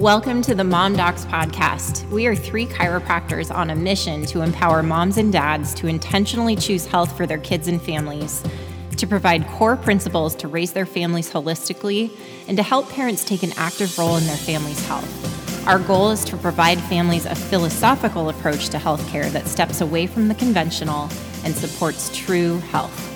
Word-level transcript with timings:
Welcome 0.00 0.42
to 0.42 0.56
the 0.56 0.64
Mom 0.64 0.96
Docs 0.96 1.24
Podcast. 1.26 2.10
We 2.10 2.26
are 2.26 2.34
three 2.34 2.66
chiropractors 2.66 3.54
on 3.54 3.70
a 3.70 3.76
mission 3.76 4.26
to 4.26 4.42
empower 4.42 4.82
moms 4.82 5.18
and 5.18 5.32
dads 5.32 5.72
to 5.74 5.86
intentionally 5.86 6.56
choose 6.56 6.84
health 6.84 7.16
for 7.16 7.26
their 7.28 7.38
kids 7.38 7.68
and 7.68 7.80
families, 7.80 8.42
to 8.96 9.06
provide 9.06 9.46
core 9.46 9.76
principles 9.76 10.34
to 10.34 10.48
raise 10.48 10.72
their 10.72 10.84
families 10.84 11.30
holistically, 11.30 12.10
and 12.48 12.56
to 12.56 12.62
help 12.64 12.88
parents 12.88 13.22
take 13.22 13.44
an 13.44 13.52
active 13.56 13.96
role 13.96 14.16
in 14.16 14.26
their 14.26 14.36
family's 14.36 14.84
health. 14.86 15.68
Our 15.68 15.78
goal 15.78 16.10
is 16.10 16.24
to 16.24 16.36
provide 16.38 16.80
families 16.80 17.24
a 17.24 17.36
philosophical 17.36 18.30
approach 18.30 18.70
to 18.70 18.78
healthcare 18.78 19.30
that 19.30 19.46
steps 19.46 19.80
away 19.80 20.08
from 20.08 20.26
the 20.26 20.34
conventional 20.34 21.08
and 21.44 21.54
supports 21.54 22.10
true 22.14 22.58
health. 22.58 23.13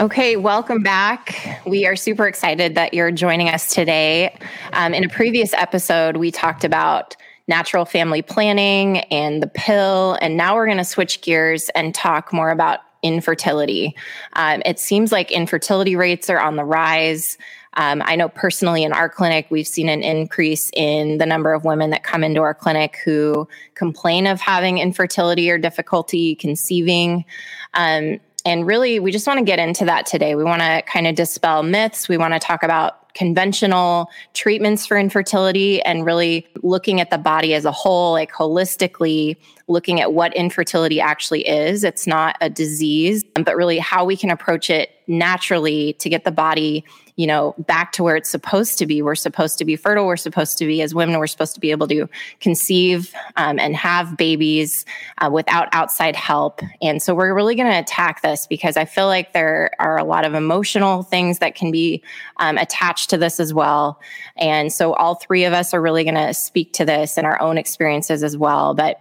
Okay, 0.00 0.36
welcome 0.36 0.82
back. 0.82 1.60
We 1.66 1.84
are 1.84 1.94
super 1.94 2.26
excited 2.26 2.74
that 2.74 2.94
you're 2.94 3.10
joining 3.10 3.50
us 3.50 3.74
today. 3.74 4.34
Um, 4.72 4.94
in 4.94 5.04
a 5.04 5.10
previous 5.10 5.52
episode, 5.52 6.16
we 6.16 6.30
talked 6.30 6.64
about 6.64 7.14
natural 7.48 7.84
family 7.84 8.22
planning 8.22 9.00
and 9.10 9.42
the 9.42 9.46
pill, 9.46 10.16
and 10.22 10.38
now 10.38 10.54
we're 10.54 10.64
going 10.64 10.78
to 10.78 10.84
switch 10.84 11.20
gears 11.20 11.68
and 11.74 11.94
talk 11.94 12.32
more 12.32 12.48
about 12.48 12.78
infertility. 13.02 13.94
Um, 14.32 14.62
it 14.64 14.78
seems 14.78 15.12
like 15.12 15.30
infertility 15.30 15.96
rates 15.96 16.30
are 16.30 16.40
on 16.40 16.56
the 16.56 16.64
rise. 16.64 17.36
Um, 17.74 18.02
I 18.06 18.16
know 18.16 18.30
personally 18.30 18.82
in 18.82 18.94
our 18.94 19.10
clinic, 19.10 19.48
we've 19.50 19.66
seen 19.66 19.90
an 19.90 20.02
increase 20.02 20.70
in 20.74 21.18
the 21.18 21.26
number 21.26 21.52
of 21.52 21.66
women 21.66 21.90
that 21.90 22.04
come 22.04 22.24
into 22.24 22.40
our 22.40 22.54
clinic 22.54 22.96
who 23.04 23.46
complain 23.74 24.26
of 24.26 24.40
having 24.40 24.78
infertility 24.78 25.50
or 25.50 25.58
difficulty 25.58 26.36
conceiving. 26.36 27.26
Um, 27.74 28.18
and 28.44 28.66
really, 28.66 29.00
we 29.00 29.12
just 29.12 29.26
want 29.26 29.38
to 29.38 29.44
get 29.44 29.58
into 29.58 29.84
that 29.84 30.06
today. 30.06 30.34
We 30.34 30.44
want 30.44 30.62
to 30.62 30.82
kind 30.82 31.06
of 31.06 31.14
dispel 31.14 31.62
myths. 31.62 32.08
We 32.08 32.16
want 32.16 32.34
to 32.34 32.40
talk 32.40 32.62
about 32.62 33.12
conventional 33.14 34.08
treatments 34.34 34.86
for 34.86 34.96
infertility 34.96 35.82
and 35.82 36.06
really 36.06 36.46
looking 36.62 37.00
at 37.00 37.10
the 37.10 37.18
body 37.18 37.54
as 37.54 37.64
a 37.64 37.72
whole, 37.72 38.12
like 38.12 38.32
holistically 38.32 39.36
looking 39.68 40.00
at 40.00 40.12
what 40.12 40.34
infertility 40.34 41.00
actually 41.00 41.46
is. 41.46 41.84
It's 41.84 42.06
not 42.06 42.36
a 42.40 42.48
disease, 42.48 43.24
but 43.34 43.56
really 43.56 43.78
how 43.78 44.04
we 44.04 44.16
can 44.16 44.30
approach 44.30 44.70
it 44.70 44.90
naturally 45.06 45.94
to 45.94 46.08
get 46.08 46.24
the 46.24 46.30
body 46.30 46.84
you 47.20 47.26
know, 47.26 47.54
back 47.58 47.92
to 47.92 48.02
where 48.02 48.16
it's 48.16 48.30
supposed 48.30 48.78
to 48.78 48.86
be. 48.86 49.02
We're 49.02 49.14
supposed 49.14 49.58
to 49.58 49.64
be 49.66 49.76
fertile. 49.76 50.06
We're 50.06 50.16
supposed 50.16 50.56
to 50.56 50.64
be, 50.64 50.80
as 50.80 50.94
women, 50.94 51.18
we're 51.18 51.26
supposed 51.26 51.52
to 51.52 51.60
be 51.60 51.70
able 51.70 51.86
to 51.88 52.08
conceive 52.40 53.12
um, 53.36 53.58
and 53.58 53.76
have 53.76 54.16
babies 54.16 54.86
uh, 55.18 55.28
without 55.30 55.68
outside 55.72 56.16
help. 56.16 56.62
And 56.80 57.02
so 57.02 57.14
we're 57.14 57.34
really 57.34 57.54
going 57.54 57.70
to 57.70 57.78
attack 57.78 58.22
this 58.22 58.46
because 58.46 58.78
I 58.78 58.86
feel 58.86 59.04
like 59.04 59.34
there 59.34 59.70
are 59.78 59.98
a 59.98 60.04
lot 60.04 60.24
of 60.24 60.32
emotional 60.32 61.02
things 61.02 61.40
that 61.40 61.54
can 61.54 61.70
be 61.70 62.02
um, 62.38 62.56
attached 62.56 63.10
to 63.10 63.18
this 63.18 63.38
as 63.38 63.52
well. 63.52 64.00
And 64.38 64.72
so 64.72 64.94
all 64.94 65.16
three 65.16 65.44
of 65.44 65.52
us 65.52 65.74
are 65.74 65.80
really 65.82 66.04
going 66.04 66.14
to 66.14 66.32
speak 66.32 66.72
to 66.72 66.86
this 66.86 67.18
and 67.18 67.26
our 67.26 67.38
own 67.42 67.58
experiences 67.58 68.24
as 68.24 68.38
well. 68.38 68.72
But 68.72 68.98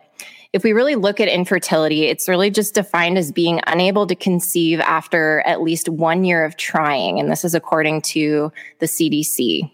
if 0.52 0.64
we 0.64 0.74
really 0.74 0.96
look 0.96 1.20
at 1.20 1.28
infertility, 1.28 2.06
it's 2.06 2.28
really 2.28 2.50
just 2.50 2.74
defined 2.74 3.18
as 3.18 3.32
being 3.32 3.62
unable 3.68 4.08
to 4.08 4.16
conceive 4.16 4.80
after 4.80 5.42
at 5.42 5.62
least 5.62 5.88
one 5.88 6.24
year 6.24 6.44
of 6.44 6.58
trying. 6.58 7.20
And 7.20 7.32
this 7.32 7.46
is 7.46 7.54
according 7.54 8.02
to 8.02 8.52
the 8.80 8.88
CDC. 8.88 9.70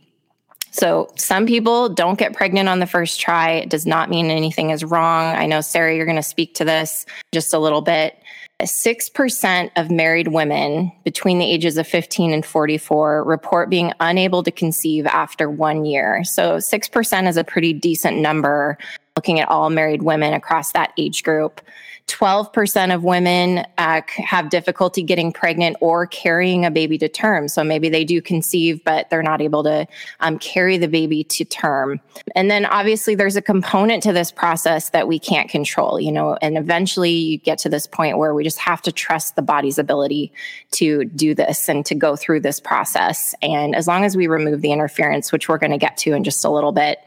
So 0.72 1.10
some 1.16 1.46
people 1.46 1.88
don't 1.88 2.20
get 2.20 2.34
pregnant 2.34 2.68
on 2.68 2.80
the 2.80 2.86
first 2.86 3.22
try. 3.22 3.52
It 3.52 3.70
does 3.70 3.86
not 3.86 4.10
mean 4.10 4.30
anything 4.30 4.72
is 4.72 4.84
wrong. 4.84 5.34
I 5.34 5.46
know, 5.46 5.62
Sarah, 5.62 5.96
you're 5.96 6.06
going 6.06 6.18
to 6.18 6.24
speak 6.24 6.54
to 6.56 6.66
this 6.66 7.06
just 7.34 7.54
a 7.54 7.60
little 7.60 7.82
bit. 7.82 8.22
6% 8.62 9.72
of 9.78 9.92
married 9.92 10.30
women 10.30 10.92
between 11.06 11.40
the 11.40 11.46
ages 11.46 11.78
of 11.78 11.88
15 11.88 12.34
and 12.34 12.46
44 12.46 13.24
report 13.24 13.70
being 13.70 13.94
unable 14.02 14.44
to 14.44 14.52
conceive 14.52 15.06
after 15.08 15.50
one 15.50 15.86
year. 15.86 16.24
So 16.26 16.58
6% 16.58 17.28
is 17.28 17.38
a 17.38 17.44
pretty 17.44 17.72
decent 17.72 18.18
number 18.18 18.78
looking 19.16 19.40
at 19.40 19.48
all 19.48 19.70
married 19.70 20.04
women 20.04 20.34
across 20.34 20.74
that 20.74 20.92
age 20.98 21.24
group. 21.24 21.62
12% 22.08 22.94
of 22.94 23.04
women 23.04 23.66
uh, 23.78 24.02
have 24.18 24.50
difficulty 24.50 25.02
getting 25.02 25.32
pregnant 25.32 25.78
or 25.80 26.06
carrying 26.06 26.66
a 26.66 26.70
baby 26.70 26.98
to 26.98 27.08
term. 27.08 27.48
So 27.48 27.64
maybe 27.64 27.90
they 27.90 28.04
do 28.04 28.22
conceive, 28.22 28.84
but 28.84 29.10
they're 29.10 29.24
not 29.24 29.42
able 29.42 29.64
to 29.64 29.88
um, 30.20 30.38
carry 30.38 30.78
the 30.78 30.88
baby 30.88 31.24
to 31.24 31.46
term. 31.46 32.00
And 32.36 32.52
then 32.52 32.66
obviously 32.66 33.16
there's 33.16 33.38
a 33.38 33.42
component 33.42 34.04
to 34.04 34.14
this 34.14 34.32
process 34.32 34.90
that 34.90 35.08
we 35.08 35.18
can't 35.18 35.50
control, 35.50 36.00
you 36.00 36.12
know, 36.12 36.38
and 36.42 36.58
eventually 36.58 37.12
you 37.12 37.38
get 37.38 37.58
to 37.60 37.70
this 37.70 37.88
point 37.88 38.18
where 38.18 38.36
we 38.36 38.44
just 38.44 38.60
have 38.60 38.82
to 38.84 38.92
trust 38.92 39.36
the 39.36 39.42
body's 39.42 39.80
ability 39.80 40.32
to 40.72 41.06
do 41.06 41.34
this 41.34 41.68
and 41.70 41.86
to 41.88 41.96
go 41.96 42.16
through 42.16 42.42
this 42.42 42.60
process. 42.60 43.34
And 43.42 43.76
as 43.76 43.88
long 43.88 44.04
as 44.04 44.16
we 44.16 44.28
remove 44.28 44.62
the 44.62 44.74
interference, 44.74 45.32
which 45.32 45.50
we're 45.50 45.58
going 45.58 45.72
to 45.72 45.78
get 45.78 45.98
to 45.98 46.14
in 46.14 46.24
just 46.24 46.46
a 46.46 46.50
little 46.50 46.74
bit, 46.74 47.00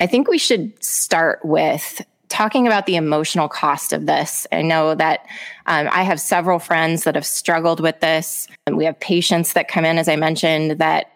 I 0.00 0.06
think 0.06 0.28
we 0.28 0.38
should 0.38 0.82
start 0.82 1.44
with 1.44 2.04
talking 2.28 2.66
about 2.66 2.86
the 2.86 2.96
emotional 2.96 3.48
cost 3.48 3.92
of 3.92 4.06
this. 4.06 4.46
I 4.50 4.62
know 4.62 4.94
that 4.96 5.20
um, 5.66 5.88
I 5.90 6.02
have 6.02 6.20
several 6.20 6.58
friends 6.58 7.04
that 7.04 7.14
have 7.14 7.26
struggled 7.26 7.78
with 7.78 8.00
this. 8.00 8.48
And 8.66 8.76
we 8.76 8.84
have 8.86 8.98
patients 8.98 9.52
that 9.52 9.68
come 9.68 9.84
in, 9.84 9.98
as 9.98 10.08
I 10.08 10.16
mentioned, 10.16 10.78
that 10.80 11.13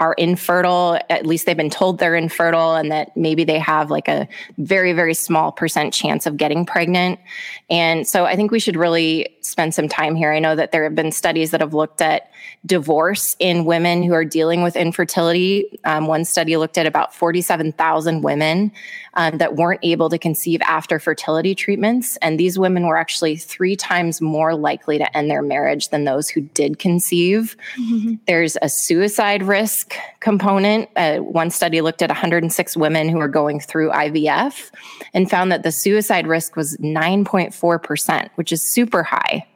are 0.00 0.14
infertile, 0.14 0.98
at 1.10 1.26
least 1.26 1.44
they've 1.44 1.56
been 1.56 1.68
told 1.68 1.98
they're 1.98 2.16
infertile 2.16 2.74
and 2.74 2.90
that 2.90 3.14
maybe 3.14 3.44
they 3.44 3.58
have 3.58 3.90
like 3.90 4.08
a 4.08 4.26
very, 4.56 4.94
very 4.94 5.12
small 5.12 5.52
percent 5.52 5.92
chance 5.92 6.24
of 6.24 6.38
getting 6.38 6.64
pregnant. 6.64 7.20
And 7.68 8.08
so 8.08 8.24
I 8.24 8.34
think 8.34 8.50
we 8.50 8.60
should 8.60 8.76
really 8.76 9.28
spend 9.42 9.74
some 9.74 9.88
time 9.88 10.16
here. 10.16 10.32
I 10.32 10.38
know 10.38 10.56
that 10.56 10.72
there 10.72 10.84
have 10.84 10.94
been 10.94 11.12
studies 11.12 11.50
that 11.50 11.60
have 11.60 11.74
looked 11.74 12.00
at 12.00 12.30
divorce 12.64 13.36
in 13.38 13.66
women 13.66 14.02
who 14.02 14.14
are 14.14 14.24
dealing 14.24 14.62
with 14.62 14.74
infertility. 14.74 15.78
Um, 15.84 16.06
one 16.06 16.24
study 16.24 16.56
looked 16.56 16.78
at 16.78 16.86
about 16.86 17.14
47,000 17.14 18.22
women 18.22 18.72
um, 19.14 19.38
that 19.38 19.56
weren't 19.56 19.80
able 19.82 20.08
to 20.10 20.18
conceive 20.18 20.60
after 20.62 20.98
fertility 20.98 21.54
treatments. 21.54 22.16
And 22.18 22.38
these 22.38 22.58
women 22.58 22.86
were 22.86 22.96
actually 22.96 23.36
three 23.36 23.76
times 23.76 24.20
more 24.20 24.54
likely 24.54 24.98
to 24.98 25.16
end 25.16 25.30
their 25.30 25.42
marriage 25.42 25.88
than 25.88 26.04
those 26.04 26.28
who 26.28 26.40
did 26.40 26.78
conceive. 26.78 27.56
Mm-hmm. 27.78 28.14
There's 28.26 28.56
a 28.62 28.68
suicide 28.68 29.42
risk 29.42 29.89
component. 30.20 30.88
Uh, 30.96 31.18
one 31.18 31.50
study 31.50 31.80
looked 31.80 32.02
at 32.02 32.10
106 32.10 32.76
women 32.76 33.08
who 33.08 33.18
were 33.18 33.28
going 33.28 33.60
through 33.60 33.90
IVF 33.90 34.70
and 35.14 35.30
found 35.30 35.52
that 35.52 35.62
the 35.62 35.72
suicide 35.72 36.26
risk 36.26 36.56
was 36.56 36.76
9.4%, 36.78 38.30
which 38.34 38.52
is 38.52 38.62
super 38.62 39.02
high. 39.02 39.46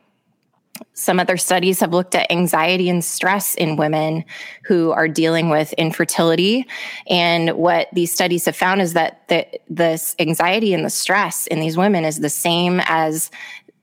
Some 0.94 1.20
other 1.20 1.36
studies 1.36 1.80
have 1.80 1.92
looked 1.92 2.14
at 2.14 2.30
anxiety 2.30 2.88
and 2.88 3.04
stress 3.04 3.54
in 3.54 3.76
women 3.76 4.24
who 4.64 4.90
are 4.92 5.08
dealing 5.08 5.48
with 5.48 5.72
infertility. 5.74 6.66
And 7.08 7.50
what 7.52 7.88
these 7.92 8.12
studies 8.12 8.44
have 8.46 8.56
found 8.56 8.80
is 8.80 8.92
that 8.94 9.26
the, 9.28 9.46
this 9.68 10.16
anxiety 10.18 10.74
and 10.74 10.84
the 10.84 10.90
stress 10.90 11.46
in 11.46 11.60
these 11.60 11.76
women 11.76 12.04
is 12.04 12.20
the 12.20 12.30
same 12.30 12.80
as 12.84 13.30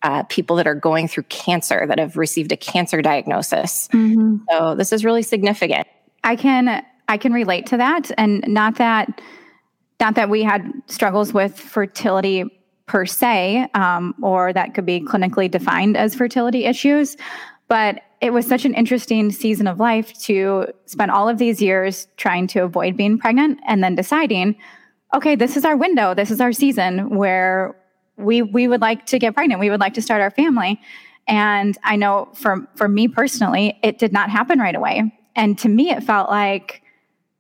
uh, 0.03 0.23
people 0.23 0.56
that 0.56 0.67
are 0.67 0.75
going 0.75 1.07
through 1.07 1.23
cancer, 1.23 1.85
that 1.88 2.00
have 2.00 2.17
received 2.17 2.51
a 2.51 2.57
cancer 2.57 3.01
diagnosis. 3.01 3.88
Mm-hmm. 3.90 4.38
So 4.50 4.75
this 4.75 4.91
is 4.91 5.06
really 5.06 5.22
significant. 5.22 5.88
I 6.24 6.36
can 6.36 6.86
I 7.08 7.18
can 7.18 7.34
relate 7.34 7.66
to 7.68 7.78
that, 7.78 8.12
and 8.18 8.44
not 8.48 8.76
that 8.76 9.22
not 10.00 10.16
that 10.16 10.30
we 10.30 10.44
had 10.44 10.72
struggles 10.88 11.34
with 11.34 11.59
fertility 11.59 12.46
per 12.88 13.06
se, 13.06 13.68
um, 13.74 14.16
or 14.22 14.52
that 14.52 14.74
could 14.74 14.86
be 14.86 15.00
clinically 15.00 15.50
defined 15.50 15.96
as 15.96 16.16
fertility 16.16 16.66
issues. 16.66 17.16
But 17.68 18.02
it 18.20 18.34
was 18.34 18.46
such 18.46 18.66
an 18.66 18.74
interesting 18.74 19.32
season 19.32 19.66
of 19.68 19.80
life 19.80 20.14
to 20.24 20.68
spend 20.86 21.09
all 21.09 21.30
of 21.30 21.38
these 21.38 21.62
years 21.62 22.08
trying 22.18 22.48
to 22.48 22.59
avoid 22.59 22.98
being 22.98 23.18
pregnant 23.18 23.59
and 23.66 23.84
then 23.84 23.96
deciding, 23.96 24.58
okay, 25.14 25.36
this 25.36 25.56
is 25.56 25.64
our 25.64 25.78
window, 25.78 26.14
this 26.14 26.32
is 26.32 26.42
our 26.42 26.52
season 26.52 27.16
where 27.16 27.76
we 28.18 28.42
we 28.42 28.68
would 28.68 28.82
like 28.82 29.06
to 29.08 29.20
get 29.20 29.34
pregnant, 29.34 29.59
we 29.59 29.70
would 29.70 29.80
like 29.80 29.94
to 29.94 30.02
start 30.02 30.22
our 30.22 30.32
family. 30.32 30.80
And 31.28 31.78
I 31.84 31.96
know 31.96 32.29
for 32.34 32.67
for 32.76 32.88
me 32.88 33.08
personally, 33.08 33.79
it 33.84 34.00
did 34.00 34.12
not 34.12 34.29
happen 34.29 34.59
right 34.59 34.76
away. 34.76 35.12
And 35.35 35.57
to 35.59 35.69
me, 35.69 35.91
it 35.91 36.03
felt 36.03 36.29
like, 36.29 36.81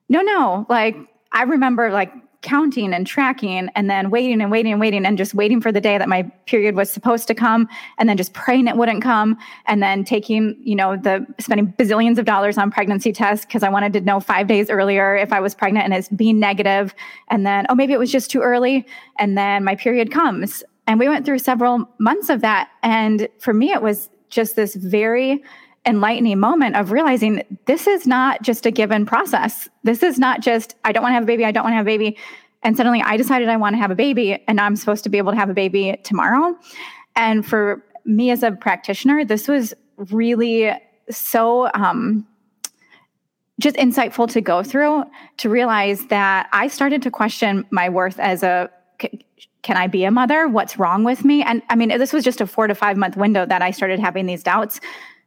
no, 0.09 0.21
no, 0.21 0.65
like 0.69 0.95
I 1.31 1.43
remember 1.43 1.91
like 1.91 2.11
counting 2.41 2.91
and 2.91 3.05
tracking 3.05 3.69
and 3.75 3.87
then 3.87 4.09
waiting 4.09 4.41
and 4.41 4.49
waiting 4.49 4.71
and 4.71 4.81
waiting 4.81 5.05
and 5.05 5.15
just 5.15 5.35
waiting 5.35 5.61
for 5.61 5.71
the 5.71 5.79
day 5.79 5.99
that 5.99 6.09
my 6.09 6.23
period 6.47 6.75
was 6.75 6.89
supposed 6.89 7.27
to 7.27 7.35
come 7.35 7.69
and 7.99 8.09
then 8.09 8.17
just 8.17 8.33
praying 8.33 8.67
it 8.67 8.75
wouldn't 8.75 9.03
come 9.03 9.37
and 9.67 9.83
then 9.83 10.03
taking 10.03 10.59
you 10.63 10.75
know 10.75 10.97
the 10.97 11.23
spending 11.39 11.71
bazillions 11.77 12.17
of 12.17 12.25
dollars 12.25 12.57
on 12.57 12.71
pregnancy 12.71 13.13
tests 13.13 13.45
because 13.45 13.61
i 13.61 13.69
wanted 13.69 13.93
to 13.93 14.01
know 14.01 14.19
five 14.19 14.47
days 14.47 14.71
earlier 14.71 15.15
if 15.15 15.31
i 15.31 15.39
was 15.39 15.53
pregnant 15.53 15.85
and 15.85 15.93
it's 15.93 16.09
being 16.09 16.39
negative 16.39 16.95
and 17.29 17.45
then 17.45 17.67
oh 17.69 17.75
maybe 17.75 17.93
it 17.93 17.99
was 17.99 18.11
just 18.11 18.31
too 18.31 18.41
early 18.41 18.87
and 19.21 19.37
then 19.37 19.63
my 19.63 19.75
period 19.75 20.11
comes. 20.11 20.63
And 20.87 20.99
we 20.99 21.07
went 21.07 21.25
through 21.25 21.39
several 21.39 21.87
months 21.99 22.29
of 22.29 22.41
that. 22.41 22.69
And 22.83 23.29
for 23.39 23.53
me 23.53 23.71
it 23.71 23.81
was 23.81 24.09
just 24.29 24.55
this 24.55 24.75
very 24.75 25.43
enlightening 25.85 26.39
moment 26.39 26.75
of 26.75 26.91
realizing 26.91 27.43
this 27.65 27.87
is 27.87 28.05
not 28.05 28.41
just 28.43 28.65
a 28.65 28.71
given 28.71 29.05
process. 29.05 29.67
This 29.83 30.03
is 30.03 30.19
not 30.19 30.41
just, 30.41 30.75
I 30.83 30.91
don't 30.91 31.01
want 31.01 31.11
to 31.11 31.15
have 31.15 31.23
a 31.23 31.27
baby, 31.27 31.45
I 31.45 31.51
don't 31.51 31.63
want 31.63 31.73
to 31.73 31.77
have 31.77 31.85
a 31.85 31.89
baby. 31.89 32.17
And 32.63 32.77
suddenly 32.77 33.01
I 33.01 33.17
decided 33.17 33.49
I 33.49 33.57
want 33.57 33.73
to 33.73 33.79
have 33.79 33.89
a 33.89 33.95
baby 33.95 34.41
and 34.47 34.59
I'm 34.59 34.75
supposed 34.75 35.03
to 35.05 35.09
be 35.09 35.17
able 35.17 35.31
to 35.31 35.37
have 35.37 35.49
a 35.49 35.53
baby 35.53 35.97
tomorrow. 36.03 36.55
And 37.15 37.45
for 37.45 37.83
me 38.05 38.29
as 38.29 38.43
a 38.43 38.51
practitioner, 38.51 39.25
this 39.25 39.47
was 39.47 39.73
really 39.97 40.71
so 41.09 41.69
um, 41.73 42.27
just 43.59 43.75
insightful 43.75 44.29
to 44.31 44.41
go 44.41 44.63
through 44.63 45.03
to 45.37 45.49
realize 45.49 46.05
that 46.07 46.47
I 46.53 46.67
started 46.67 47.01
to 47.03 47.11
question 47.11 47.65
my 47.71 47.89
worth 47.89 48.19
as 48.19 48.43
a 48.43 48.69
can 49.63 49.77
I 49.77 49.87
be 49.87 50.03
a 50.03 50.11
mother? 50.11 50.47
What's 50.47 50.77
wrong 50.77 51.03
with 51.03 51.23
me? 51.23 51.43
And 51.43 51.61
I 51.69 51.75
mean, 51.75 51.89
this 51.89 52.13
was 52.13 52.23
just 52.23 52.41
a 52.41 52.47
four 52.47 52.67
to 52.67 52.75
five 52.75 52.97
month 52.97 53.15
window 53.17 53.45
that 53.45 53.61
I 53.61 53.71
started 53.71 53.99
having 53.99 54.25
these 54.25 54.43
doubts. 54.43 54.79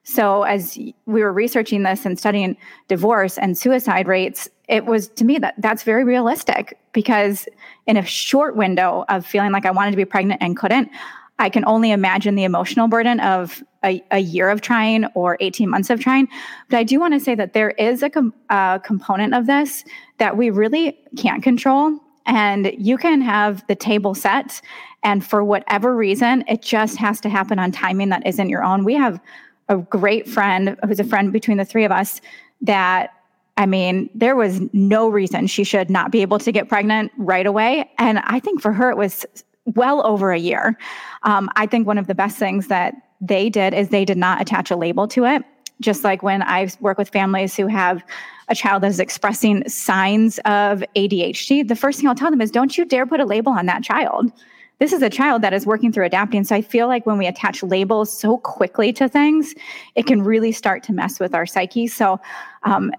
So, 0.05 0.43
as 0.43 0.77
we 1.07 1.23
were 1.23 1.33
researching 1.33 1.83
this 1.83 2.05
and 2.05 2.19
studying 2.19 2.57
divorce 2.89 3.39
and 3.39 3.57
suicide 3.57 4.07
rates, 4.07 4.49
it 4.69 4.85
was 4.85 5.09
to 5.09 5.25
me 5.25 5.39
that 5.39 5.55
that's 5.59 5.83
very 5.83 6.05
realistic 6.05 6.79
because 6.93 7.49
in 7.87 7.97
a 7.97 8.05
short 8.05 8.55
window 8.55 9.05
of 9.09 9.27
feeling 9.27 9.53
like 9.53 9.67
I 9.67 9.71
wanted 9.71 9.93
to 9.93 9.97
be 9.97 10.05
pregnant 10.05 10.43
and 10.43 10.57
couldn't, 10.57 10.91
I 11.39 11.49
can 11.49 11.65
only 11.65 11.91
imagine 11.91 12.35
the 12.35 12.45
emotional 12.45 12.87
burden 12.87 13.19
of 13.21 13.63
a, 13.85 14.03
a 14.11 14.19
year 14.19 14.51
of 14.51 14.61
trying 14.61 15.07
or 15.15 15.37
18 15.41 15.69
months 15.69 15.91
of 15.91 16.01
trying. 16.01 16.29
But 16.69 16.79
I 16.79 16.85
do 16.85 17.01
want 17.01 17.15
to 17.15 17.21
say 17.21 17.35
that 17.35 17.55
there 17.55 17.71
is 17.71 18.03
a, 18.03 18.11
com- 18.11 18.35
a 18.51 18.81
component 18.85 19.35
of 19.35 19.47
this 19.47 19.85
that 20.19 20.37
we 20.37 20.51
really 20.51 20.99
can't 21.17 21.43
control. 21.43 21.99
And 22.27 22.73
you 22.79 22.97
can 22.97 23.21
have 23.21 23.67
the 23.67 23.75
table 23.75 24.15
set, 24.15 24.63
and 25.03 25.25
for 25.25 25.45
whatever 25.45 25.95
reason, 25.95 26.43
it 26.49 26.63
just 26.63 26.97
has 26.97 27.21
to 27.21 27.29
happen 27.29 27.59
on 27.59 27.71
timing 27.71 28.09
that 28.09 28.27
isn't 28.27 28.49
your 28.49 28.65
own. 28.65 28.85
We 28.85 28.95
have 28.95 29.21
a 29.69 29.77
great 29.79 30.29
friend 30.29 30.77
who's 30.87 31.01
a 31.01 31.05
friend 31.05 31.33
between 31.33 31.57
the 31.57 31.65
three 31.65 31.85
of 31.85 31.93
us 31.93 32.21
that 32.63 33.11
I 33.57 33.67
mean, 33.67 34.11
there 34.15 34.35
was 34.35 34.61
no 34.73 35.09
reason 35.09 35.47
she 35.47 35.63
should 35.63 35.89
not 35.89 36.11
be 36.11 36.23
able 36.23 36.41
to 36.41 36.51
get 36.51 36.69
pregnant 36.69 37.13
right 37.17 37.47
away. 37.47 37.89
And 37.99 38.19
I 38.25 38.41
think 38.41 38.61
for 38.61 38.73
her, 38.73 38.91
it 38.91 38.97
was 38.97 39.25
well 39.65 40.05
over 40.05 40.33
a 40.33 40.39
year. 40.39 40.77
Um, 41.23 41.49
I 41.55 41.67
think 41.67 41.87
one 41.87 41.99
of 41.99 42.07
the 42.07 42.15
best 42.15 42.37
things 42.37 42.67
that 42.67 42.95
they 43.21 43.49
did 43.49 43.73
is 43.73 43.89
they 43.89 44.05
did 44.05 44.19
not 44.19 44.41
attach 44.41 44.71
a 44.71 44.77
label 44.77 45.07
to 45.09 45.25
it. 45.25 45.43
Just 45.81 46.05
like 46.05 46.23
when 46.23 46.43
I 46.43 46.69
work 46.81 46.99
with 46.99 47.09
families 47.09 47.57
who 47.57 47.67
have 47.69 48.05
a 48.49 48.55
child 48.55 48.83
that 48.83 48.89
is 48.89 49.01
expressing 49.01 49.67
signs 49.69 50.39
of 50.41 50.85
ADHD, 50.97 51.67
the 51.67 51.77
first 51.77 52.01
thing 52.01 52.09
I'll 52.09 52.15
tell 52.15 52.31
them 52.31 52.41
is 52.41 52.51
don't 52.51 52.77
you 52.77 52.85
dare 52.85 53.07
put 53.07 53.21
a 53.21 53.25
label 53.25 53.53
on 53.53 53.67
that 53.67 53.83
child. 53.83 54.31
This 54.79 54.93
is 54.93 55.03
a 55.03 55.11
child 55.11 55.43
that 55.43 55.53
is 55.53 55.67
working 55.67 55.93
through 55.93 56.07
adapting. 56.07 56.45
So 56.45 56.57
I 56.57 56.63
feel 56.63 56.89
like 56.89 57.07
when 57.07 57.19
we 57.19 57.27
attach 57.27 57.63
labels 57.63 58.17
so 58.17 58.39
quickly 58.39 58.93
to 58.95 59.09
things, 59.09 59.55
it 59.95 60.07
can 60.07 60.23
really 60.23 60.53
start 60.53 60.83
to 60.85 60.93
mess 60.93 61.21
with 61.21 61.35
our 61.35 61.47
psyche. 61.47 61.87
So 61.87 62.21
um, 62.65 62.91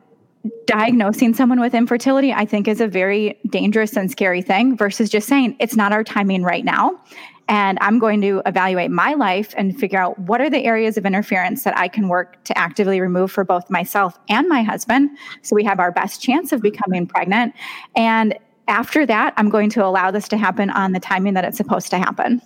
diagnosing 0.66 1.34
someone 1.34 1.60
with 1.60 1.74
infertility, 1.74 2.32
I 2.32 2.46
think, 2.46 2.68
is 2.68 2.82
a 2.82 2.88
very 2.88 3.40
dangerous 3.50 3.96
and 3.96 4.10
scary 4.10 4.42
thing 4.42 4.78
versus 4.78 5.10
just 5.10 5.28
saying 5.28 5.56
it's 5.60 5.76
not 5.76 5.92
our 5.92 6.04
timing 6.04 6.44
right 6.44 6.64
now. 6.64 7.00
And 7.48 7.78
I'm 7.80 8.00
going 8.00 8.22
to 8.22 8.42
evaluate 8.46 8.90
my 8.90 9.14
life 9.14 9.54
and 9.56 9.78
figure 9.80 10.00
out 10.00 10.18
what 10.18 10.42
are 10.42 10.50
the 10.50 10.64
areas 10.64 10.98
of 10.98 11.06
interference 11.06 11.64
that 11.64 11.78
I 11.78 11.88
can 11.88 12.08
work 12.08 12.44
to 12.46 12.58
actively 12.58 13.00
remove 13.00 13.32
for 13.32 13.44
both 13.44 13.70
myself 13.70 14.18
and 14.30 14.48
my 14.50 14.64
husband. 14.64 15.12
So 15.44 15.56
we 15.56 15.64
have 15.64 15.80
our 15.80 15.92
best 15.92 16.22
chance 16.22 16.52
of 16.52 16.62
becoming 16.62 17.06
pregnant. 17.06 17.54
And 17.96 18.36
after 18.68 19.06
that, 19.06 19.34
I'm 19.38 19.50
going 19.50 19.70
to 19.72 19.86
allow 19.86 20.12
this 20.12 20.28
to 20.30 20.38
happen 20.38 20.70
on 20.70 20.92
the 20.92 21.00
timing 21.00 21.34
that 21.36 21.46
it's 21.46 21.58
supposed 21.58 21.90
to 21.92 21.98
happen. 21.98 22.42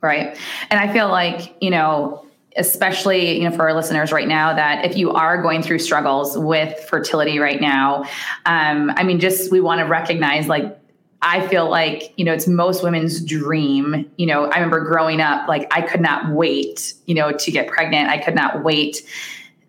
Right. 0.00 0.38
And 0.70 0.78
I 0.78 0.92
feel 0.92 1.08
like, 1.08 1.56
you 1.60 1.70
know, 1.70 2.24
especially 2.56 3.38
you 3.38 3.48
know 3.48 3.54
for 3.54 3.68
our 3.68 3.74
listeners 3.74 4.10
right 4.10 4.26
now 4.26 4.52
that 4.52 4.84
if 4.84 4.96
you 4.96 5.12
are 5.12 5.40
going 5.40 5.62
through 5.62 5.78
struggles 5.78 6.36
with 6.36 6.76
fertility 6.88 7.38
right 7.38 7.60
now 7.60 8.02
um, 8.46 8.90
i 8.96 9.04
mean 9.04 9.20
just 9.20 9.52
we 9.52 9.60
want 9.60 9.78
to 9.78 9.84
recognize 9.84 10.48
like 10.48 10.76
I 11.20 11.46
feel 11.48 11.68
like, 11.68 12.12
you 12.16 12.24
know, 12.24 12.32
it's 12.32 12.46
most 12.46 12.84
women's 12.84 13.20
dream. 13.20 14.08
You 14.18 14.26
know, 14.26 14.44
I 14.44 14.54
remember 14.56 14.80
growing 14.80 15.20
up, 15.20 15.48
like, 15.48 15.66
I 15.74 15.82
could 15.82 16.00
not 16.00 16.32
wait, 16.32 16.94
you 17.06 17.14
know, 17.14 17.32
to 17.32 17.50
get 17.50 17.66
pregnant. 17.66 18.08
I 18.08 18.18
could 18.18 18.36
not 18.36 18.62
wait 18.62 19.02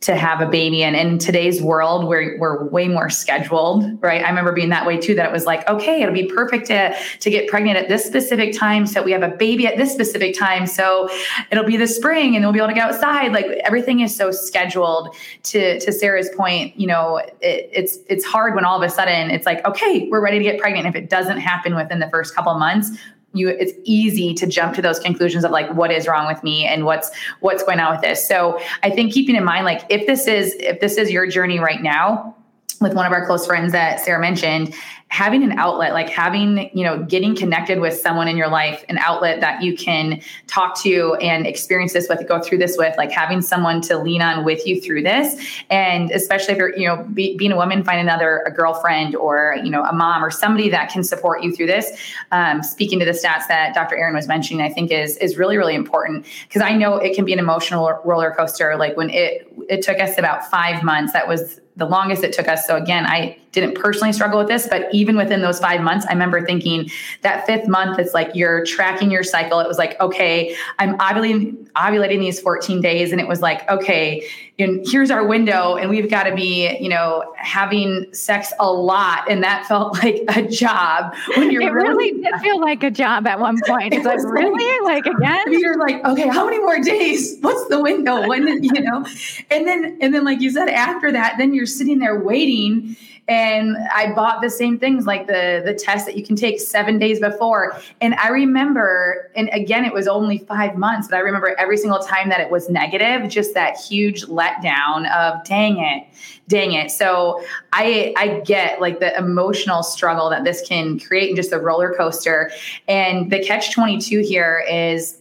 to 0.01 0.15
have 0.15 0.39
a 0.39 0.45
baby. 0.45 0.83
And 0.83 0.95
in 0.95 1.17
today's 1.17 1.61
world, 1.61 2.07
we're, 2.07 2.37
we're 2.37 2.63
way 2.69 2.87
more 2.87 3.09
scheduled, 3.09 4.01
right? 4.01 4.23
I 4.23 4.29
remember 4.29 4.53
being 4.53 4.69
that 4.69 4.85
way 4.85 4.97
too, 4.97 5.13
that 5.15 5.25
it 5.25 5.31
was 5.31 5.45
like, 5.45 5.67
okay, 5.67 6.01
it'll 6.01 6.13
be 6.13 6.27
perfect 6.27 6.67
to, 6.67 6.95
to 7.19 7.29
get 7.29 7.49
pregnant 7.49 7.77
at 7.77 7.89
this 7.89 8.05
specific 8.05 8.57
time. 8.57 8.85
So 8.85 9.03
we 9.03 9.11
have 9.11 9.23
a 9.23 9.29
baby 9.29 9.67
at 9.67 9.75
this 9.75 9.91
specific 9.91 10.37
time. 10.37 10.67
So 10.67 11.09
it'll 11.51 11.65
be 11.65 11.75
the 11.75 11.87
spring 11.87 12.35
and 12.35 12.45
we'll 12.45 12.53
be 12.53 12.59
able 12.59 12.69
to 12.69 12.75
go 12.75 12.81
outside. 12.81 13.33
Like 13.33 13.45
everything 13.65 13.99
is 13.99 14.15
so 14.15 14.31
scheduled 14.31 15.15
to, 15.43 15.79
to 15.81 15.91
Sarah's 15.91 16.29
point, 16.29 16.79
you 16.79 16.87
know, 16.87 17.17
it, 17.17 17.69
it's, 17.73 17.97
it's 18.07 18.23
hard 18.23 18.55
when 18.55 18.63
all 18.63 18.81
of 18.81 18.89
a 18.89 18.89
sudden 18.89 19.31
it's 19.31 19.45
like, 19.45 19.65
okay, 19.67 20.07
we're 20.09 20.23
ready 20.23 20.37
to 20.37 20.43
get 20.43 20.61
pregnant. 20.61 20.87
If 20.87 20.95
it 20.95 21.09
doesn't 21.09 21.39
happen 21.39 21.75
within 21.75 21.99
the 21.99 22.09
first 22.09 22.33
couple 22.33 22.53
months, 22.57 22.97
you 23.33 23.49
it's 23.49 23.73
easy 23.83 24.33
to 24.33 24.47
jump 24.47 24.73
to 24.75 24.81
those 24.81 24.99
conclusions 24.99 25.43
of 25.43 25.51
like 25.51 25.71
what 25.73 25.91
is 25.91 26.07
wrong 26.07 26.27
with 26.27 26.43
me 26.43 26.65
and 26.65 26.85
what's 26.85 27.11
what's 27.41 27.63
going 27.63 27.79
on 27.79 27.91
with 27.91 28.01
this. 28.01 28.27
So 28.27 28.59
i 28.83 28.89
think 28.89 29.13
keeping 29.13 29.35
in 29.35 29.43
mind 29.43 29.65
like 29.65 29.83
if 29.89 30.07
this 30.07 30.27
is 30.27 30.55
if 30.59 30.79
this 30.79 30.97
is 30.97 31.11
your 31.11 31.27
journey 31.27 31.59
right 31.59 31.81
now 31.81 32.35
with 32.81 32.93
one 32.93 33.05
of 33.05 33.11
our 33.11 33.25
close 33.25 33.45
friends 33.45 33.71
that 33.73 33.99
sarah 33.99 34.21
mentioned 34.21 34.73
having 35.09 35.43
an 35.43 35.51
outlet 35.53 35.91
like 35.91 36.07
having 36.07 36.69
you 36.71 36.83
know 36.83 37.03
getting 37.03 37.35
connected 37.35 37.79
with 37.79 37.95
someone 37.95 38.27
in 38.27 38.37
your 38.37 38.47
life 38.47 38.85
an 38.89 38.97
outlet 38.99 39.41
that 39.41 39.61
you 39.63 39.75
can 39.75 40.21
talk 40.45 40.79
to 40.79 41.15
and 41.15 41.47
experience 41.47 41.93
this 41.93 42.07
with 42.07 42.25
go 42.27 42.39
through 42.39 42.59
this 42.59 42.77
with 42.77 42.95
like 42.95 43.11
having 43.11 43.41
someone 43.41 43.81
to 43.81 43.97
lean 43.97 44.21
on 44.21 44.45
with 44.45 44.65
you 44.67 44.79
through 44.79 45.01
this. 45.01 45.63
And 45.69 46.11
especially 46.11 46.53
if 46.53 46.57
you're 46.59 46.77
you 46.77 46.87
know 46.87 47.03
be, 47.11 47.35
being 47.37 47.51
a 47.51 47.55
woman 47.55 47.83
find 47.83 47.99
another 47.99 48.43
a 48.45 48.51
girlfriend 48.51 49.15
or 49.15 49.57
you 49.63 49.71
know 49.71 49.83
a 49.83 49.93
mom 49.93 50.23
or 50.23 50.29
somebody 50.29 50.69
that 50.69 50.91
can 50.91 51.03
support 51.03 51.43
you 51.43 51.55
through 51.55 51.67
this. 51.67 51.91
Um, 52.31 52.61
speaking 52.61 52.99
to 52.99 53.05
the 53.05 53.11
stats 53.11 53.47
that 53.47 53.73
dr 53.73 53.95
erin 53.95 54.13
was 54.13 54.27
mentioning 54.27 54.63
i 54.63 54.71
think 54.71 54.91
is 54.91 55.17
is 55.17 55.37
really 55.37 55.57
really 55.57 55.75
important. 55.75 56.25
Because 56.47 56.61
i 56.61 56.75
know 56.75 56.97
it 56.97 57.15
can 57.15 57.25
be 57.25 57.33
an 57.33 57.39
emotional 57.39 57.99
roller 58.05 58.31
coaster. 58.31 58.77
Like 58.77 58.95
when 58.95 59.09
it 59.09 59.51
it 59.67 59.81
took 59.81 59.99
us 59.99 60.17
about 60.19 60.49
five 60.49 60.83
months 60.83 61.13
that 61.13 61.27
was 61.27 61.59
the 61.79 61.85
longest 61.85 62.23
it 62.23 62.33
took 62.33 62.47
us. 62.47 62.67
So 62.67 62.75
again, 62.75 63.05
I 63.05 63.37
didn't 63.51 63.73
personally 63.73 64.13
struggle 64.13 64.37
with 64.37 64.47
this, 64.47 64.67
but 64.67 64.93
even 64.93 65.17
within 65.17 65.41
those 65.41 65.59
five 65.59 65.81
months, 65.81 66.05
I 66.05 66.11
remember 66.11 66.45
thinking 66.45 66.91
that 67.21 67.45
fifth 67.47 67.67
month, 67.67 67.97
it's 67.97 68.13
like 68.13 68.29
you're 68.35 68.63
tracking 68.65 69.09
your 69.09 69.23
cycle. 69.23 69.59
It 69.59 69.67
was 69.67 69.77
like, 69.77 69.99
okay, 69.99 70.55
I'm 70.77 70.97
ovulating, 70.99 71.55
ovulating 71.71 72.19
these 72.19 72.39
14 72.39 72.81
days. 72.81 73.11
And 73.11 73.19
it 73.19 73.27
was 73.27 73.41
like, 73.41 73.67
okay, 73.71 74.23
and 74.59 74.85
here's 74.87 75.11
our 75.11 75.25
window 75.25 75.75
and 75.75 75.89
we've 75.89 76.09
got 76.09 76.23
to 76.23 76.35
be, 76.35 76.77
you 76.79 76.89
know, 76.89 77.33
having 77.37 78.05
sex 78.13 78.53
a 78.59 78.71
lot. 78.71 79.29
And 79.29 79.43
that 79.43 79.65
felt 79.65 79.93
like 80.03 80.23
a 80.35 80.47
job 80.47 81.13
when 81.35 81.51
you're 81.51 81.61
it 81.61 81.71
really, 81.71 82.11
really 82.11 82.23
did 82.23 82.35
feel 82.41 82.59
like 82.59 82.83
a 82.83 82.91
job 82.91 83.27
at 83.27 83.39
one 83.39 83.57
point. 83.65 83.93
It's 83.99 84.05
like, 84.05 84.19
really? 84.23 84.85
Like 84.85 85.05
again? 85.05 85.51
You're 85.51 85.77
like, 85.77 86.03
okay, 86.05 86.27
how 86.27 86.45
many 86.45 86.59
more 86.59 86.79
days? 86.79 87.37
What's 87.41 87.67
the 87.69 87.81
window? 87.81 88.27
When, 88.27 88.63
you 88.63 88.81
know, 88.81 89.05
and 89.51 89.67
then, 89.67 89.97
and 90.01 90.13
then 90.13 90.23
like 90.23 90.41
you 90.41 90.51
said, 90.51 90.69
after 90.69 91.11
that, 91.11 91.35
then 91.37 91.53
you're 91.53 91.65
sitting 91.65 91.99
there 91.99 92.19
waiting 92.19 92.95
and 93.29 93.77
I 93.93 94.11
bought 94.13 94.41
the 94.41 94.49
same 94.49 94.79
things 94.79 95.05
like 95.05 95.27
the 95.27 95.61
the 95.63 95.73
test 95.73 96.07
that 96.07 96.17
you 96.17 96.23
can 96.23 96.35
take 96.35 96.59
seven 96.59 96.97
days 96.97 97.19
before. 97.19 97.79
And 98.01 98.15
I 98.15 98.29
remember, 98.29 99.31
and 99.35 99.49
again, 99.53 99.85
it 99.85 99.93
was 99.93 100.07
only 100.07 100.39
five 100.39 100.75
months, 100.75 101.07
but 101.07 101.17
I 101.17 101.19
remember 101.19 101.55
every 101.59 101.77
single 101.77 101.99
time 101.99 102.29
that 102.29 102.41
it 102.41 102.49
was 102.49 102.69
negative, 102.69 103.29
just 103.29 103.53
that 103.53 103.77
huge 103.77 104.25
letdown 104.25 105.09
of 105.11 105.43
dang 105.43 105.77
it, 105.77 106.07
dang 106.47 106.73
it. 106.73 106.89
So 106.89 107.43
I 107.71 108.13
I 108.17 108.41
get 108.45 108.81
like 108.81 108.99
the 108.99 109.15
emotional 109.15 109.83
struggle 109.83 110.29
that 110.31 110.43
this 110.43 110.67
can 110.67 110.99
create 110.99 111.29
and 111.29 111.35
just 111.35 111.51
the 111.51 111.59
roller 111.59 111.93
coaster. 111.93 112.51
And 112.87 113.31
the 113.31 113.39
catch 113.39 113.71
22 113.73 114.21
here 114.21 114.65
is 114.67 115.18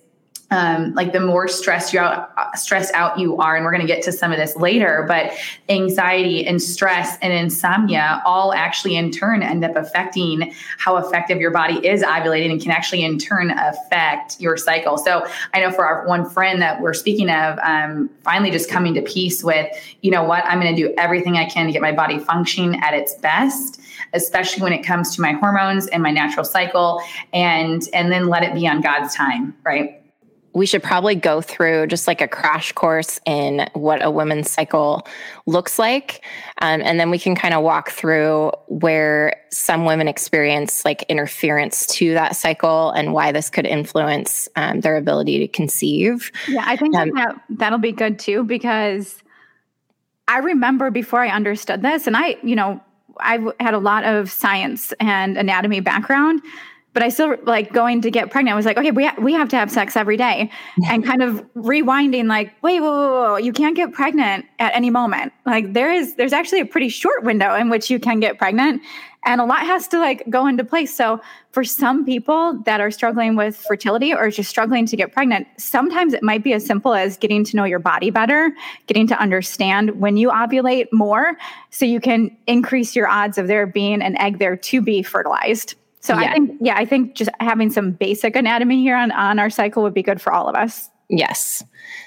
um, 0.51 0.95
like 0.95 1.13
the 1.13 1.21
more 1.21 1.47
stressed 1.47 1.93
you 1.93 2.01
out, 2.01 2.31
stressed 2.59 2.95
out 2.95 3.19
you 3.19 3.37
are, 3.37 3.55
and 3.55 3.65
we're 3.65 3.71
going 3.71 3.87
to 3.87 3.93
get 3.93 4.03
to 4.05 4.13
some 4.13 4.33
of 4.33 4.39
this 4.39 4.57
later, 4.57 5.05
but 5.07 5.33
anxiety 5.69 6.47
and 6.47 6.63
stress 6.63 7.19
and 7.21 7.33
insomnia 7.33 8.23
all 8.25 8.55
actually 8.55 8.97
in 8.97 9.11
turn 9.11 9.43
end 9.43 9.65
up 9.65 9.77
affecting 9.77 10.55
how 10.79 10.97
effective 10.97 11.39
your 11.39 11.51
body 11.51 11.87
is 11.87 12.03
ovulating 12.03 12.51
and 12.51 12.63
can 12.63 12.71
actually 12.71 13.05
in 13.05 13.19
turn 13.19 13.51
affect 13.51 14.41
your 14.41 14.57
cycle. 14.57 14.97
So 14.97 15.27
I 15.53 15.61
know 15.61 15.71
for 15.71 15.85
our 15.85 16.07
one 16.07 16.29
friend 16.29 16.63
that 16.63 16.81
we're 16.81 16.95
speaking 16.95 17.29
of, 17.29 17.59
um, 17.63 18.09
finally 18.23 18.51
just 18.51 18.71
coming 18.71 18.95
to 18.95 19.03
peace 19.03 19.45
with, 19.45 19.67
you 20.01 20.11
know 20.11 20.25
what, 20.25 20.45
I'm 20.47 20.61
going 20.61 20.75
to 20.75 20.83
do 20.83 20.95
everything 20.97 21.37
I 21.37 21.45
can 21.45 21.67
to 21.67 21.73
get 21.73 21.83
my 21.83 21.93
body 21.93 22.19
functioning 22.19 22.81
at 22.81 22.95
its 22.95 23.15
best 23.15 23.81
especially 24.15 24.63
when 24.63 24.73
it 24.73 24.83
comes 24.83 25.15
to 25.15 25.21
my 25.21 25.33
hormones 25.33 25.87
and 25.89 26.03
my 26.03 26.11
natural 26.11 26.43
cycle 26.43 27.03
and 27.35 27.83
and 27.93 28.11
then 28.11 28.29
let 28.29 28.43
it 28.43 28.55
be 28.55 28.67
on 28.67 28.81
God's 28.81 29.15
time, 29.15 29.55
right? 29.65 29.99
We 30.55 30.67
should 30.67 30.83
probably 30.83 31.15
go 31.15 31.41
through 31.41 31.87
just 31.87 32.07
like 32.07 32.21
a 32.21 32.29
crash 32.29 32.73
course 32.73 33.21
in 33.27 33.69
what 33.75 34.05
a 34.05 34.11
women's 34.11 34.51
cycle 34.51 35.07
looks 35.47 35.79
like. 35.79 36.25
Um, 36.61 36.81
and 36.83 36.99
then 36.99 37.11
we 37.11 37.19
can 37.19 37.35
kind 37.35 37.55
of 37.55 37.63
walk 37.63 37.91
through 37.91 38.53
where 38.67 39.37
some 39.51 39.85
women 39.85 40.09
experience 40.09 40.85
like 40.85 41.05
interference 41.09 41.87
to 41.87 42.15
that 42.15 42.37
cycle 42.37 42.91
and 42.91 43.13
why 43.13 43.33
this 43.33 43.51
could 43.51 43.67
influence 43.67 44.49
um, 44.57 44.81
their 44.81 44.97
ability 44.97 45.39
to 45.39 45.49
conceive. 45.49 46.33
Yeah, 46.49 46.65
I 46.67 46.77
think 46.77 46.95
um, 46.97 47.11
that 47.15 47.35
that'll 47.51 47.79
be 47.79 47.93
good 47.93 48.19
too 48.19 48.43
because 48.43 49.23
I 50.27 50.39
remember 50.39 50.91
before 50.91 51.21
I 51.21 51.31
understood 51.31 51.83
this, 51.83 52.07
and 52.07 52.17
I, 52.17 52.37
you 52.43 52.55
know, 52.55 52.81
I've 53.19 53.49
had 53.59 53.75
a 53.75 53.79
lot 53.79 54.05
of 54.05 54.31
science 54.31 54.93
and 55.01 55.37
anatomy 55.39 55.81
background 55.81 56.43
but 56.99 57.05
I 57.05 57.11
still 57.11 57.37
like 57.45 57.73
going 57.73 58.01
to 58.01 58.11
get 58.11 58.29
pregnant. 58.33 58.55
I 58.55 58.57
was 58.57 58.67
like, 58.67 58.77
okay, 58.77 58.91
we, 58.91 59.05
ha- 59.05 59.15
we 59.21 59.33
have 59.33 59.49
to 59.51 59.57
have 59.57 59.71
sex 59.71 59.97
every 59.97 60.17
day 60.17 60.51
and 60.89 61.05
kind 61.05 61.23
of 61.23 61.47
rewinding 61.55 62.27
like, 62.27 62.53
wait, 62.61 62.81
whoa, 62.81 62.91
whoa, 62.91 63.23
whoa, 63.23 63.37
you 63.37 63.53
can't 63.53 63.77
get 63.77 63.93
pregnant 63.93 64.47
at 64.59 64.75
any 64.75 64.91
moment. 64.91 65.33
Like 65.47 65.75
there 65.75 65.93
is, 65.93 66.17
there's 66.17 66.33
actually 66.33 66.59
a 66.59 66.67
pretty 66.67 66.89
short 66.89 67.23
window 67.23 67.55
in 67.55 67.71
which 67.71 67.89
you 67.89 68.01
can 68.01 68.19
get 68.19 68.37
pregnant 68.37 68.83
and 69.25 69.41
a 69.41 69.45
lot 69.45 69.61
has 69.61 69.87
to 69.89 70.01
like 70.01 70.29
go 70.29 70.49
into 70.49 70.65
place. 70.65 70.93
So 70.93 71.21
for 71.53 71.63
some 71.63 72.05
people 72.05 72.59
that 72.65 72.81
are 72.81 72.91
struggling 72.91 73.37
with 73.37 73.57
fertility 73.57 74.13
or 74.13 74.29
just 74.31 74.51
struggling 74.51 74.85
to 74.87 74.97
get 74.97 75.13
pregnant, 75.13 75.47
sometimes 75.57 76.15
it 76.15 76.25
might 76.25 76.43
be 76.43 76.53
as 76.53 76.67
simple 76.67 76.95
as 76.95 77.17
getting 77.17 77.45
to 77.45 77.57
know 77.57 77.65
your 77.65 77.79
body 77.79 78.11
better, 78.11 78.51
getting 78.89 79.07
to 79.07 79.21
understand 79.21 80.01
when 80.01 80.17
you 80.17 80.31
ovulate 80.31 80.87
more 80.93 81.37
so 81.71 81.85
you 81.85 82.01
can 82.01 82.37
increase 82.49 82.97
your 82.97 83.07
odds 83.07 83.39
of 83.39 83.47
there 83.47 83.69
being 83.69 84.03
an 84.03 84.21
egg 84.21 84.41
there 84.41 84.57
to 84.57 84.83
be 84.83 85.01
fertilized. 85.05 85.77
So 86.09 86.19
yeah. 86.19 86.31
I 86.31 86.33
think, 86.33 86.59
yeah, 86.63 86.75
I 86.75 86.87
think 86.87 87.15
just 87.15 87.29
having 87.39 87.69
some 87.69 87.91
basic 87.91 88.35
anatomy 88.35 88.81
here 88.81 88.97
on, 88.97 89.13
on 89.13 89.39
our 89.39 89.51
cycle 89.51 89.83
would 89.83 89.93
be 89.93 90.03
good 90.03 90.23
for 90.23 90.33
all 90.33 90.49
of 90.49 90.55
us. 90.55 90.89
Yes. 91.11 91.63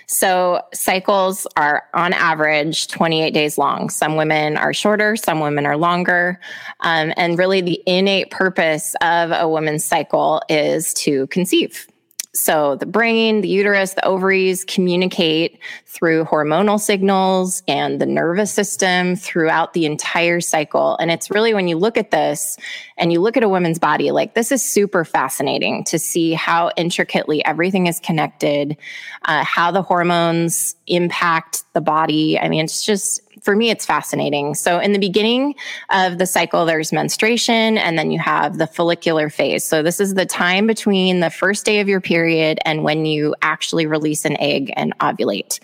So 0.08 0.60
cycles 0.74 1.46
are 1.56 1.84
on 1.94 2.12
average 2.14 2.88
28 2.88 3.32
days 3.32 3.60
long. 3.60 3.92
Some 3.92 4.16
women 4.16 4.58
are 4.58 4.74
shorter, 4.74 5.16
some 5.16 5.40
women 5.40 5.68
are 5.68 5.78
longer. 5.78 6.40
Um, 6.80 7.14
and 7.16 7.38
really, 7.38 7.62
the 7.62 7.80
innate 7.86 8.32
purpose 8.32 8.96
of 9.04 9.30
a 9.32 9.48
woman's 9.48 9.86
cycle 9.86 10.42
is 10.50 10.96
to 10.96 11.28
conceive. 11.28 11.88
So 12.34 12.78
the 12.78 12.86
brain, 12.86 13.42
the 13.42 13.50
uterus, 13.50 13.94
the 13.94 14.06
ovaries 14.06 14.64
communicate 14.64 15.60
through 15.86 16.24
hormonal 16.24 16.80
signals 16.80 17.62
and 17.68 18.00
the 18.00 18.06
nervous 18.06 18.54
system 18.54 19.18
throughout 19.18 19.74
the 19.74 19.86
entire 19.86 20.40
cycle. 20.40 20.96
And 21.00 21.12
it's 21.12 21.30
really 21.30 21.54
when 21.54 21.68
you 21.68 21.78
look 21.78 21.98
at 21.98 22.12
this 22.12 22.56
and 22.98 23.12
you 23.12 23.20
look 23.20 23.36
at 23.36 23.44
a 23.44 23.50
woman's 23.50 23.80
body, 23.80 24.12
like 24.12 24.34
this 24.34 24.54
is 24.54 24.64
super 24.64 25.04
fascinating 25.04 25.84
to 25.86 26.00
see 26.00 26.32
how 26.32 26.72
intricately 26.78 27.44
everything 27.44 27.88
is 27.88 28.00
connected, 28.00 28.78
uh, 29.26 29.44
how 29.44 29.72
the 29.72 29.82
hormones 29.82 30.78
impact 30.88 31.66
the 31.74 31.82
body. 31.82 32.40
I 32.40 32.48
mean, 32.48 32.64
it's 32.64 32.86
just 32.86 33.22
for 33.42 33.56
me, 33.56 33.70
it's 33.70 33.86
fascinating. 33.86 34.54
So, 34.54 34.80
in 34.80 34.94
the 34.94 35.00
beginning 35.00 35.56
of 35.90 36.18
the 36.18 36.26
cycle, 36.26 36.66
there's 36.66 36.94
menstruation, 36.94 37.78
and 37.78 37.98
then 37.98 38.12
you 38.12 38.20
have 38.20 38.58
the 38.58 38.68
follicular 38.68 39.30
phase. 39.30 39.66
So, 39.66 39.82
this 39.82 40.00
is 40.00 40.14
the 40.14 40.26
time 40.26 40.68
between 40.68 41.20
the 41.20 41.30
first 41.30 41.66
day 41.66 41.80
of 41.80 41.90
your 41.90 42.02
period 42.02 42.60
and 42.66 42.84
when 42.84 43.06
you 43.06 43.36
actually 43.42 43.88
release 43.88 44.26
an 44.26 44.40
egg 44.40 44.72
and 44.76 44.98
ovulate. 45.00 45.60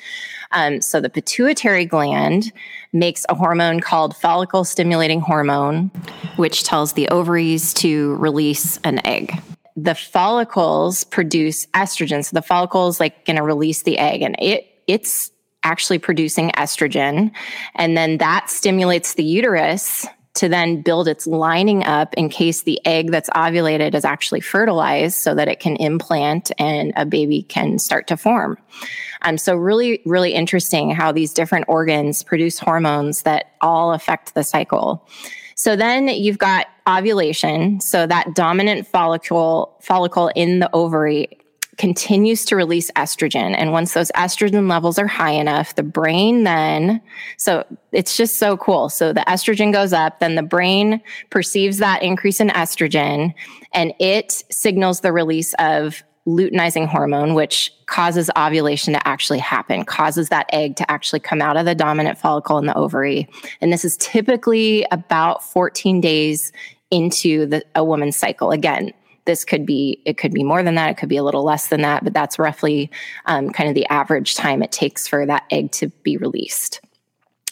Um, 0.51 0.81
so, 0.81 0.99
the 0.99 1.09
pituitary 1.09 1.85
gland 1.85 2.51
makes 2.91 3.25
a 3.29 3.35
hormone 3.35 3.79
called 3.79 4.15
follicle 4.17 4.63
stimulating 4.63 5.21
hormone, 5.21 5.91
which 6.35 6.63
tells 6.63 6.93
the 6.93 7.07
ovaries 7.09 7.73
to 7.75 8.15
release 8.15 8.79
an 8.83 9.05
egg 9.05 9.39
the 9.79 9.93
follicles 9.93 11.03
produce 11.03 11.67
estrogen. 11.67 12.25
So 12.25 12.33
the 12.33 12.41
follicle 12.41 12.87
is 12.87 12.99
like 12.99 13.25
going 13.25 13.35
to 13.35 13.43
release 13.43 13.83
the 13.83 13.99
egg 13.99 14.23
and 14.23 14.35
it, 14.39 14.65
it's 14.87 15.31
actually 15.63 15.99
producing 15.99 16.49
estrogen. 16.51 17.31
And 17.75 17.97
then 17.97 18.17
that 18.17 18.49
stimulates 18.49 19.15
the 19.15 19.23
uterus 19.23 20.05
to 20.35 20.47
then 20.47 20.81
build 20.81 21.07
its 21.07 21.25
lining 21.25 21.83
up 21.83 22.13
in 22.13 22.29
case 22.29 22.61
the 22.61 22.79
egg 22.85 23.11
that's 23.11 23.29
ovulated 23.31 23.95
is 23.95 24.05
actually 24.05 24.39
fertilized 24.39 25.17
so 25.17 25.33
that 25.33 25.47
it 25.47 25.59
can 25.59 25.75
implant 25.77 26.51
and 26.59 26.93
a 26.95 27.05
baby 27.05 27.41
can 27.43 27.79
start 27.79 28.07
to 28.07 28.15
form. 28.15 28.57
Um, 29.23 29.39
so 29.39 29.55
really, 29.55 29.99
really 30.05 30.33
interesting 30.33 30.91
how 30.91 31.11
these 31.11 31.33
different 31.33 31.65
organs 31.67 32.21
produce 32.21 32.59
hormones 32.59 33.23
that 33.23 33.53
all 33.61 33.93
affect 33.93 34.35
the 34.35 34.43
cycle. 34.43 35.07
So 35.55 35.75
then 35.75 36.07
you've 36.07 36.37
got 36.37 36.67
ovulation. 36.87 37.81
So 37.81 38.05
that 38.05 38.35
dominant 38.35 38.85
follicle, 38.85 39.75
follicle 39.81 40.27
in 40.35 40.59
the 40.59 40.69
ovary 40.71 41.36
continues 41.77 42.43
to 42.45 42.55
release 42.55 42.89
estrogen. 42.91 43.55
And 43.57 43.71
once 43.71 43.93
those 43.93 44.11
estrogen 44.11 44.69
levels 44.69 44.97
are 44.97 45.07
high 45.07 45.31
enough, 45.31 45.75
the 45.75 45.83
brain 45.83 46.43
then, 46.43 47.01
so 47.37 47.65
it's 47.91 48.17
just 48.17 48.39
so 48.39 48.57
cool. 48.57 48.89
So 48.89 49.13
the 49.13 49.21
estrogen 49.21 49.71
goes 49.71 49.93
up, 49.93 50.19
then 50.19 50.35
the 50.35 50.43
brain 50.43 51.01
perceives 51.29 51.77
that 51.77 52.01
increase 52.01 52.39
in 52.39 52.49
estrogen 52.49 53.33
and 53.73 53.93
it 53.99 54.43
signals 54.49 55.01
the 55.01 55.11
release 55.13 55.53
of 55.59 56.03
luteinizing 56.27 56.87
hormone, 56.87 57.33
which 57.33 57.73
causes 57.85 58.29
ovulation 58.37 58.93
to 58.93 59.07
actually 59.07 59.39
happen, 59.39 59.85
causes 59.85 60.29
that 60.29 60.45
egg 60.51 60.75
to 60.75 60.91
actually 60.91 61.21
come 61.21 61.41
out 61.41 61.55
of 61.55 61.65
the 61.65 61.73
dominant 61.73 62.17
follicle 62.17 62.57
in 62.57 62.65
the 62.65 62.75
ovary. 62.75 63.29
And 63.61 63.71
this 63.71 63.85
is 63.85 63.95
typically 63.97 64.85
about 64.91 65.41
14 65.43 66.01
days 66.01 66.51
into 66.91 67.45
the, 67.45 67.63
a 67.75 67.83
woman's 67.83 68.17
cycle. 68.17 68.51
Again, 68.51 68.91
this 69.27 69.45
could 69.45 69.65
be 69.65 70.01
it 70.05 70.17
could 70.17 70.33
be 70.33 70.43
more 70.43 70.63
than 70.63 70.73
that 70.73 70.89
it 70.89 70.97
could 70.97 71.09
be 71.09 71.17
a 71.17 71.23
little 71.23 71.43
less 71.43 71.67
than 71.67 71.81
that 71.81 72.03
but 72.03 72.13
that's 72.13 72.39
roughly 72.39 72.89
um, 73.27 73.51
kind 73.51 73.69
of 73.69 73.75
the 73.75 73.85
average 73.87 74.33
time 74.33 74.63
it 74.63 74.71
takes 74.71 75.07
for 75.07 75.27
that 75.27 75.43
egg 75.51 75.71
to 75.71 75.89
be 76.01 76.17
released 76.17 76.81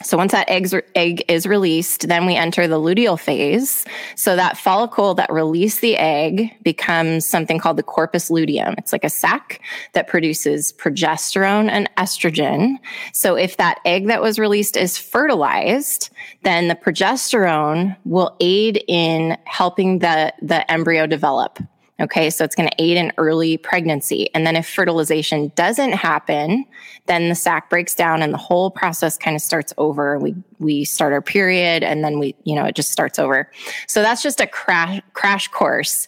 so 0.04 0.18
once 0.18 0.34
that 0.34 0.50
egg, 0.50 0.70
egg 0.94 1.24
is 1.30 1.48
released, 1.48 2.10
then 2.10 2.26
we 2.26 2.36
enter 2.36 2.68
the 2.68 2.80
luteal 2.80 3.18
phase. 3.18 3.86
So 4.16 4.36
that 4.36 4.58
follicle 4.58 5.16
that 5.16 5.32
released 5.32 5.80
the 5.80 5.96
egg 5.96 6.54
becomes 6.64 7.26
something 7.26 7.60
called 7.60 7.78
the 7.78 7.84
corpus 7.84 8.30
luteum. 8.30 8.76
It's 8.78 8.92
like 8.92 9.06
a 9.06 9.10
sac 9.10 9.62
that 9.94 10.10
produces 10.10 10.74
progesterone 10.74 11.70
and 11.70 11.90
estrogen. 11.96 12.76
So 13.14 13.36
if 13.36 13.56
that 13.56 13.80
egg 13.86 14.08
that 14.08 14.22
was 14.22 14.38
released 14.38 14.76
is 14.76 14.98
fertilized, 14.98 16.10
then 16.44 16.68
the 16.68 16.76
progesterone 16.76 17.96
will 18.04 18.36
aid 18.42 18.84
in 18.90 19.38
helping 19.46 20.00
the, 20.00 20.34
the 20.42 20.70
embryo 20.70 21.08
develop. 21.08 21.58
Okay, 21.98 22.30
so 22.30 22.44
it's 22.44 22.56
going 22.56 22.68
to 22.68 22.76
aid 22.78 22.98
in 22.98 23.14
early 23.18 23.56
pregnancy. 23.56 24.30
And 24.34 24.46
then 24.46 24.58
if 24.58 24.68
fertilization 24.68 25.54
doesn't 25.56 25.94
happen, 25.94 26.66
then 27.06 27.30
the 27.30 27.36
sac 27.36 27.70
breaks 27.70 27.94
down 27.94 28.22
and 28.22 28.34
the 28.34 28.38
whole 28.38 28.70
process 28.70 29.18
kind 29.18 29.34
of 29.34 29.42
starts 29.42 29.74
over. 29.78 30.20
We 30.20 30.36
we 30.60 30.84
start 30.84 31.14
our 31.14 31.22
period 31.22 31.84
and 31.84 32.04
then 32.04 32.20
we, 32.20 32.36
you 32.44 32.54
know, 32.54 32.66
it 32.66 32.76
just 32.76 32.92
starts 32.92 33.18
over. 33.18 33.50
So 33.88 34.02
that's 34.02 34.22
just 34.22 34.42
a 34.42 34.48
crash 34.48 35.02
crash 35.14 35.48
course. 35.48 36.08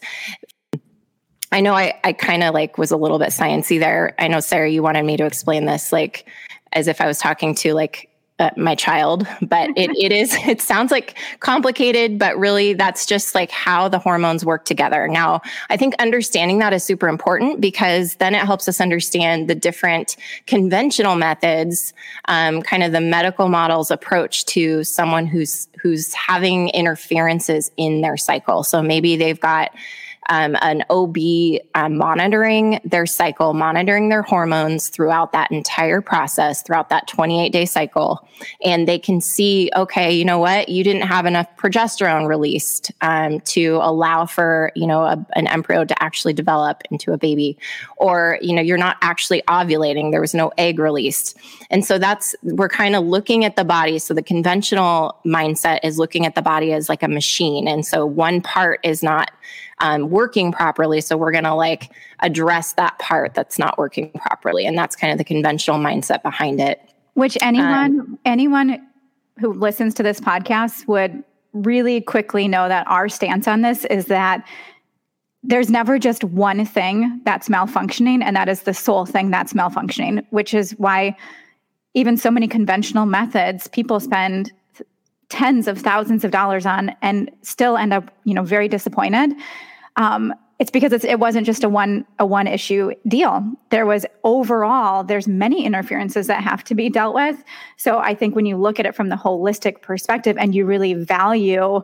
I 1.52 1.62
know 1.62 1.72
I, 1.72 1.98
I 2.04 2.12
kind 2.12 2.42
of 2.42 2.52
like 2.52 2.76
was 2.76 2.90
a 2.90 2.96
little 2.98 3.18
bit 3.18 3.30
sciency 3.30 3.80
there. 3.80 4.14
I 4.18 4.28
know 4.28 4.40
Sarah, 4.40 4.68
you 4.68 4.82
wanted 4.82 5.04
me 5.04 5.16
to 5.16 5.24
explain 5.24 5.64
this 5.64 5.90
like 5.90 6.28
as 6.74 6.86
if 6.86 7.00
I 7.00 7.06
was 7.06 7.18
talking 7.18 7.54
to 7.56 7.72
like 7.72 8.10
uh, 8.38 8.50
my 8.56 8.74
child, 8.74 9.26
but 9.42 9.70
it, 9.76 9.90
it 9.96 10.12
is, 10.12 10.34
it 10.46 10.60
sounds 10.60 10.90
like 10.90 11.18
complicated, 11.40 12.18
but 12.18 12.36
really 12.38 12.72
that's 12.72 13.06
just 13.06 13.34
like 13.34 13.50
how 13.50 13.88
the 13.88 13.98
hormones 13.98 14.44
work 14.44 14.64
together. 14.64 15.08
Now, 15.08 15.40
I 15.70 15.76
think 15.76 15.94
understanding 15.98 16.58
that 16.58 16.72
is 16.72 16.84
super 16.84 17.08
important 17.08 17.60
because 17.60 18.16
then 18.16 18.34
it 18.34 18.42
helps 18.42 18.68
us 18.68 18.80
understand 18.80 19.48
the 19.48 19.54
different 19.54 20.16
conventional 20.46 21.16
methods, 21.16 21.92
um, 22.26 22.62
kind 22.62 22.82
of 22.82 22.92
the 22.92 23.00
medical 23.00 23.48
models 23.48 23.90
approach 23.90 24.44
to 24.46 24.84
someone 24.84 25.26
who's, 25.26 25.68
who's 25.82 26.12
having 26.14 26.68
interferences 26.70 27.70
in 27.76 28.00
their 28.00 28.16
cycle. 28.16 28.62
So 28.62 28.82
maybe 28.82 29.16
they've 29.16 29.40
got, 29.40 29.72
um, 30.28 30.56
an 30.60 30.84
OB 30.90 31.16
um, 31.74 31.96
monitoring 31.96 32.80
their 32.84 33.06
cycle, 33.06 33.54
monitoring 33.54 34.08
their 34.08 34.22
hormones 34.22 34.88
throughout 34.88 35.32
that 35.32 35.50
entire 35.50 36.00
process, 36.00 36.62
throughout 36.62 36.90
that 36.90 37.06
28 37.08 37.50
day 37.50 37.64
cycle. 37.64 38.26
And 38.64 38.86
they 38.86 38.98
can 38.98 39.20
see, 39.20 39.70
okay, 39.74 40.12
you 40.12 40.24
know 40.24 40.38
what? 40.38 40.68
You 40.68 40.84
didn't 40.84 41.02
have 41.02 41.26
enough 41.26 41.46
progesterone 41.56 42.28
released 42.28 42.92
um, 43.00 43.40
to 43.40 43.78
allow 43.82 44.26
for, 44.26 44.70
you 44.74 44.86
know, 44.86 45.02
a, 45.02 45.26
an 45.34 45.46
embryo 45.46 45.84
to 45.84 46.02
actually 46.02 46.34
develop 46.34 46.82
into 46.90 47.12
a 47.12 47.18
baby. 47.18 47.56
Or, 47.96 48.38
you 48.40 48.54
know, 48.54 48.62
you're 48.62 48.78
not 48.78 48.96
actually 49.02 49.42
ovulating. 49.48 50.10
There 50.10 50.20
was 50.20 50.34
no 50.34 50.52
egg 50.58 50.78
released. 50.78 51.36
And 51.70 51.84
so 51.84 51.98
that's, 51.98 52.36
we're 52.42 52.68
kind 52.68 52.94
of 52.94 53.04
looking 53.04 53.44
at 53.44 53.56
the 53.56 53.64
body. 53.64 53.98
So 53.98 54.14
the 54.14 54.22
conventional 54.22 55.18
mindset 55.26 55.80
is 55.82 55.98
looking 55.98 56.26
at 56.26 56.34
the 56.34 56.42
body 56.42 56.72
as 56.72 56.88
like 56.88 57.02
a 57.02 57.08
machine. 57.08 57.66
And 57.66 57.84
so 57.84 58.06
one 58.06 58.40
part 58.40 58.80
is 58.84 59.02
not 59.02 59.30
um, 59.80 60.10
working 60.10 60.52
properly. 60.52 61.00
So 61.00 61.16
we're 61.16 61.32
going 61.32 61.44
to 61.44 61.54
like 61.54 61.90
address 62.20 62.72
that 62.74 62.98
part 62.98 63.34
that's 63.34 63.58
not 63.58 63.78
working 63.78 64.10
properly. 64.12 64.66
And 64.66 64.76
that's 64.76 64.96
kind 64.96 65.12
of 65.12 65.18
the 65.18 65.24
conventional 65.24 65.78
mindset 65.78 66.22
behind 66.22 66.60
it. 66.60 66.80
Which 67.14 67.36
anyone, 67.40 68.00
um, 68.00 68.18
anyone 68.24 68.86
who 69.38 69.52
listens 69.52 69.94
to 69.94 70.02
this 70.02 70.20
podcast 70.20 70.86
would 70.88 71.22
really 71.52 72.00
quickly 72.00 72.48
know 72.48 72.68
that 72.68 72.86
our 72.86 73.08
stance 73.08 73.48
on 73.48 73.62
this 73.62 73.84
is 73.86 74.06
that 74.06 74.46
there's 75.42 75.70
never 75.70 75.98
just 75.98 76.24
one 76.24 76.64
thing 76.64 77.20
that's 77.24 77.48
malfunctioning, 77.48 78.22
and 78.22 78.34
that 78.36 78.48
is 78.48 78.62
the 78.62 78.74
sole 78.74 79.06
thing 79.06 79.30
that's 79.30 79.52
malfunctioning, 79.52 80.26
which 80.30 80.52
is 80.52 80.72
why 80.78 81.16
even 81.94 82.16
so 82.16 82.30
many 82.30 82.46
conventional 82.46 83.06
methods 83.06 83.66
people 83.68 84.00
spend 84.00 84.52
tens 85.28 85.68
of 85.68 85.78
thousands 85.78 86.24
of 86.24 86.30
dollars 86.30 86.66
on 86.66 86.94
and 87.02 87.30
still 87.42 87.76
end 87.76 87.92
up 87.92 88.10
you 88.24 88.34
know 88.34 88.42
very 88.42 88.68
disappointed. 88.68 89.32
Um, 89.96 90.32
it's 90.58 90.72
because 90.72 90.92
it's, 90.92 91.04
it 91.04 91.20
wasn't 91.20 91.46
just 91.46 91.62
a 91.62 91.68
one 91.68 92.04
a 92.18 92.26
one 92.26 92.46
issue 92.46 92.92
deal. 93.06 93.48
There 93.70 93.86
was 93.86 94.06
overall 94.24 95.04
there's 95.04 95.28
many 95.28 95.64
interferences 95.64 96.26
that 96.26 96.42
have 96.42 96.64
to 96.64 96.74
be 96.74 96.88
dealt 96.88 97.14
with. 97.14 97.42
So 97.76 97.98
i 97.98 98.14
think 98.14 98.34
when 98.34 98.46
you 98.46 98.56
look 98.56 98.80
at 98.80 98.86
it 98.86 98.94
from 98.94 99.08
the 99.08 99.16
holistic 99.16 99.82
perspective 99.82 100.36
and 100.38 100.54
you 100.54 100.64
really 100.64 100.94
value 100.94 101.82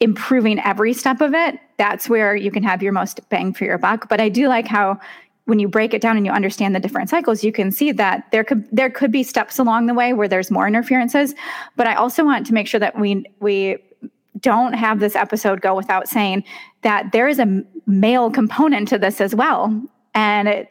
improving 0.00 0.58
every 0.60 0.92
step 0.92 1.20
of 1.20 1.32
it 1.32 1.60
that's 1.82 2.08
where 2.08 2.36
you 2.36 2.52
can 2.52 2.62
have 2.62 2.80
your 2.80 2.92
most 2.92 3.28
bang 3.28 3.52
for 3.52 3.64
your 3.64 3.76
buck. 3.76 4.08
But 4.08 4.20
I 4.20 4.28
do 4.28 4.46
like 4.46 4.68
how 4.68 5.00
when 5.46 5.58
you 5.58 5.68
break 5.68 5.92
it 5.92 6.00
down 6.00 6.16
and 6.16 6.24
you 6.24 6.32
understand 6.32 6.74
the 6.74 6.80
different 6.80 7.10
cycles, 7.10 7.42
you 7.42 7.52
can 7.52 7.72
see 7.72 7.92
that 7.92 8.30
there 8.30 8.44
could 8.44 8.66
there 8.70 8.90
could 8.90 9.10
be 9.10 9.22
steps 9.22 9.58
along 9.58 9.86
the 9.86 9.94
way 9.94 10.12
where 10.12 10.28
there's 10.28 10.50
more 10.50 10.66
interferences. 10.66 11.34
But 11.76 11.86
I 11.86 11.94
also 11.94 12.24
want 12.24 12.46
to 12.46 12.54
make 12.54 12.66
sure 12.66 12.80
that 12.80 12.98
we 12.98 13.24
we 13.40 13.78
don't 14.40 14.72
have 14.72 15.00
this 15.00 15.16
episode 15.16 15.60
go 15.60 15.74
without 15.74 16.08
saying 16.08 16.44
that 16.82 17.12
there 17.12 17.28
is 17.28 17.38
a 17.38 17.62
male 17.86 18.30
component 18.30 18.88
to 18.88 18.98
this 18.98 19.20
as 19.20 19.34
well. 19.34 19.82
And 20.14 20.48
it, 20.48 20.68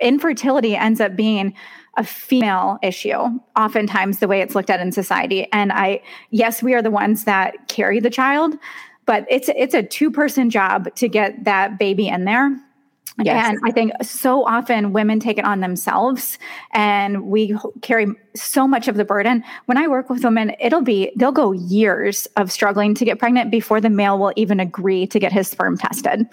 infertility 0.00 0.76
ends 0.76 1.00
up 1.00 1.16
being 1.16 1.54
a 1.96 2.04
female 2.04 2.78
issue, 2.82 3.18
oftentimes 3.56 4.18
the 4.18 4.28
way 4.28 4.40
it's 4.40 4.54
looked 4.54 4.70
at 4.70 4.80
in 4.80 4.92
society. 4.92 5.48
And 5.52 5.72
I, 5.72 6.02
yes, 6.30 6.62
we 6.62 6.74
are 6.74 6.82
the 6.82 6.90
ones 6.90 7.24
that 7.24 7.68
carry 7.68 8.00
the 8.00 8.10
child, 8.10 8.54
but 9.06 9.26
it's 9.28 9.50
it's 9.56 9.74
a 9.74 9.82
two 9.82 10.10
person 10.10 10.50
job 10.50 10.94
to 10.94 11.08
get 11.08 11.44
that 11.44 11.78
baby 11.78 12.08
in 12.08 12.24
there. 12.24 12.56
Yes. 13.18 13.48
And 13.48 13.58
I 13.64 13.70
think 13.70 13.92
so 14.02 14.46
often 14.46 14.92
women 14.92 15.20
take 15.20 15.36
it 15.36 15.44
on 15.44 15.60
themselves 15.60 16.38
and 16.72 17.24
we 17.24 17.56
carry 17.82 18.06
so 18.34 18.66
much 18.66 18.88
of 18.88 18.96
the 18.96 19.04
burden. 19.04 19.44
When 19.66 19.76
I 19.76 19.88
work 19.88 20.08
with 20.08 20.24
women, 20.24 20.54
it'll 20.60 20.82
be, 20.82 21.12
they'll 21.16 21.32
go 21.32 21.52
years 21.52 22.26
of 22.36 22.50
struggling 22.50 22.94
to 22.94 23.04
get 23.04 23.18
pregnant 23.18 23.50
before 23.50 23.80
the 23.80 23.90
male 23.90 24.18
will 24.18 24.32
even 24.36 24.60
agree 24.60 25.06
to 25.08 25.18
get 25.18 25.32
his 25.32 25.48
sperm 25.48 25.76
tested. 25.76 26.26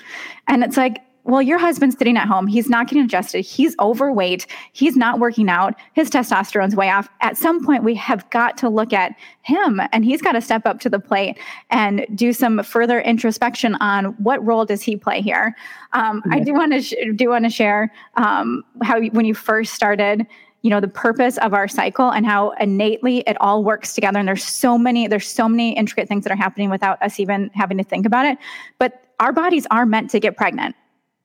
And 0.48 0.64
it's 0.64 0.78
like, 0.78 1.00
well, 1.28 1.42
your 1.42 1.58
husband's 1.58 1.98
sitting 1.98 2.16
at 2.16 2.26
home. 2.26 2.48
He's 2.48 2.70
not 2.70 2.88
getting 2.88 3.04
adjusted. 3.04 3.42
He's 3.42 3.76
overweight. 3.80 4.48
He's 4.72 4.96
not 4.96 5.20
working 5.20 5.50
out. 5.50 5.76
His 5.92 6.10
testosterone's 6.10 6.74
way 6.74 6.90
off. 6.90 7.10
At 7.20 7.38
some 7.38 7.66
point, 7.66 7.84
we 7.84 7.96
have 7.96 8.28
got 8.30 8.58
to 8.60 8.70
look 8.70 8.94
at 8.94 9.14
him 9.42 9.82
and 9.92 10.06
he's 10.06 10.22
got 10.22 10.32
to 10.32 10.42
step 10.42 10.66
up 10.66 10.80
to 10.80 10.90
the 10.90 11.00
plate 11.00 11.38
and 11.70 12.06
do 12.16 12.32
some 12.32 12.64
further 12.64 13.02
introspection 13.02 13.76
on 13.76 14.06
what 14.24 14.44
role 14.46 14.64
does 14.64 14.82
he 14.82 14.96
play 14.96 15.22
here. 15.22 15.54
Um, 15.92 16.24
I 16.32 16.40
do 16.40 16.54
want 16.54 16.72
to 16.72 16.82
sh- 16.82 16.96
do 17.16 17.30
want 17.30 17.44
to 17.44 17.50
share 17.50 17.92
um, 18.16 18.64
how 18.82 19.02
when 19.02 19.26
you 19.26 19.34
first 19.34 19.74
started 19.74 20.26
you 20.62 20.70
know 20.70 20.80
the 20.80 20.88
purpose 20.88 21.38
of 21.40 21.54
our 21.54 21.68
cycle 21.68 22.10
and 22.10 22.26
how 22.26 22.52
innately 22.60 23.20
it 23.28 23.40
all 23.40 23.64
works 23.64 23.94
together 23.94 24.20
and 24.20 24.28
there's 24.28 24.44
so 24.44 24.78
many 24.78 25.08
there's 25.08 25.28
so 25.28 25.48
many 25.48 25.74
intricate 25.78 26.08
things 26.08 26.24
that 26.24 26.34
are 26.34 26.38
happening 26.38 26.70
without 26.70 27.02
us 27.02 27.20
even 27.20 27.50
having 27.54 27.78
to 27.78 27.84
think 27.84 28.06
about 28.06 28.26
it 28.26 28.38
but 28.80 29.04
our 29.20 29.32
bodies 29.32 29.68
are 29.72 29.86
meant 29.86 30.10
to 30.10 30.20
get 30.20 30.36
pregnant 30.36 30.76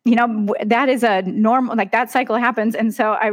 you 0.04 0.16
know 0.16 0.52
that 0.64 0.88
is 0.88 1.04
a 1.04 1.23
normal 1.23 1.76
like 1.76 1.92
that 1.92 2.11
cycle 2.11 2.37
happens. 2.37 2.75
And 2.75 2.94
so 2.94 3.12
i 3.12 3.30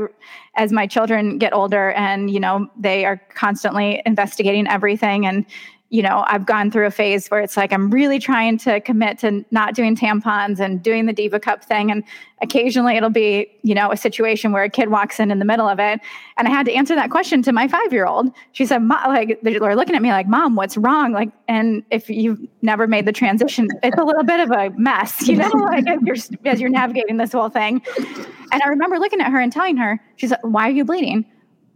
as 0.55 0.71
my 0.71 0.85
children 0.85 1.37
get 1.37 1.53
older 1.53 1.91
and 1.91 2.29
you 2.29 2.39
know 2.39 2.69
they 2.79 3.05
are 3.05 3.17
constantly 3.33 4.01
investigating 4.05 4.67
everything 4.67 5.25
and 5.25 5.45
you 5.91 6.03
know, 6.03 6.23
I've 6.27 6.45
gone 6.45 6.69
through 6.69 6.85
a 6.85 6.91
phase 6.91 7.27
where 7.29 7.41
it's 7.41 7.57
like 7.57 7.73
I'm 7.73 7.89
really 7.89 8.19
trying 8.19 8.59
to 8.59 8.79
commit 8.79 9.17
to 9.19 9.43
not 9.49 9.73
doing 9.73 9.95
tampons 9.95 10.59
and 10.59 10.83
doing 10.83 11.07
the 11.07 11.13
Diva 11.13 11.39
Cup 11.39 11.65
thing. 11.65 11.89
And 11.89 12.03
occasionally 12.43 12.95
it'll 12.95 13.09
be, 13.09 13.49
you 13.63 13.73
know, 13.73 13.91
a 13.91 13.97
situation 13.97 14.51
where 14.51 14.63
a 14.63 14.69
kid 14.69 14.89
walks 14.89 15.19
in 15.19 15.31
in 15.31 15.39
the 15.39 15.45
middle 15.45 15.67
of 15.67 15.79
it. 15.79 15.99
And 16.37 16.47
I 16.47 16.51
had 16.51 16.67
to 16.67 16.73
answer 16.73 16.93
that 16.93 17.09
question 17.09 17.41
to 17.41 17.51
my 17.51 17.67
five 17.67 17.91
year 17.91 18.05
old. 18.05 18.31
She 18.51 18.67
said, 18.67 18.87
like, 18.87 19.39
they're 19.41 19.75
looking 19.75 19.95
at 19.95 20.01
me 20.03 20.09
like, 20.09 20.27
Mom, 20.27 20.55
what's 20.55 20.77
wrong? 20.77 21.11
Like, 21.11 21.31
and 21.47 21.83
if 21.89 22.07
you've 22.07 22.39
never 22.61 22.85
made 22.85 23.07
the 23.07 23.11
transition, 23.11 23.67
it's 23.81 23.97
a 23.97 24.03
little 24.03 24.23
bit 24.23 24.39
of 24.41 24.51
a 24.51 24.69
mess, 24.77 25.27
you 25.27 25.37
know, 25.37 25.49
like 25.71 25.87
as 25.87 25.99
you're, 26.03 26.15
as 26.45 26.61
you're 26.61 26.69
navigating 26.69 27.17
this 27.17 27.31
whole 27.31 27.49
thing. 27.49 27.81
And 28.51 28.61
I 28.61 28.67
remember 28.67 28.99
looking 28.99 29.21
at 29.21 29.31
her 29.31 29.39
and 29.39 29.51
telling 29.51 29.77
her, 29.77 29.99
she's 30.17 30.29
like, 30.29 30.43
Why 30.43 30.67
are 30.67 30.71
you 30.71 30.85
bleeding? 30.85 31.25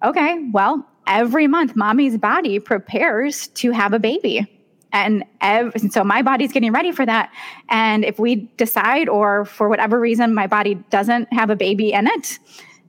Okay, 0.04 0.50
well, 0.52 0.86
every 1.08 1.48
month 1.48 1.76
mommy's 1.76 2.18
body 2.18 2.60
prepares 2.60 3.48
to 3.50 3.72
have 3.72 3.94
a 3.94 4.00
baby 4.00 4.48
and, 4.92 5.24
ev- 5.42 5.74
so 5.90 6.04
my 6.04 6.22
body's 6.22 6.52
getting 6.52 6.72
ready 6.72 6.92
for 6.92 7.06
that 7.06 7.32
and 7.70 8.06
if 8.06 8.20
we 8.20 8.36
decide 8.58 9.10
or 9.10 9.46
for 9.46 9.68
whatever 9.70 10.00
reason 10.00 10.34
my 10.34 10.48
body 10.48 10.76
doesn't 10.92 11.32
have 11.34 11.50
a 11.50 11.56
baby 11.56 11.92
in 11.94 12.08
it 12.08 12.40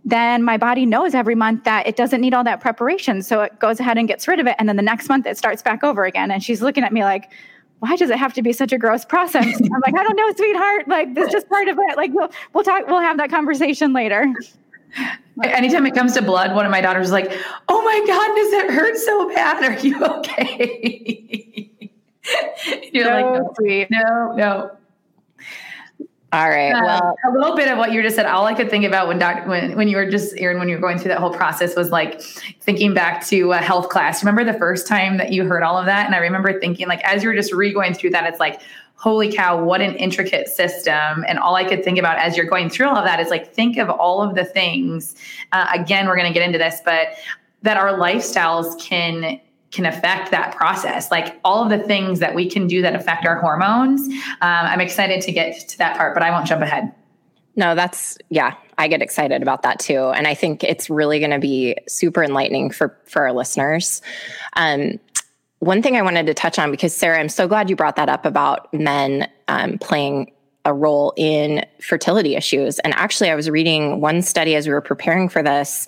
then 0.05 0.43
my 0.43 0.59
body 0.59 0.85
knows 0.85 1.15
every 1.15 1.35
month 1.35 1.65
that 1.65 1.87
it 1.87 1.97
doesn't 1.97 2.21
need 2.21 2.35
all 2.35 2.45
that 2.45 2.61
preparation 2.61 3.23
so 3.23 3.41
it 3.41 3.59
goes 3.59 3.81
ahead 3.81 3.97
and 3.97 4.07
gets 4.07 4.29
rid 4.29 4.39
of 4.39 4.47
it 4.47 4.55
and 4.59 4.69
then 4.69 4.77
the 4.77 4.83
next 4.83 5.09
month 5.09 5.27
it 5.27 5.39
starts 5.39 5.63
back 5.63 5.83
over 5.83 6.05
again 6.05 6.31
and 6.31 6.43
she's 6.45 6.61
looking 6.61 6.85
at 6.85 6.93
me 6.93 7.03
like 7.03 7.31
why 7.81 7.97
does 7.97 8.09
it 8.09 8.17
have 8.19 8.33
to 8.33 8.43
be 8.43 8.53
such 8.53 8.73
a 8.73 8.79
gross 8.79 9.05
process? 9.05 9.45
I'm 9.61 9.81
like, 9.85 9.95
I 9.95 10.03
don't 10.03 10.17
know, 10.17 10.33
sweetheart. 10.35 10.89
Like, 10.89 11.15
this 11.15 11.27
is 11.27 11.33
just 11.33 11.49
part 11.51 11.69
of 11.69 11.77
it. 11.79 11.97
Like, 11.99 12.13
we'll 12.15 12.31
we'll 12.55 12.65
talk. 12.65 12.87
We'll 12.87 13.01
have 13.01 13.19
that 13.19 13.29
conversation 13.29 13.93
later. 13.93 14.33
Anytime 15.43 15.87
it 15.87 15.95
comes 15.95 16.15
to 16.15 16.23
blood, 16.23 16.55
one 16.55 16.65
of 16.65 16.71
my 16.71 16.81
daughters 16.81 17.07
is 17.07 17.13
like, 17.13 17.33
"Oh 17.69 17.83
my 17.83 18.05
god, 18.07 18.35
does 18.37 18.53
it 18.53 18.71
hurt 18.73 18.97
so 18.97 19.35
bad? 19.35 19.65
Are 19.65 19.79
you 19.81 20.05
okay?" 20.05 21.71
You're 22.93 23.05
no, 23.05 23.11
like, 23.11 23.43
no, 23.43 23.53
sweet, 23.59 23.89
no, 23.91 24.35
no. 24.37 24.71
All 26.35 26.49
right. 26.49 26.73
Uh, 26.73 26.83
well, 26.85 27.17
a 27.25 27.31
little 27.31 27.55
bit 27.55 27.69
of 27.69 27.79
what 27.79 27.93
you 27.93 28.03
just 28.03 28.17
said. 28.17 28.27
All 28.27 28.45
I 28.45 28.55
could 28.55 28.69
think 28.69 28.85
about 28.85 29.07
when 29.07 29.21
doc, 29.21 29.47
when 29.47 29.77
when 29.77 29.87
you 29.87 29.97
were 29.97 30.11
just 30.11 30.35
Erin, 30.37 30.59
when 30.59 30.69
you 30.69 30.75
were 30.75 30.81
going 30.81 30.99
through 30.99 31.11
that 31.11 31.21
whole 31.21 31.33
process 31.33 31.77
was 31.77 31.91
like 31.91 32.21
thinking 32.61 32.93
back 32.93 33.25
to 33.27 33.53
a 33.53 33.59
health 33.59 33.89
class. 33.89 34.21
Remember 34.25 34.43
the 34.43 34.59
first 34.59 34.89
time 34.89 35.17
that 35.19 35.33
you 35.33 35.45
heard 35.45 35.63
all 35.63 35.79
of 35.79 35.87
that, 35.87 36.07
and 36.07 36.15
I 36.15 36.19
remember 36.19 36.59
thinking 36.59 36.89
like 36.89 37.01
as 37.05 37.23
you 37.23 37.29
were 37.29 37.37
just 37.37 37.53
re 37.53 37.73
going 37.73 37.95
through 37.95 38.11
that, 38.11 38.27
it's 38.27 38.41
like, 38.41 38.61
holy 39.05 39.31
cow, 39.31 39.63
what 39.63 39.83
an 39.83 39.95
intricate 39.97 40.49
system. 40.49 41.27
And 41.29 41.39
all 41.39 41.57
I 41.57 41.65
could 41.65 41.85
think 41.85 41.99
about 41.99 42.17
as 42.17 42.39
you're 42.39 42.47
going 42.47 42.71
through 42.71 42.89
all 42.89 42.97
of 42.97 43.05
that 43.05 43.21
is 43.21 43.29
like, 43.29 43.53
think 43.53 43.77
of 43.77 43.91
all 43.91 44.23
of 44.23 44.35
the 44.35 44.47
things. 44.47 45.15
Uh, 45.53 45.67
again, 45.75 46.07
we're 46.07 46.17
going 46.17 46.27
to 46.27 46.33
get 46.33 46.43
into 46.43 46.57
this, 46.57 46.81
but 46.87 47.09
that 47.61 47.77
our 47.77 47.99
lifestyles 47.99 48.81
can 48.81 49.39
can 49.73 49.87
affect 49.87 50.31
that 50.31 50.55
process 50.55 51.11
like 51.11 51.41
all 51.43 51.65
of 51.65 51.69
the 51.69 51.85
things 51.85 52.21
that 52.21 52.33
we 52.33 52.49
can 52.49 52.69
do 52.69 52.81
that 52.81 52.95
affect 52.95 53.27
our 53.27 53.41
hormones 53.41 54.07
um, 54.07 54.67
i'm 54.71 54.81
excited 54.81 55.21
to 55.21 55.33
get 55.33 55.69
to 55.69 55.77
that 55.79 55.97
part 55.97 56.15
but 56.15 56.23
i 56.23 56.31
won't 56.31 56.47
jump 56.47 56.63
ahead 56.63 56.95
no 57.57 57.75
that's 57.75 58.17
yeah 58.29 58.55
i 58.79 58.87
get 58.87 59.03
excited 59.03 59.43
about 59.43 59.63
that 59.63 59.81
too 59.81 60.13
and 60.15 60.29
i 60.29 60.35
think 60.35 60.63
it's 60.63 60.89
really 60.89 61.19
going 61.19 61.33
to 61.33 61.41
be 61.41 61.75
super 61.89 62.23
enlightening 62.23 62.71
for 62.71 62.97
for 63.07 63.23
our 63.23 63.33
listeners 63.33 64.01
um, 64.55 65.01
one 65.65 65.83
thing 65.83 65.97
I 65.97 66.03
wanted 66.03 66.27
to 66.27 66.35
touch 66.35 66.59
on 66.59 66.71
because 66.71 66.95
Sarah, 66.95 67.19
I'm 67.19 67.29
so 67.29 67.49
glad 67.49 67.71
you 67.71 67.77
brought 67.77 67.97
that 67.97 68.09
up 68.09 68.27
about 68.27 68.73
men 68.75 69.29
um, 69.49 69.79
playing 69.79 70.31
a 70.65 70.73
role 70.73 71.13
in 71.17 71.65
fertility 71.81 72.37
issues. 72.37 72.79
And 72.81 72.95
actually, 72.95 73.31
I 73.31 73.35
was 73.35 73.51
reading 73.51 74.01
one 74.01 74.23
study 74.23 74.55
as 74.57 74.67
we 74.67 74.73
were 74.73 74.81
preparing 74.81 75.29
for 75.29 75.43
this. 75.43 75.87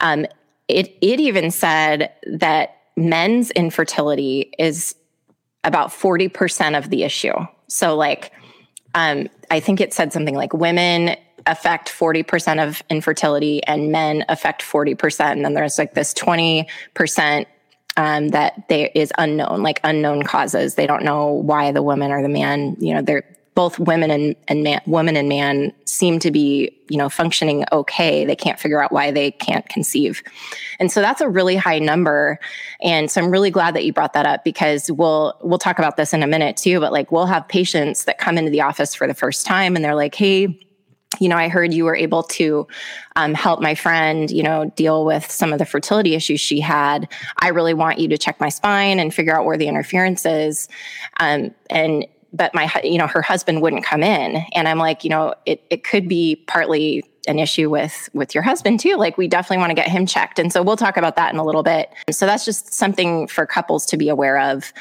Um, 0.00 0.26
it 0.68 0.96
it 1.00 1.20
even 1.20 1.50
said 1.50 2.12
that 2.26 2.76
men's 2.96 3.50
infertility 3.52 4.52
is 4.58 4.94
about 5.64 5.90
40% 5.90 6.76
of 6.76 6.90
the 6.90 7.02
issue. 7.02 7.34
So, 7.68 7.96
like, 7.96 8.32
um, 8.94 9.28
I 9.50 9.60
think 9.60 9.80
it 9.80 9.92
said 9.92 10.12
something 10.12 10.34
like 10.34 10.52
women 10.54 11.16
affect 11.46 11.88
40% 11.90 12.66
of 12.66 12.82
infertility 12.90 13.62
and 13.64 13.92
men 13.92 14.24
affect 14.28 14.62
40%. 14.62 15.32
And 15.32 15.44
then 15.44 15.54
there's 15.54 15.78
like 15.78 15.94
this 15.94 16.12
20% 16.14 16.66
um, 18.00 18.28
that 18.28 18.66
there 18.70 18.88
is 18.94 19.12
unknown, 19.18 19.62
like 19.62 19.78
unknown 19.84 20.22
causes. 20.22 20.74
They 20.74 20.86
don't 20.86 21.04
know 21.04 21.26
why 21.26 21.70
the 21.70 21.82
woman 21.82 22.12
or 22.12 22.22
the 22.22 22.30
man, 22.30 22.74
you 22.78 22.94
know, 22.94 23.02
they're 23.02 23.24
both 23.54 23.78
women 23.78 24.10
and, 24.10 24.34
and 24.48 24.62
man, 24.62 24.80
woman 24.86 25.18
and 25.18 25.28
man 25.28 25.70
seem 25.84 26.18
to 26.20 26.30
be, 26.30 26.74
you 26.88 26.96
know, 26.96 27.10
functioning 27.10 27.66
okay. 27.72 28.24
They 28.24 28.36
can't 28.36 28.58
figure 28.58 28.82
out 28.82 28.90
why 28.90 29.10
they 29.10 29.32
can't 29.32 29.68
conceive. 29.68 30.22
And 30.78 30.90
so 30.90 31.02
that's 31.02 31.20
a 31.20 31.28
really 31.28 31.56
high 31.56 31.78
number. 31.78 32.38
And 32.80 33.10
so 33.10 33.20
I'm 33.20 33.30
really 33.30 33.50
glad 33.50 33.74
that 33.74 33.84
you 33.84 33.92
brought 33.92 34.14
that 34.14 34.24
up 34.24 34.44
because 34.44 34.90
we'll, 34.90 35.36
we'll 35.42 35.58
talk 35.58 35.78
about 35.78 35.98
this 35.98 36.14
in 36.14 36.22
a 36.22 36.26
minute 36.26 36.56
too, 36.56 36.80
but 36.80 36.92
like 36.92 37.12
we'll 37.12 37.26
have 37.26 37.46
patients 37.48 38.04
that 38.04 38.16
come 38.16 38.38
into 38.38 38.50
the 38.50 38.62
office 38.62 38.94
for 38.94 39.06
the 39.08 39.14
first 39.14 39.44
time 39.44 39.76
and 39.76 39.84
they're 39.84 39.94
like, 39.94 40.14
Hey, 40.14 40.58
you 41.18 41.28
know, 41.28 41.36
I 41.36 41.48
heard 41.48 41.74
you 41.74 41.84
were 41.84 41.96
able 41.96 42.22
to 42.22 42.66
um, 43.16 43.34
help 43.34 43.60
my 43.60 43.74
friend, 43.74 44.30
you 44.30 44.42
know, 44.42 44.72
deal 44.76 45.04
with 45.04 45.28
some 45.30 45.52
of 45.52 45.58
the 45.58 45.66
fertility 45.66 46.14
issues 46.14 46.40
she 46.40 46.60
had. 46.60 47.08
I 47.38 47.48
really 47.48 47.74
want 47.74 47.98
you 47.98 48.08
to 48.08 48.18
check 48.18 48.38
my 48.40 48.48
spine 48.48 49.00
and 49.00 49.12
figure 49.12 49.36
out 49.36 49.44
where 49.44 49.56
the 49.56 49.66
interference 49.66 50.24
is. 50.24 50.68
Um, 51.18 51.54
and 51.68 52.06
but 52.32 52.54
my, 52.54 52.70
you 52.84 52.96
know, 52.96 53.08
her 53.08 53.22
husband 53.22 53.60
wouldn't 53.60 53.84
come 53.84 54.04
in, 54.04 54.44
and 54.54 54.68
I'm 54.68 54.78
like, 54.78 55.02
you 55.02 55.10
know, 55.10 55.34
it 55.46 55.64
it 55.68 55.82
could 55.82 56.08
be 56.08 56.36
partly 56.46 57.04
an 57.26 57.38
issue 57.38 57.68
with 57.68 58.08
with 58.14 58.34
your 58.34 58.42
husband 58.42 58.80
too. 58.80 58.96
Like 58.96 59.18
we 59.18 59.28
definitely 59.28 59.58
want 59.58 59.70
to 59.70 59.74
get 59.74 59.88
him 59.88 60.06
checked. 60.06 60.38
And 60.38 60.52
so 60.52 60.62
we'll 60.62 60.76
talk 60.76 60.96
about 60.96 61.16
that 61.16 61.32
in 61.32 61.38
a 61.38 61.44
little 61.44 61.62
bit. 61.62 61.90
So 62.10 62.24
that's 62.24 62.44
just 62.44 62.72
something 62.72 63.26
for 63.26 63.46
couples 63.46 63.84
to 63.86 63.96
be 63.96 64.08
aware 64.08 64.38
of. 64.38 64.72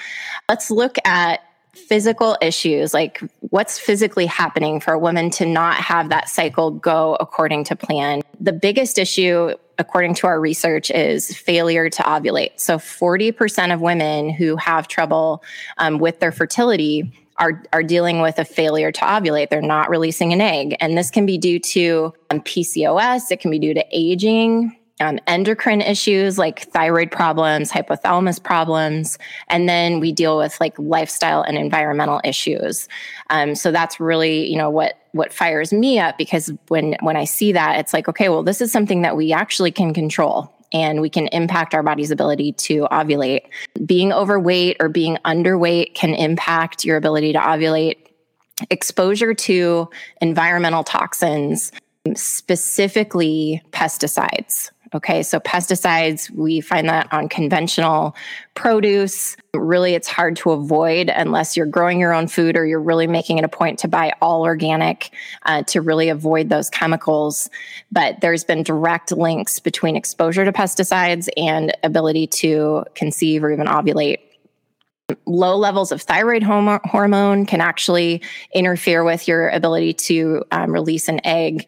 Let's 0.47 0.69
look 0.69 0.97
at 1.05 1.41
physical 1.73 2.37
issues, 2.41 2.93
like 2.93 3.21
what's 3.41 3.79
physically 3.79 4.25
happening 4.25 4.79
for 4.79 4.93
a 4.93 4.99
woman 4.99 5.29
to 5.29 5.45
not 5.45 5.75
have 5.75 6.09
that 6.09 6.29
cycle 6.29 6.71
go 6.71 7.15
according 7.19 7.63
to 7.65 7.75
plan. 7.75 8.21
The 8.39 8.53
biggest 8.53 8.97
issue, 8.97 9.53
according 9.77 10.15
to 10.15 10.27
our 10.27 10.39
research, 10.39 10.91
is 10.91 11.35
failure 11.35 11.89
to 11.89 12.03
ovulate. 12.03 12.59
So 12.59 12.77
40% 12.77 13.73
of 13.73 13.81
women 13.81 14.29
who 14.29 14.55
have 14.57 14.87
trouble 14.87 15.43
um, 15.77 15.99
with 15.99 16.19
their 16.19 16.31
fertility 16.31 17.13
are, 17.37 17.63
are 17.71 17.83
dealing 17.83 18.21
with 18.21 18.37
a 18.37 18.45
failure 18.45 18.91
to 18.91 19.01
ovulate. 19.01 19.49
They're 19.49 19.61
not 19.61 19.89
releasing 19.89 20.33
an 20.33 20.41
egg. 20.41 20.75
And 20.79 20.97
this 20.97 21.09
can 21.09 21.25
be 21.25 21.37
due 21.37 21.59
to 21.59 22.13
um, 22.29 22.41
PCOS, 22.41 23.31
it 23.31 23.39
can 23.39 23.49
be 23.49 23.59
due 23.59 23.73
to 23.73 23.85
aging, 23.91 24.75
um, 24.99 25.19
endocrine 25.27 25.81
issues 25.81 26.37
like 26.37 26.61
thyroid 26.71 27.11
problems, 27.11 27.71
hypothalamus 27.71 28.41
problems, 28.41 29.17
and 29.47 29.69
then 29.69 29.99
we 29.99 30.11
deal 30.11 30.37
with 30.37 30.59
like 30.59 30.77
lifestyle 30.77 31.41
and 31.41 31.57
environmental 31.57 32.21
issues. 32.23 32.87
Um, 33.29 33.55
so 33.55 33.71
that's 33.71 33.99
really, 33.99 34.47
you 34.47 34.57
know, 34.57 34.69
what 34.69 34.95
what 35.11 35.33
fires 35.33 35.73
me 35.73 35.99
up 35.99 36.17
because 36.17 36.51
when 36.67 36.95
when 37.01 37.15
I 37.15 37.25
see 37.25 37.51
that, 37.53 37.79
it's 37.79 37.93
like, 37.93 38.07
okay, 38.07 38.29
well, 38.29 38.43
this 38.43 38.61
is 38.61 38.71
something 38.71 39.01
that 39.01 39.15
we 39.15 39.33
actually 39.33 39.71
can 39.71 39.93
control 39.93 40.53
and 40.71 41.01
we 41.01 41.09
can 41.09 41.27
impact 41.27 41.73
our 41.73 41.83
body's 41.83 42.11
ability 42.11 42.51
to 42.53 42.87
ovulate. 42.91 43.41
Being 43.85 44.13
overweight 44.13 44.77
or 44.79 44.89
being 44.89 45.17
underweight 45.25 45.95
can 45.95 46.13
impact 46.13 46.85
your 46.85 46.97
ability 46.97 47.33
to 47.33 47.39
ovulate. 47.39 47.97
Exposure 48.69 49.33
to 49.33 49.89
environmental 50.21 50.83
toxins, 50.83 51.71
specifically 52.15 53.61
pesticides, 53.71 54.71
Okay, 54.93 55.21
so 55.21 55.39
pesticides, 55.39 56.31
we 56.31 56.61
find 56.61 56.89
that 56.89 57.07
on 57.13 57.29
conventional 57.29 58.15
produce. 58.55 59.37
Really, 59.53 59.93
it's 59.93 60.07
hard 60.07 60.35
to 60.37 60.49
avoid 60.51 61.09
unless 61.09 61.55
you're 61.55 61.67
growing 61.67 61.99
your 61.99 62.11
own 62.11 62.27
food 62.27 62.57
or 62.57 62.65
you're 62.65 62.81
really 62.81 63.05
making 63.05 63.37
it 63.37 63.43
a 63.43 63.49
point 63.49 63.77
to 63.79 63.87
buy 63.87 64.13
all 64.19 64.41
organic 64.41 65.11
uh, 65.45 65.61
to 65.63 65.81
really 65.81 66.09
avoid 66.09 66.49
those 66.49 66.71
chemicals. 66.71 67.51
But 67.91 68.21
there's 68.21 68.43
been 68.43 68.63
direct 68.63 69.11
links 69.11 69.59
between 69.59 69.95
exposure 69.95 70.43
to 70.43 70.51
pesticides 70.51 71.29
and 71.37 71.71
ability 71.83 72.25
to 72.27 72.83
conceive 72.95 73.43
or 73.43 73.51
even 73.51 73.67
ovulate 73.67 74.19
low 75.25 75.57
levels 75.57 75.91
of 75.91 76.03
thyroid 76.03 76.43
hormone 76.43 77.45
can 77.45 77.61
actually 77.61 78.21
interfere 78.53 79.03
with 79.03 79.27
your 79.27 79.49
ability 79.49 79.91
to 79.91 80.43
um, 80.51 80.71
release 80.71 81.07
an 81.07 81.19
egg 81.25 81.67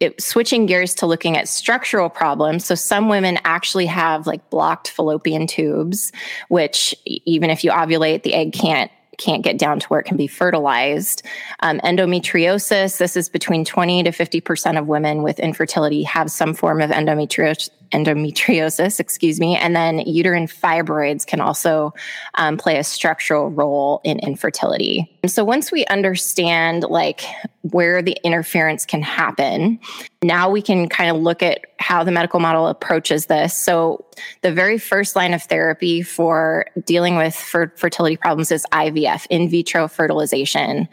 it, 0.00 0.20
switching 0.20 0.66
gears 0.66 0.94
to 0.96 1.06
looking 1.06 1.36
at 1.36 1.48
structural 1.48 2.08
problems. 2.08 2.66
So 2.66 2.74
some 2.74 3.08
women 3.08 3.38
actually 3.44 3.86
have 3.86 4.26
like 4.26 4.50
blocked 4.50 4.90
fallopian 4.90 5.46
tubes, 5.46 6.12
which 6.48 6.94
even 7.04 7.50
if 7.50 7.64
you 7.64 7.70
ovulate, 7.70 8.22
the 8.22 8.34
egg 8.34 8.52
can't 8.52 8.90
can't 9.18 9.42
get 9.42 9.56
down 9.58 9.80
to 9.80 9.86
where 9.88 10.00
it 10.00 10.04
can 10.04 10.16
be 10.16 10.26
fertilized. 10.26 11.22
Um, 11.60 11.80
endometriosis, 11.80 12.98
this 12.98 13.16
is 13.16 13.30
between 13.30 13.64
20 13.64 14.02
to 14.02 14.10
50% 14.10 14.78
of 14.78 14.88
women 14.88 15.22
with 15.22 15.40
infertility 15.40 16.02
have 16.02 16.30
some 16.30 16.52
form 16.52 16.82
of 16.82 16.90
endometriosis 16.90 17.70
endometriosis, 17.92 19.00
excuse 19.00 19.40
me, 19.40 19.56
and 19.56 19.74
then 19.74 20.00
uterine 20.00 20.46
fibroids 20.46 21.26
can 21.26 21.40
also 21.40 21.92
um, 22.34 22.56
play 22.56 22.78
a 22.78 22.84
structural 22.84 23.50
role 23.50 24.00
in 24.04 24.18
infertility. 24.20 25.10
So 25.26 25.44
once 25.44 25.72
we 25.72 25.84
understand 25.86 26.84
like 26.84 27.22
where 27.62 28.02
the 28.02 28.16
interference 28.24 28.86
can 28.86 29.02
happen, 29.02 29.78
now 30.22 30.50
we 30.50 30.62
can 30.62 30.88
kind 30.88 31.14
of 31.14 31.22
look 31.22 31.42
at 31.42 31.60
how 31.78 32.02
the 32.04 32.10
medical 32.10 32.40
model 32.40 32.66
approaches 32.66 33.26
this. 33.26 33.56
So 33.56 34.04
the 34.42 34.52
very 34.52 34.78
first 34.78 35.16
line 35.16 35.34
of 35.34 35.42
therapy 35.42 36.02
for 36.02 36.66
dealing 36.84 37.16
with 37.16 37.34
fer- 37.34 37.72
fertility 37.76 38.16
problems 38.16 38.50
is 38.50 38.66
IVF, 38.72 39.26
in 39.30 39.48
vitro 39.48 39.88
fertilization. 39.88 40.88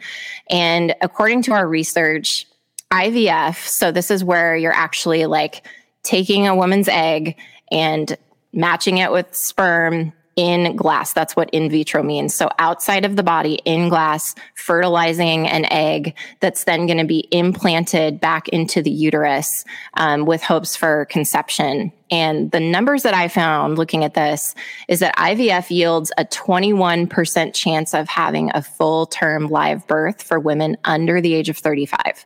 And 0.50 0.94
according 1.00 1.42
to 1.42 1.52
our 1.52 1.66
research, 1.66 2.46
IVF, 2.92 3.66
so 3.66 3.90
this 3.90 4.10
is 4.10 4.22
where 4.22 4.56
you're 4.56 4.72
actually 4.72 5.26
like 5.26 5.66
taking 6.04 6.46
a 6.46 6.54
woman's 6.54 6.88
egg 6.88 7.36
and 7.72 8.16
matching 8.52 8.98
it 8.98 9.10
with 9.10 9.34
sperm 9.34 10.12
in 10.36 10.74
glass. 10.74 11.12
That's 11.12 11.36
what 11.36 11.50
in 11.50 11.70
vitro 11.70 12.02
means. 12.02 12.34
So 12.34 12.50
outside 12.58 13.04
of 13.04 13.16
the 13.16 13.22
body, 13.22 13.60
in 13.64 13.88
glass, 13.88 14.34
fertilizing 14.54 15.46
an 15.48 15.64
egg 15.70 16.14
that's 16.40 16.64
then 16.64 16.86
going 16.86 16.98
to 16.98 17.04
be 17.04 17.28
implanted 17.30 18.20
back 18.20 18.48
into 18.48 18.82
the 18.82 18.90
uterus 18.90 19.64
um, 19.94 20.24
with 20.24 20.42
hopes 20.42 20.74
for 20.76 21.04
conception. 21.06 21.92
And 22.10 22.50
the 22.50 22.60
numbers 22.60 23.02
that 23.04 23.14
I 23.14 23.28
found 23.28 23.78
looking 23.78 24.04
at 24.04 24.14
this 24.14 24.54
is 24.88 25.00
that 25.00 25.16
IVF 25.16 25.70
yields 25.70 26.12
a 26.18 26.24
21% 26.24 27.54
chance 27.54 27.94
of 27.94 28.08
having 28.08 28.50
a 28.54 28.62
full 28.62 29.06
term 29.06 29.46
live 29.48 29.86
birth 29.86 30.22
for 30.22 30.38
women 30.40 30.76
under 30.84 31.20
the 31.20 31.34
age 31.34 31.48
of 31.48 31.58
35. 31.58 32.24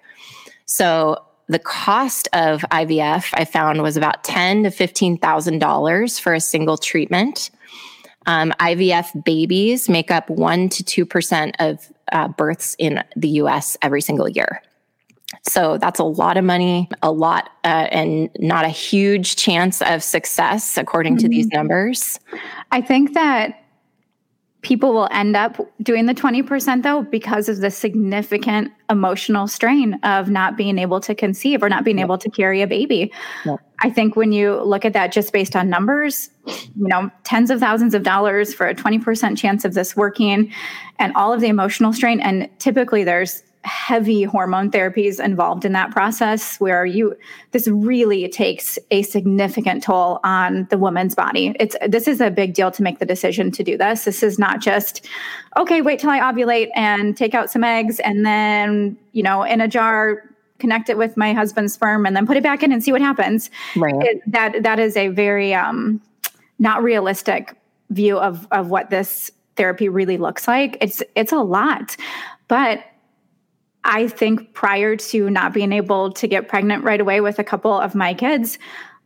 So 0.65 1.23
the 1.49 1.59
cost 1.59 2.29
of 2.33 2.63
IVF 2.71 3.31
I 3.35 3.45
found 3.45 3.83
was 3.83 3.97
about 3.97 4.25
ten 4.25 4.63
to 4.65 4.71
fifteen 4.71 5.17
thousand 5.17 5.59
dollars 5.59 6.19
for 6.19 6.35
a 6.35 6.41
single 6.41 6.77
treatment. 6.77 7.51
Um, 8.27 8.53
IVF 8.61 9.25
babies 9.25 9.89
make 9.89 10.11
up 10.11 10.29
one 10.29 10.69
to 10.71 10.85
two 10.85 11.07
percent 11.07 11.57
of 11.59 11.91
uh, 12.13 12.29
births 12.29 12.77
in 12.79 13.03
the 13.17 13.29
U.S. 13.29 13.77
every 13.83 14.03
single 14.03 14.29
year. 14.29 14.63
So 15.43 15.79
that's 15.79 16.01
a 16.01 16.05
lot 16.05 16.37
of 16.37 16.45
money, 16.45 16.89
a 17.03 17.11
lot, 17.11 17.51
uh, 17.65 17.89
and 17.91 18.31
not 18.39 18.65
a 18.65 18.71
huge 18.71 19.37
chance 19.37 19.83
of 19.83 20.03
success 20.03 20.79
according 20.79 21.15
mm-hmm. 21.15 21.23
to 21.25 21.29
these 21.29 21.47
mm-hmm. 21.47 21.59
numbers. 21.59 22.19
I 22.71 22.81
think 22.81 23.15
that 23.15 23.63
people 24.63 24.93
will 24.93 25.09
end 25.13 25.37
up 25.37 25.57
doing 25.83 26.07
the 26.07 26.15
20% 26.15 26.83
though 26.83 27.03
because 27.03 27.49
of 27.49 27.59
the 27.59 27.71
significant 27.71 28.73
emotional 28.91 29.47
strain 29.47 29.95
of 30.03 30.31
not 30.31 30.57
being 30.57 30.79
able 30.79 31.01
to 31.01 31.15
conceive 31.15 31.63
or 31.63 31.69
not 31.69 31.85
being 31.85 31.99
able 31.99 32.19
to 32.19 32.29
carry 32.31 32.61
a 32.61 32.67
baby. 32.67 33.13
I 33.81 33.91
think 33.91 34.17
when 34.17 34.33
you 34.33 34.61
look 34.63 34.85
at 34.85 34.93
that 34.95 35.13
just 35.13 35.33
based 35.33 35.55
on 35.55 35.71
numbers, 35.71 36.31
you 36.47 36.89
know, 36.89 37.11
tens 37.23 37.51
of 37.51 37.61
thousands 37.61 37.95
of 37.95 38.03
dollars 38.03 38.53
for 38.53 38.67
a 38.67 38.75
20% 38.75 39.39
chance 39.39 39.65
of 39.65 39.75
this 39.75 39.95
working 39.95 40.53
and 40.99 41.15
all 41.15 41.33
of 41.33 41.41
the 41.41 41.47
emotional 41.47 41.93
strain 41.93 42.21
and 42.21 42.49
typically 42.59 43.05
there's 43.05 43.45
heavy 43.69 44.25
hormone 44.25 44.71
therapies 44.71 45.23
involved 45.23 45.65
in 45.65 45.73
that 45.73 45.91
process 45.91 46.59
where 46.59 46.85
you 46.85 47.15
this 47.53 47.69
really 47.69 48.29
takes 48.29 48.79
a 48.91 49.03
significant 49.03 49.83
toll 49.83 50.19
on 50.25 50.67
the 50.71 50.79
woman's 50.79 51.15
body. 51.15 51.55
It's 51.61 51.77
this 51.87 52.09
is 52.09 52.21
a 52.21 52.31
big 52.31 52.55
deal 52.55 52.71
to 52.73 52.83
make 52.83 52.99
the 52.99 53.07
decision 53.07 53.51
to 53.53 53.63
do 53.63 53.77
this. 53.77 54.05
This 54.05 54.23
is 54.23 54.39
not 54.39 54.61
just 54.61 55.07
okay 55.57 55.81
wait 55.81 55.99
till 55.99 56.11
i 56.11 56.21
ovulate 56.21 56.69
and 56.75 57.17
take 57.17 57.35
out 57.35 57.51
some 57.51 57.65
eggs 57.65 58.01
and 58.01 58.25
then 58.25 58.97
you 59.13 59.23
know 59.23 59.43
in 59.43 59.61
a 59.61 59.69
jar 59.69 60.23
connect 60.59 60.89
it 60.89 60.99
with 60.99 61.17
my 61.17 61.33
husband's 61.33 61.73
sperm 61.75 62.05
and 62.05 62.17
then 62.17 62.27
put 62.27 62.37
it 62.37 62.43
back 62.43 62.63
in 62.63 62.73
and 62.73 62.83
see 62.83 62.91
what 62.91 63.01
happens. 63.01 63.49
Right. 63.77 63.95
It, 63.95 64.23
that 64.27 64.63
that 64.63 64.79
is 64.81 64.97
a 64.97 65.09
very 65.09 65.55
um 65.55 66.01
not 66.59 66.83
realistic 66.83 67.55
view 67.91 68.19
of 68.19 68.49
of 68.51 68.71
what 68.71 68.91
this 68.91 69.31
therapy 69.57 69.89
really 69.89 70.17
looks 70.17 70.49
like. 70.49 70.79
It's 70.81 71.03
it's 71.15 71.33
a 71.33 71.39
lot 71.39 71.97
but 72.49 72.83
I 73.89 74.07
think 74.07 74.53
prior 74.53 74.97
to 74.97 75.31
not 75.31 75.55
being 75.55 75.73
able 75.73 76.13
to 76.13 76.29
get 76.29 76.47
pregnant 76.47 76.85
right 76.85 77.01
away 77.01 77.23
with 77.23 77.39
a 77.39 77.45
couple 77.45 77.73
of 77.73 77.95
my 77.95 78.13
kids, 78.13 78.59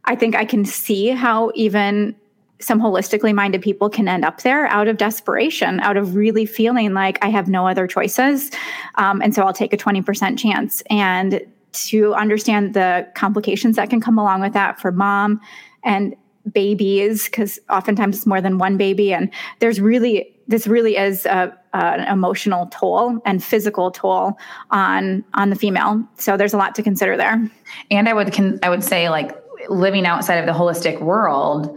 I 0.05 0.17
think 0.17 0.35
I 0.35 0.45
can 0.45 0.65
see 0.65 1.09
how 1.09 1.53
even 1.55 2.17
some 2.59 2.81
holistically 2.81 3.33
minded 3.33 3.63
people 3.63 3.89
can 3.89 4.09
end 4.09 4.25
up 4.25 4.43
there 4.43 4.67
out 4.67 4.89
of 4.89 4.97
desperation, 4.97 5.79
out 5.81 5.97
of 5.97 6.17
really 6.17 6.45
feeling 6.45 6.95
like 6.95 7.19
I 7.25 7.29
have 7.29 7.49
no 7.49 7.67
other 7.67 7.87
choices. 7.87 8.51
Um, 8.97 9.23
and 9.23 9.33
so 9.35 9.43
I'll 9.43 9.53
take 9.53 9.73
a 9.73 9.77
20% 9.77 10.37
chance. 10.37 10.83
And 10.91 11.41
to 11.73 12.15
understand 12.15 12.75
the 12.75 13.09
complications 13.15 13.77
that 13.77 13.89
can 13.89 14.01
come 14.01 14.19
along 14.19 14.41
with 14.41 14.53
that 14.53 14.81
for 14.81 14.91
mom 14.91 15.41
and 15.85 16.15
babies, 16.53 17.27
because 17.27 17.61
oftentimes 17.71 18.17
it's 18.17 18.27
more 18.27 18.41
than 18.41 18.59
one 18.59 18.77
baby. 18.77 19.15
And 19.15 19.33
there's 19.61 19.81
really, 19.81 20.37
this 20.49 20.67
really 20.67 20.97
is 20.97 21.25
a, 21.27 21.57
Uh, 21.75 21.97
an 21.97 22.13
emotional 22.13 22.67
toll 22.67 23.19
and 23.25 23.43
physical 23.43 23.91
toll 23.91 24.37
on 24.71 25.25
on 25.33 25.49
the 25.49 25.57
female. 25.57 26.07
So 26.19 26.37
there's 26.37 26.53
a 26.53 26.59
lot 26.59 26.75
to 26.75 26.83
consider 26.83 27.17
there. 27.17 27.51
And 27.91 28.11
I 28.11 28.13
would 28.13 28.31
con- 28.31 28.59
I 28.63 28.69
would 28.69 28.85
say 28.85 29.09
like 29.09 29.35
living 29.71 30.05
outside 30.05 30.37
of 30.37 30.45
the 30.45 30.53
holistic 30.53 31.01
world, 31.01 31.75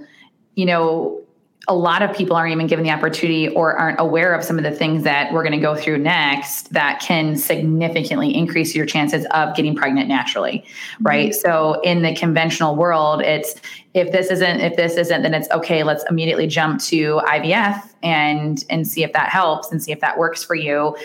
you 0.55 0.65
know, 0.65 1.24
a 1.67 1.75
lot 1.75 2.01
of 2.03 2.15
people 2.15 2.35
aren't 2.35 2.51
even 2.51 2.67
given 2.67 2.83
the 2.83 2.91
opportunity 2.91 3.49
or 3.49 3.75
aren't 3.75 3.99
aware 3.99 4.33
of 4.33 4.43
some 4.43 4.57
of 4.57 4.63
the 4.63 4.71
things 4.71 5.03
that 5.03 5.33
we're 5.33 5.41
going 5.41 5.51
to 5.51 5.57
go 5.57 5.75
through 5.75 5.97
next 5.97 6.71
that 6.73 6.99
can 6.99 7.35
significantly 7.35 8.35
increase 8.35 8.75
your 8.75 8.85
chances 8.85 9.25
of 9.31 9.55
getting 9.55 9.75
pregnant 9.75 10.07
naturally 10.07 10.63
right 11.01 11.31
mm-hmm. 11.31 11.39
so 11.39 11.81
in 11.81 12.01
the 12.01 12.15
conventional 12.15 12.75
world 12.75 13.21
it's 13.21 13.55
if 13.93 14.11
this 14.11 14.29
isn't 14.29 14.59
if 14.59 14.75
this 14.75 14.95
isn't 14.95 15.23
then 15.23 15.33
it's 15.33 15.49
okay 15.51 15.83
let's 15.83 16.03
immediately 16.09 16.45
jump 16.45 16.79
to 16.81 17.21
ivf 17.25 17.81
and 18.03 18.63
and 18.69 18.87
see 18.87 19.03
if 19.03 19.11
that 19.13 19.29
helps 19.29 19.71
and 19.71 19.81
see 19.81 19.91
if 19.91 19.99
that 19.99 20.17
works 20.17 20.43
for 20.43 20.55
you 20.55 20.95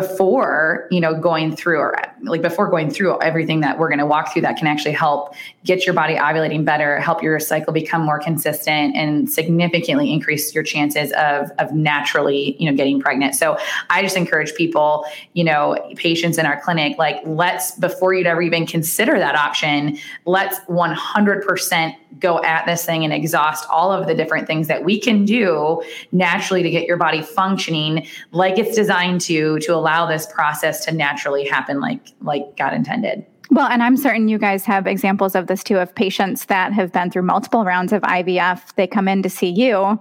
before 0.00 0.86
you 0.90 1.00
know 1.00 1.18
going 1.18 1.54
through 1.54 1.78
or 1.78 1.96
like 2.22 2.42
before 2.42 2.68
going 2.68 2.90
through 2.90 3.20
everything 3.20 3.60
that 3.60 3.78
we're 3.78 3.88
going 3.88 3.98
to 3.98 4.06
walk 4.06 4.32
through 4.32 4.42
that 4.42 4.56
can 4.56 4.66
actually 4.66 4.92
help 4.92 5.34
get 5.64 5.84
your 5.84 5.94
body 5.94 6.14
ovulating 6.14 6.64
better 6.64 7.00
help 7.00 7.22
your 7.22 7.40
cycle 7.40 7.72
become 7.72 8.02
more 8.02 8.18
consistent 8.18 8.94
and 8.94 9.30
significantly 9.30 10.12
increase 10.12 10.54
your 10.54 10.62
chances 10.62 11.10
of 11.12 11.50
of 11.58 11.72
naturally 11.72 12.56
you 12.60 12.70
know 12.70 12.76
getting 12.76 13.00
pregnant. 13.00 13.34
So 13.34 13.58
i 13.90 14.02
just 14.02 14.16
encourage 14.16 14.54
people 14.54 15.04
you 15.32 15.44
know 15.44 15.76
patients 15.96 16.38
in 16.38 16.46
our 16.46 16.60
clinic 16.60 16.96
like 16.98 17.16
let's 17.24 17.72
before 17.72 18.14
you'd 18.14 18.26
ever 18.26 18.42
even 18.42 18.66
consider 18.66 19.18
that 19.18 19.34
option 19.34 19.98
let's 20.26 20.58
100% 20.60 21.96
go 22.20 22.42
at 22.42 22.66
this 22.66 22.84
thing 22.84 23.04
and 23.04 23.12
exhaust 23.12 23.68
all 23.70 23.92
of 23.92 24.06
the 24.06 24.14
different 24.14 24.46
things 24.46 24.68
that 24.68 24.84
we 24.84 24.98
can 24.98 25.24
do 25.24 25.82
naturally 26.12 26.62
to 26.62 26.70
get 26.70 26.86
your 26.86 26.96
body 26.96 27.22
functioning 27.22 28.06
like 28.32 28.58
it's 28.58 28.74
designed 28.74 29.20
to 29.20 29.58
to 29.60 29.74
allow 29.74 30.06
this 30.06 30.26
process 30.26 30.84
to 30.84 30.92
naturally 30.92 31.46
happen 31.46 31.80
like 31.80 32.12
like 32.22 32.56
God 32.56 32.74
intended. 32.74 33.24
Well, 33.50 33.66
and 33.66 33.82
I'm 33.82 33.96
certain 33.96 34.28
you 34.28 34.38
guys 34.38 34.64
have 34.66 34.86
examples 34.86 35.34
of 35.34 35.46
this 35.46 35.64
too 35.64 35.78
of 35.78 35.94
patients 35.94 36.46
that 36.46 36.72
have 36.74 36.92
been 36.92 37.10
through 37.10 37.22
multiple 37.22 37.64
rounds 37.64 37.92
of 37.92 38.02
IVF. 38.02 38.74
They 38.74 38.86
come 38.86 39.08
in 39.08 39.22
to 39.22 39.30
see 39.30 39.48
you 39.48 39.98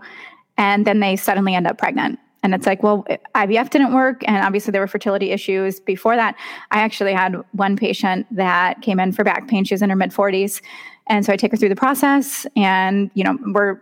and 0.58 0.86
then 0.86 1.00
they 1.00 1.15
suddenly 1.15 1.56
end 1.56 1.67
up 1.67 1.78
pregnant. 1.78 2.20
And 2.43 2.54
it's 2.54 2.65
like, 2.65 2.84
well, 2.84 3.06
IVF 3.36 3.70
didn't 3.70 3.93
work. 3.93 4.24
And 4.28 4.38
obviously, 4.46 4.72
there 4.72 4.82
were 4.82 4.88
fertility 4.88 5.32
issues 5.32 5.80
before 5.80 6.15
that. 6.15 6.36
I 6.72 6.80
actually 6.80 7.13
had 7.13 7.36
one 7.52 7.76
patient 7.76 8.28
that 8.32 8.82
came 8.82 9.00
in 9.00 9.12
for 9.12 9.24
back 9.24 9.48
pain. 9.48 9.63
She 9.63 9.74
was 9.74 9.82
in 9.82 9.89
her 9.89 9.96
mid 9.96 10.12
40s. 10.12 10.62
And 11.08 11.26
so 11.26 11.34
I 11.34 11.38
take 11.38 11.52
her 11.52 11.58
through 11.58 11.70
the 11.70 11.76
process, 11.76 12.46
and, 12.56 13.10
you 13.13 13.24
know, 13.24 13.38
we're 13.54 13.82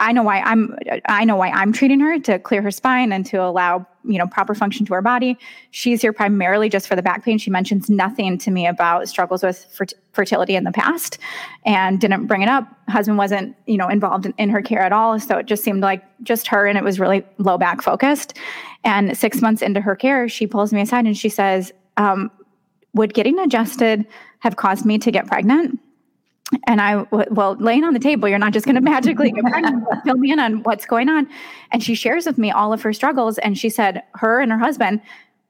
I 0.00 0.12
know 0.12 0.22
why 0.22 0.40
I'm 0.40 0.74
I 1.06 1.24
know 1.24 1.36
why 1.36 1.50
I'm 1.50 1.72
treating 1.72 2.00
her 2.00 2.18
to 2.20 2.38
clear 2.38 2.62
her 2.62 2.70
spine 2.70 3.12
and 3.12 3.24
to 3.26 3.36
allow 3.36 3.86
you 4.02 4.16
know 4.16 4.26
proper 4.26 4.54
function 4.54 4.86
to 4.86 4.94
her 4.94 5.02
body. 5.02 5.38
She's 5.72 6.00
here 6.00 6.14
primarily 6.14 6.70
just 6.70 6.88
for 6.88 6.96
the 6.96 7.02
back 7.02 7.22
pain. 7.22 7.36
She 7.36 7.50
mentions 7.50 7.90
nothing 7.90 8.38
to 8.38 8.50
me 8.50 8.66
about 8.66 9.08
struggles 9.08 9.42
with 9.42 9.66
fertility 10.12 10.56
in 10.56 10.64
the 10.64 10.72
past, 10.72 11.18
and 11.66 12.00
didn't 12.00 12.26
bring 12.26 12.40
it 12.40 12.48
up. 12.48 12.66
Husband 12.88 13.18
wasn't 13.18 13.54
you 13.66 13.76
know 13.76 13.88
involved 13.88 14.24
in, 14.24 14.34
in 14.38 14.48
her 14.48 14.62
care 14.62 14.80
at 14.80 14.92
all, 14.92 15.20
so 15.20 15.36
it 15.36 15.44
just 15.44 15.62
seemed 15.62 15.82
like 15.82 16.02
just 16.22 16.46
her, 16.46 16.66
and 16.66 16.78
it 16.78 16.82
was 16.82 16.98
really 16.98 17.22
low 17.36 17.58
back 17.58 17.82
focused. 17.82 18.38
And 18.84 19.16
six 19.16 19.42
months 19.42 19.60
into 19.60 19.82
her 19.82 19.94
care, 19.94 20.30
she 20.30 20.46
pulls 20.46 20.72
me 20.72 20.80
aside 20.80 21.04
and 21.04 21.16
she 21.16 21.28
says, 21.28 21.72
um, 21.98 22.30
"Would 22.94 23.12
getting 23.12 23.38
adjusted 23.38 24.06
have 24.38 24.56
caused 24.56 24.86
me 24.86 24.96
to 24.98 25.10
get 25.10 25.26
pregnant?" 25.26 25.78
And 26.66 26.80
I, 26.80 27.06
well, 27.30 27.56
laying 27.58 27.84
on 27.84 27.94
the 27.94 28.00
table, 28.00 28.28
you're 28.28 28.38
not 28.38 28.52
just 28.52 28.66
going 28.66 28.74
to 28.76 28.80
magically 28.80 29.30
get 29.30 29.44
pregnant. 29.44 29.84
Fill 30.04 30.16
me 30.16 30.32
in 30.32 30.38
on 30.38 30.62
what's 30.62 30.86
going 30.86 31.08
on. 31.08 31.28
And 31.72 31.82
she 31.82 31.94
shares 31.94 32.26
with 32.26 32.38
me 32.38 32.50
all 32.50 32.72
of 32.72 32.82
her 32.82 32.92
struggles. 32.92 33.38
And 33.38 33.56
she 33.56 33.68
said 33.68 34.02
her 34.14 34.40
and 34.40 34.50
her 34.50 34.58
husband 34.58 35.00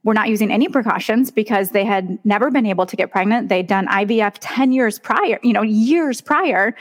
were 0.03 0.15
not 0.15 0.29
using 0.29 0.51
any 0.51 0.69
precautions 0.69 1.31
because 1.31 1.71
they 1.71 1.85
had 1.85 2.19
never 2.25 2.51
been 2.51 2.67
able 2.67 2.87
to 2.87 2.97
get 2.97 3.11
pregnant. 3.11 3.49
They'd 3.49 3.67
done 3.67 3.87
IVF 3.89 4.37
10 4.41 4.73
years 4.73 4.99
prior, 4.99 5.39
you 5.43 5.53
know, 5.53 5.63
years 5.63 6.21
prior. 6.21 6.75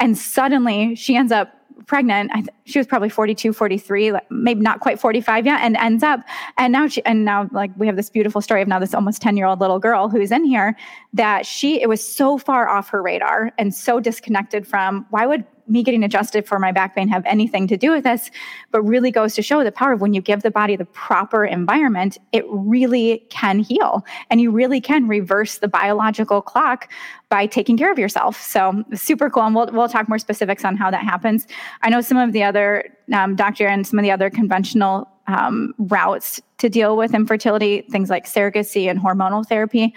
And 0.00 0.18
suddenly 0.18 0.96
she 0.96 1.16
ends 1.16 1.30
up 1.30 1.52
pregnant. 1.86 2.30
Th- 2.32 2.48
she 2.64 2.78
was 2.78 2.86
probably 2.86 3.08
42, 3.08 3.52
43, 3.52 4.12
like 4.12 4.30
maybe 4.30 4.60
not 4.60 4.80
quite 4.80 4.98
45 4.98 5.46
yet, 5.46 5.60
and 5.60 5.76
ends 5.76 6.02
up. 6.02 6.20
And 6.58 6.72
now 6.72 6.86
she, 6.86 7.04
and 7.04 7.24
now 7.24 7.48
like 7.52 7.70
we 7.76 7.86
have 7.86 7.96
this 7.96 8.10
beautiful 8.10 8.40
story 8.40 8.62
of 8.62 8.68
now 8.68 8.78
this 8.78 8.94
almost 8.94 9.22
10 9.22 9.36
year 9.36 9.46
old 9.46 9.60
little 9.60 9.78
girl 9.78 10.08
who's 10.08 10.30
in 10.30 10.44
here 10.44 10.76
that 11.12 11.46
she, 11.46 11.80
it 11.80 11.88
was 11.88 12.06
so 12.06 12.38
far 12.38 12.68
off 12.68 12.88
her 12.88 13.02
radar 13.02 13.52
and 13.58 13.74
so 13.74 14.00
disconnected 14.00 14.66
from 14.66 15.06
why 15.10 15.26
would 15.26 15.44
me 15.66 15.82
getting 15.82 16.04
adjusted 16.04 16.46
for 16.46 16.58
my 16.58 16.72
back 16.72 16.94
pain 16.94 17.08
have 17.08 17.24
anything 17.26 17.66
to 17.68 17.76
do 17.76 17.90
with 17.90 18.04
this, 18.04 18.30
but 18.70 18.82
really 18.82 19.10
goes 19.10 19.34
to 19.34 19.42
show 19.42 19.64
the 19.64 19.72
power 19.72 19.92
of 19.92 20.00
when 20.00 20.12
you 20.12 20.20
give 20.20 20.42
the 20.42 20.50
body 20.50 20.76
the 20.76 20.84
proper 20.84 21.44
environment, 21.44 22.18
it 22.32 22.44
really 22.48 23.24
can 23.30 23.58
heal 23.58 24.04
and 24.30 24.40
you 24.40 24.50
really 24.50 24.80
can 24.80 25.08
reverse 25.08 25.58
the 25.58 25.68
biological 25.68 26.42
clock 26.42 26.90
by 27.28 27.46
taking 27.46 27.76
care 27.76 27.90
of 27.90 27.98
yourself. 27.98 28.40
So 28.40 28.84
super 28.94 29.30
cool. 29.30 29.42
And 29.42 29.54
we'll, 29.54 29.70
we'll 29.72 29.88
talk 29.88 30.08
more 30.08 30.18
specifics 30.18 30.64
on 30.64 30.76
how 30.76 30.90
that 30.90 31.02
happens. 31.02 31.46
I 31.82 31.90
know 31.90 32.00
some 32.00 32.18
of 32.18 32.32
the 32.32 32.42
other, 32.42 32.84
um, 33.12 33.36
doctor 33.36 33.66
and 33.66 33.86
some 33.86 33.98
of 33.98 34.02
the 34.02 34.10
other 34.10 34.30
conventional 34.30 35.08
um, 35.26 35.74
routes 35.78 36.40
to 36.58 36.68
deal 36.68 36.96
with 36.96 37.14
infertility, 37.14 37.82
things 37.90 38.10
like 38.10 38.26
surrogacy 38.26 38.90
and 38.90 39.00
hormonal 39.00 39.46
therapy. 39.46 39.94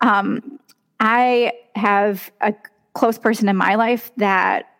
Um, 0.00 0.58
I 1.00 1.52
have 1.74 2.30
a 2.40 2.54
close 2.94 3.18
person 3.18 3.48
in 3.48 3.56
my 3.56 3.74
life 3.74 4.10
that 4.16 4.75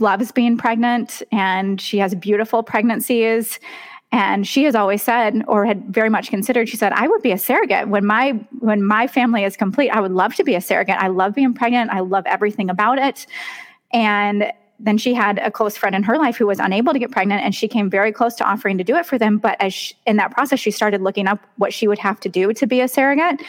loves 0.00 0.32
being 0.32 0.56
pregnant 0.56 1.22
and 1.32 1.80
she 1.80 1.98
has 1.98 2.14
beautiful 2.14 2.62
pregnancies. 2.62 3.58
And 4.12 4.46
she 4.46 4.64
has 4.64 4.74
always 4.74 5.02
said 5.02 5.42
or 5.48 5.66
had 5.66 5.84
very 5.88 6.08
much 6.08 6.30
considered 6.30 6.68
she 6.68 6.76
said 6.76 6.92
i 6.92 7.08
would 7.08 7.22
be 7.22 7.32
a 7.32 7.38
surrogate. 7.38 7.88
When 7.88 8.06
my 8.06 8.32
when 8.60 8.82
my 8.82 9.06
family 9.06 9.44
is 9.44 9.56
complete 9.56 9.90
i 9.90 10.00
would 10.00 10.12
love 10.12 10.34
to 10.36 10.44
be 10.44 10.54
a 10.54 10.60
surrogate. 10.60 10.96
I 10.98 11.08
love 11.08 11.34
being 11.34 11.54
pregnant. 11.54 11.90
I 11.90 12.00
love 12.00 12.24
everything 12.26 12.70
about 12.70 12.98
it. 12.98 13.26
And 13.92 14.52
then 14.78 14.98
she 14.98 15.14
had 15.14 15.38
a 15.38 15.50
close 15.50 15.76
friend 15.76 15.94
in 15.96 16.02
her 16.02 16.18
life 16.18 16.36
who 16.36 16.46
was 16.46 16.58
unable 16.58 16.92
to 16.92 16.98
get 16.98 17.10
pregnant 17.10 17.42
and 17.42 17.54
she 17.54 17.66
came 17.66 17.88
very 17.88 18.12
close 18.12 18.34
to 18.34 18.44
offering 18.44 18.76
to 18.78 18.84
do 18.84 18.94
it 18.96 19.06
for 19.06 19.18
them. 19.18 19.38
But 19.38 19.56
as 19.60 19.72
she, 19.72 19.94
in 20.06 20.16
that 20.16 20.30
process 20.30 20.60
she 20.60 20.70
started 20.70 21.00
looking 21.00 21.26
up 21.26 21.40
what 21.56 21.72
she 21.72 21.88
would 21.88 21.98
have 21.98 22.20
to 22.20 22.28
do 22.28 22.52
to 22.52 22.66
be 22.66 22.80
a 22.80 22.88
surrogate. 22.88 23.42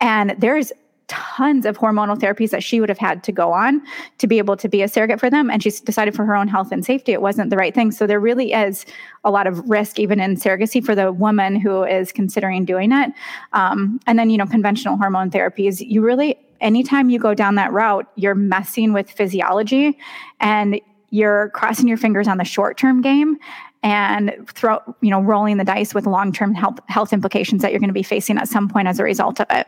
And 0.00 0.34
there's 0.38 0.72
tons 1.12 1.66
of 1.66 1.76
hormonal 1.76 2.16
therapies 2.18 2.48
that 2.50 2.62
she 2.62 2.80
would 2.80 2.88
have 2.88 2.96
had 2.96 3.22
to 3.22 3.32
go 3.32 3.52
on 3.52 3.82
to 4.16 4.26
be 4.26 4.38
able 4.38 4.56
to 4.56 4.66
be 4.66 4.80
a 4.80 4.88
surrogate 4.88 5.20
for 5.20 5.28
them. 5.28 5.50
And 5.50 5.62
she's 5.62 5.78
decided 5.78 6.14
for 6.14 6.24
her 6.24 6.34
own 6.34 6.48
health 6.48 6.72
and 6.72 6.82
safety, 6.82 7.12
it 7.12 7.20
wasn't 7.20 7.50
the 7.50 7.56
right 7.56 7.74
thing. 7.74 7.92
So 7.92 8.06
there 8.06 8.18
really 8.18 8.52
is 8.54 8.86
a 9.22 9.30
lot 9.30 9.46
of 9.46 9.68
risk, 9.68 9.98
even 9.98 10.20
in 10.20 10.36
surrogacy, 10.36 10.82
for 10.82 10.94
the 10.94 11.12
woman 11.12 11.54
who 11.56 11.84
is 11.84 12.12
considering 12.12 12.64
doing 12.64 12.92
it. 12.92 13.12
Um, 13.52 14.00
and 14.06 14.18
then, 14.18 14.30
you 14.30 14.38
know, 14.38 14.46
conventional 14.46 14.96
hormone 14.96 15.30
therapies, 15.30 15.86
you 15.86 16.00
really, 16.00 16.38
anytime 16.62 17.10
you 17.10 17.18
go 17.18 17.34
down 17.34 17.56
that 17.56 17.72
route, 17.72 18.06
you're 18.16 18.34
messing 18.34 18.94
with 18.94 19.10
physiology 19.10 19.98
and 20.40 20.80
you're 21.10 21.50
crossing 21.50 21.88
your 21.88 21.98
fingers 21.98 22.26
on 22.26 22.38
the 22.38 22.44
short 22.44 22.78
term 22.78 23.02
game 23.02 23.36
and 23.82 24.32
throw 24.48 24.78
you 25.00 25.10
know 25.10 25.20
rolling 25.20 25.56
the 25.56 25.64
dice 25.64 25.92
with 25.92 26.06
long 26.06 26.32
term 26.32 26.54
health 26.54 26.78
health 26.86 27.12
implications 27.12 27.62
that 27.62 27.72
you're 27.72 27.80
going 27.80 27.88
to 27.88 27.94
be 27.94 28.02
facing 28.02 28.38
at 28.38 28.48
some 28.48 28.68
point 28.68 28.88
as 28.88 28.98
a 28.98 29.04
result 29.04 29.40
of 29.40 29.46
it. 29.50 29.66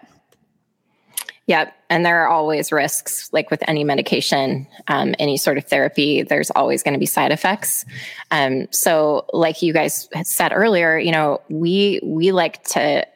Yep. 1.46 1.74
And 1.90 2.07
there 2.07 2.22
are 2.24 2.28
always 2.28 2.72
risks, 2.72 3.28
like 3.33 3.50
with 3.50 3.62
any 3.68 3.85
medication, 3.85 4.66
um, 4.88 5.14
any 5.18 5.37
sort 5.37 5.59
of 5.59 5.64
therapy, 5.64 6.22
there's 6.22 6.50
always 6.50 6.83
going 6.83 6.94
to 6.94 6.98
be 6.98 7.07
side 7.07 7.33
effects. 7.33 7.85
Um, 8.30 8.68
so 8.70 9.26
like 9.33 9.61
you 9.61 9.72
guys 9.72 10.09
said 10.22 10.52
earlier, 10.54 10.98
you 10.98 11.12
know, 11.12 11.42
we, 11.50 12.00
we 12.02 12.33
like 12.33 12.62
to 12.68 13.07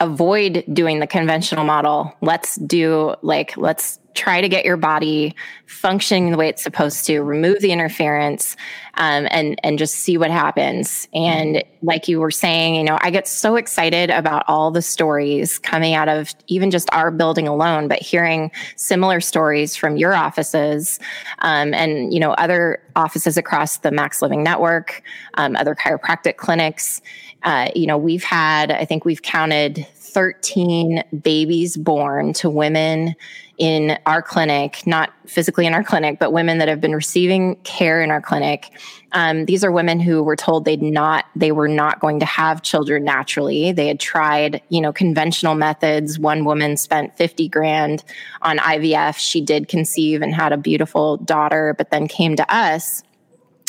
avoid 0.00 0.64
doing 0.72 0.98
the 0.98 1.06
conventional 1.06 1.64
model. 1.64 2.14
Let's 2.20 2.56
do 2.56 3.14
like, 3.22 3.56
let's 3.56 3.98
try 4.14 4.40
to 4.40 4.48
get 4.48 4.64
your 4.64 4.76
body 4.76 5.34
functioning 5.66 6.30
the 6.30 6.36
way 6.36 6.48
it's 6.48 6.62
supposed 6.62 7.06
to, 7.06 7.20
remove 7.20 7.60
the 7.60 7.72
interference, 7.72 8.56
um, 8.94 9.26
and 9.30 9.58
and 9.62 9.78
just 9.78 9.94
see 9.94 10.18
what 10.18 10.30
happens. 10.30 11.08
And 11.14 11.62
like 11.82 12.08
you 12.08 12.20
were 12.20 12.30
saying, 12.30 12.74
you 12.74 12.84
know, 12.84 12.98
I 13.00 13.10
get 13.10 13.28
so 13.28 13.56
excited 13.56 14.10
about 14.10 14.44
all 14.48 14.70
the 14.70 14.82
stories 14.82 15.58
coming 15.58 15.94
out 15.94 16.08
of 16.08 16.34
even 16.48 16.70
just 16.70 16.88
our 16.92 17.10
building 17.10 17.48
alone, 17.48 17.88
but 17.88 18.00
hearing 18.00 18.50
similar 18.76 19.20
stories 19.20 19.76
from 19.76 19.96
your 19.96 20.14
offices 20.14 20.98
um, 21.38 21.72
and 21.74 22.12
you 22.12 22.20
know 22.20 22.32
other 22.32 22.82
offices 22.96 23.36
across 23.36 23.78
the 23.78 23.90
Max 23.90 24.22
Living 24.22 24.42
Network, 24.42 25.02
um, 25.34 25.56
other 25.56 25.74
chiropractic 25.74 26.36
clinics. 26.36 27.00
Uh, 27.42 27.70
you 27.74 27.86
know, 27.86 27.96
we've 27.96 28.24
had, 28.24 28.70
I 28.70 28.84
think 28.84 29.04
we've 29.04 29.22
counted 29.22 29.86
13 29.94 31.04
babies 31.22 31.76
born 31.76 32.32
to 32.34 32.50
women 32.50 33.14
in 33.60 33.98
our 34.06 34.22
clinic, 34.22 34.86
not 34.86 35.12
physically 35.26 35.66
in 35.66 35.74
our 35.74 35.84
clinic, 35.84 36.18
but 36.18 36.32
women 36.32 36.56
that 36.58 36.66
have 36.66 36.80
been 36.80 36.94
receiving 36.94 37.56
care 37.56 38.00
in 38.00 38.10
our 38.10 38.20
clinic. 38.20 38.70
Um, 39.12 39.44
these 39.44 39.62
are 39.62 39.70
women 39.70 40.00
who 40.00 40.22
were 40.22 40.34
told 40.34 40.64
they'd 40.64 40.80
not, 40.80 41.26
they 41.36 41.52
were 41.52 41.68
not 41.68 42.00
going 42.00 42.20
to 42.20 42.26
have 42.26 42.62
children 42.62 43.04
naturally. 43.04 43.70
They 43.70 43.86
had 43.86 44.00
tried, 44.00 44.62
you 44.70 44.80
know, 44.80 44.94
conventional 44.94 45.54
methods. 45.54 46.18
One 46.18 46.46
woman 46.46 46.78
spent 46.78 47.14
50 47.18 47.50
grand 47.50 48.02
on 48.40 48.56
IVF. 48.56 49.18
She 49.18 49.42
did 49.42 49.68
conceive 49.68 50.22
and 50.22 50.34
had 50.34 50.54
a 50.54 50.56
beautiful 50.56 51.18
daughter, 51.18 51.74
but 51.76 51.90
then 51.90 52.08
came 52.08 52.36
to 52.36 52.54
us 52.54 53.02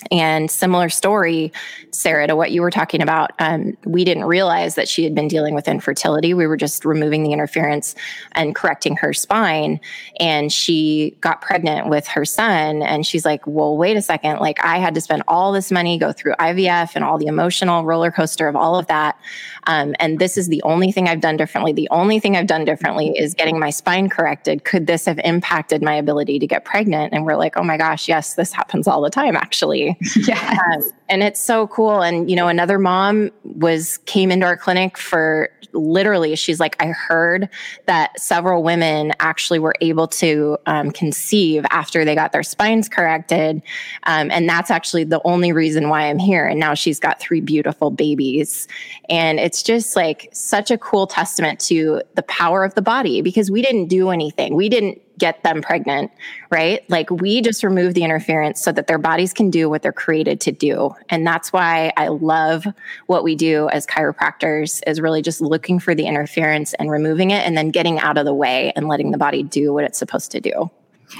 and 0.09 0.49
similar 0.49 0.89
story, 0.89 1.51
Sarah, 1.91 2.27
to 2.27 2.35
what 2.35 2.51
you 2.51 2.61
were 2.61 2.71
talking 2.71 3.01
about. 3.01 3.31
Um, 3.39 3.77
we 3.85 4.03
didn't 4.03 4.25
realize 4.25 4.75
that 4.75 4.87
she 4.87 5.03
had 5.03 5.13
been 5.13 5.27
dealing 5.27 5.53
with 5.53 5.67
infertility. 5.67 6.33
We 6.33 6.47
were 6.47 6.57
just 6.57 6.85
removing 6.85 7.23
the 7.23 7.33
interference 7.33 7.95
and 8.31 8.55
correcting 8.55 8.95
her 8.97 9.13
spine. 9.13 9.79
And 10.19 10.51
she 10.51 11.15
got 11.21 11.41
pregnant 11.41 11.89
with 11.89 12.07
her 12.07 12.25
son. 12.25 12.81
And 12.81 13.05
she's 13.05 13.25
like, 13.25 13.45
well, 13.45 13.77
wait 13.77 13.97
a 13.97 14.01
second. 14.01 14.39
Like, 14.39 14.63
I 14.63 14.77
had 14.77 14.95
to 14.95 15.01
spend 15.01 15.23
all 15.27 15.51
this 15.51 15.71
money, 15.71 15.97
go 15.97 16.11
through 16.11 16.33
IVF 16.33 16.95
and 16.95 17.03
all 17.03 17.17
the 17.17 17.27
emotional 17.27 17.83
roller 17.83 18.11
coaster 18.11 18.47
of 18.47 18.55
all 18.55 18.77
of 18.77 18.87
that. 18.87 19.19
Um, 19.67 19.95
and 19.99 20.19
this 20.19 20.37
is 20.37 20.47
the 20.47 20.61
only 20.63 20.91
thing 20.91 21.07
I've 21.07 21.21
done 21.21 21.37
differently. 21.37 21.73
The 21.73 21.89
only 21.91 22.19
thing 22.19 22.35
I've 22.35 22.47
done 22.47 22.65
differently 22.65 23.09
is 23.17 23.33
getting 23.33 23.59
my 23.59 23.69
spine 23.69 24.09
corrected. 24.09 24.63
Could 24.63 24.87
this 24.87 25.05
have 25.05 25.19
impacted 25.23 25.81
my 25.81 25.93
ability 25.93 26.39
to 26.39 26.47
get 26.47 26.65
pregnant? 26.65 27.13
And 27.13 27.25
we're 27.25 27.35
like, 27.35 27.57
oh 27.57 27.63
my 27.63 27.77
gosh, 27.77 28.07
yes, 28.07 28.35
this 28.35 28.51
happens 28.51 28.87
all 28.87 29.01
the 29.01 29.09
time, 29.09 29.35
actually. 29.35 29.90
yeah. 30.27 30.57
Um, 30.73 30.83
and 31.09 31.23
it's 31.23 31.39
so 31.39 31.67
cool. 31.67 32.01
And, 32.01 32.29
you 32.29 32.35
know, 32.35 32.47
another 32.47 32.79
mom 32.79 33.31
was, 33.43 33.97
came 34.05 34.31
into 34.31 34.45
our 34.45 34.57
clinic 34.57 34.97
for 34.97 35.49
literally, 35.73 36.35
she's 36.35 36.59
like, 36.59 36.81
I 36.81 36.87
heard 36.87 37.49
that 37.85 38.19
several 38.19 38.63
women 38.63 39.13
actually 39.19 39.59
were 39.59 39.75
able 39.81 40.07
to 40.07 40.57
um, 40.65 40.91
conceive 40.91 41.65
after 41.69 42.03
they 42.05 42.15
got 42.15 42.31
their 42.31 42.43
spines 42.43 42.89
corrected. 42.89 43.61
Um, 44.03 44.31
and 44.31 44.47
that's 44.47 44.71
actually 44.71 45.03
the 45.03 45.21
only 45.23 45.51
reason 45.51 45.89
why 45.89 46.09
I'm 46.09 46.19
here. 46.19 46.45
And 46.45 46.59
now 46.59 46.73
she's 46.73 46.99
got 46.99 47.19
three 47.19 47.41
beautiful 47.41 47.91
babies. 47.91 48.67
And 49.09 49.39
it's 49.39 49.63
just 49.63 49.95
like 49.95 50.29
such 50.33 50.71
a 50.71 50.77
cool 50.77 51.07
testament 51.07 51.59
to 51.61 52.01
the 52.15 52.23
power 52.23 52.63
of 52.63 52.75
the 52.75 52.81
body 52.81 53.21
because 53.21 53.51
we 53.51 53.61
didn't 53.61 53.87
do 53.87 54.09
anything. 54.09 54.55
We 54.55 54.69
didn't 54.69 55.01
get 55.21 55.43
them 55.43 55.61
pregnant, 55.61 56.11
right? 56.49 56.83
Like 56.89 57.11
we 57.11 57.41
just 57.41 57.63
remove 57.63 57.93
the 57.93 58.03
interference 58.03 58.59
so 58.59 58.71
that 58.71 58.87
their 58.87 58.97
bodies 58.97 59.33
can 59.33 59.51
do 59.51 59.69
what 59.69 59.83
they're 59.83 59.93
created 59.93 60.41
to 60.41 60.51
do. 60.51 60.95
And 61.09 61.25
that's 61.25 61.53
why 61.53 61.93
I 61.95 62.07
love 62.07 62.65
what 63.05 63.23
we 63.23 63.35
do 63.35 63.69
as 63.69 63.85
chiropractors 63.85 64.81
is 64.87 64.99
really 64.99 65.21
just 65.21 65.39
looking 65.39 65.79
for 65.79 65.93
the 65.93 66.07
interference 66.07 66.73
and 66.73 66.89
removing 66.89 67.29
it 67.29 67.45
and 67.45 67.55
then 67.55 67.69
getting 67.69 67.99
out 67.99 68.17
of 68.17 68.25
the 68.25 68.33
way 68.33 68.73
and 68.75 68.87
letting 68.87 69.11
the 69.11 69.19
body 69.19 69.43
do 69.43 69.71
what 69.71 69.83
it's 69.83 69.99
supposed 69.99 70.31
to 70.31 70.41
do. 70.41 70.71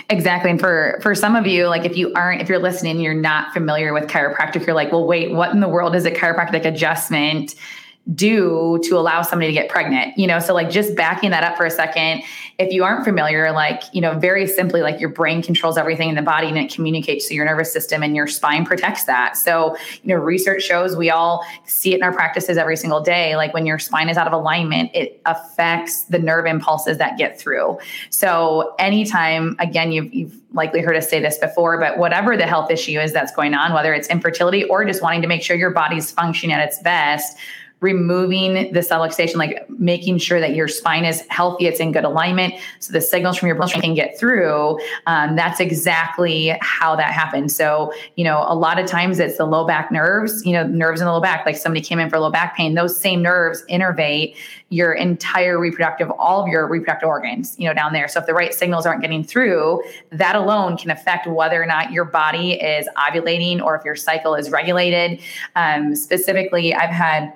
Exactly. 0.10 0.50
And 0.50 0.60
for 0.60 1.00
for 1.04 1.14
some 1.14 1.36
of 1.36 1.46
you, 1.46 1.68
like 1.68 1.86
if 1.86 1.96
you 1.96 2.12
aren't, 2.16 2.42
if 2.42 2.50
you're 2.50 2.60
listening, 2.60 3.00
you're 3.02 3.14
not 3.14 3.54
familiar 3.54 3.94
with 3.94 4.06
chiropractic, 4.06 4.66
you're 4.66 4.76
like, 4.76 4.92
well, 4.92 5.06
wait, 5.06 5.32
what 5.32 5.52
in 5.52 5.60
the 5.60 5.68
world 5.68 5.96
is 5.96 6.06
a 6.06 6.12
chiropractic 6.12 6.66
adjustment? 6.66 7.54
Do 8.16 8.80
to 8.84 8.98
allow 8.98 9.22
somebody 9.22 9.48
to 9.48 9.54
get 9.54 9.70
pregnant 9.70 10.18
you 10.18 10.26
know? 10.26 10.40
So 10.40 10.54
like 10.54 10.70
just 10.70 10.96
backing 10.96 11.30
that 11.32 11.44
up 11.44 11.56
for 11.56 11.66
a 11.66 11.72
second 11.72 12.24
if 12.58 12.72
you 12.74 12.84
aren't 12.84 13.06
familiar 13.06 13.52
like 13.52 13.84
you 13.94 14.02
know 14.02 14.18
very 14.18 14.48
simply 14.48 14.82
like 14.82 15.00
your 15.00 15.10
brain 15.10 15.42
controls 15.42 15.78
everything 15.78 16.10
in 16.10 16.16
the 16.16 16.22
body 16.22 16.48
and 16.48 16.58
it 16.58 16.74
communicates 16.74 17.28
to 17.28 17.36
your 17.36 17.46
nervous 17.46 17.72
system 17.72 18.04
and 18.04 18.16
your 18.16 18.28
spine 18.28 18.66
protects 18.66 19.06
that. 19.06 19.38
So 19.38 19.76
you 20.04 20.14
know 20.14 20.16
research 20.16 20.64
shows 20.64 20.96
we 20.96 21.10
all 21.10 21.46
see 21.66 21.94
it 21.94 21.98
in 21.98 22.04
our 22.04 22.12
practices 22.12 22.58
every 22.58 22.78
single 22.78 23.02
day. 23.02 23.36
Like 23.36 23.54
when 23.54 23.66
your 23.66 23.80
spine 23.80 24.10
is 24.10 24.18
out 24.18 24.28
of 24.28 24.34
alignment 24.34 24.92
it 24.94 25.22
affects 25.26 26.04
the 26.04 26.20
nerve 26.20 26.46
impulses 26.46 26.98
that 26.98 27.18
get 27.18 27.40
through. 27.40 27.78
So 28.10 28.74
anytime 28.80 29.56
again 29.60 29.92
you've, 29.92 30.14
you've 30.14 30.42
likely 30.54 30.82
heard 30.82 30.96
us 30.96 31.10
say 31.10 31.20
this 31.20 31.38
before, 31.38 31.80
but 31.80 31.98
whatever 31.98 32.36
the 32.36 32.46
health 32.46 32.70
issue 32.72 33.00
is 33.00 33.14
that's 33.14 33.34
going 33.34 33.54
on, 33.54 33.74
whether 33.74 33.94
it's 33.94 34.08
infertility 34.10 34.64
or 34.66 34.84
just 34.86 35.02
wanting 35.02 35.22
to 35.22 35.28
make 35.28 35.42
sure 35.42 35.56
your 35.56 35.72
body's 35.72 36.12
functioning 36.12 36.54
at 36.54 36.62
its 36.68 36.80
best, 36.80 37.38
removing 37.82 38.72
the 38.72 38.80
subluxation, 38.80 39.36
like 39.36 39.68
making 39.70 40.20
sure 40.20 40.40
that 40.40 40.56
your 40.56 40.68
spine 40.68 41.04
is 41.04 41.22
healthy, 41.30 41.66
it's 41.66 41.80
in 41.80 41.92
good 41.92 42.04
alignment, 42.04 42.54
so 42.80 42.94
the 42.94 43.02
signals 43.02 43.38
from 43.38 43.48
your 43.48 43.56
bloodstream 43.56 43.82
can 43.82 43.96
get 43.96 44.18
through. 44.18 44.80
Um, 45.08 45.36
that's 45.36 45.60
exactly 45.60 46.56
how 46.62 46.96
that 46.96 47.12
happens. 47.12 47.56
So, 47.56 47.92
you 48.16 48.24
know, 48.24 48.46
a 48.48 48.56
lot 48.56 48.80
of 48.80 48.86
times 48.86 49.20
it's 49.20 49.38
the 49.38 49.46
low 49.46 49.66
back 49.66 49.92
nerves, 49.92 50.46
you 50.46 50.54
know, 50.54 50.66
nerves 50.66 51.02
in 51.02 51.08
the 51.08 51.12
low 51.12 51.22
back, 51.22 51.44
like 51.46 51.58
somebody 51.58 51.82
came 51.82 52.00
in 52.00 52.10
for 52.10 52.20
low 52.20 52.30
back 52.30 52.56
pain, 52.56 52.76
those 52.76 52.96
same 52.96 53.24
nerves 53.24 53.64
innervate 53.68 54.36
your 54.70 54.94
entire 54.94 55.60
reproductive, 55.60 56.10
all 56.12 56.44
of 56.44 56.48
your 56.48 56.68
reproductive 56.68 57.10
organs, 57.10 57.56
you 57.60 57.68
know, 57.68 57.74
down 57.74 57.94
there. 57.94 58.08
So 58.08 58.20
if 58.20 58.26
the 58.26 58.34
right 58.34 58.54
signals 58.54 58.86
aren't 58.86 59.02
getting 59.02 59.24
through, 59.24 59.82
that 60.12 60.36
alone 60.36 60.78
can 60.78 60.92
affect 60.92 61.28
whether 61.28 61.62
or 61.62 61.66
not 61.66 61.92
your 61.92 62.06
body 62.06 62.54
is 62.54 62.88
ovulating 62.96 63.62
or 63.62 63.76
if 63.76 63.84
your 63.84 63.96
cycle 63.96 64.36
is 64.36 64.50
regulated. 64.50 65.20
Um, 65.56 65.96
specifically, 65.96 66.74
I've 66.74 66.90
had 66.90 67.34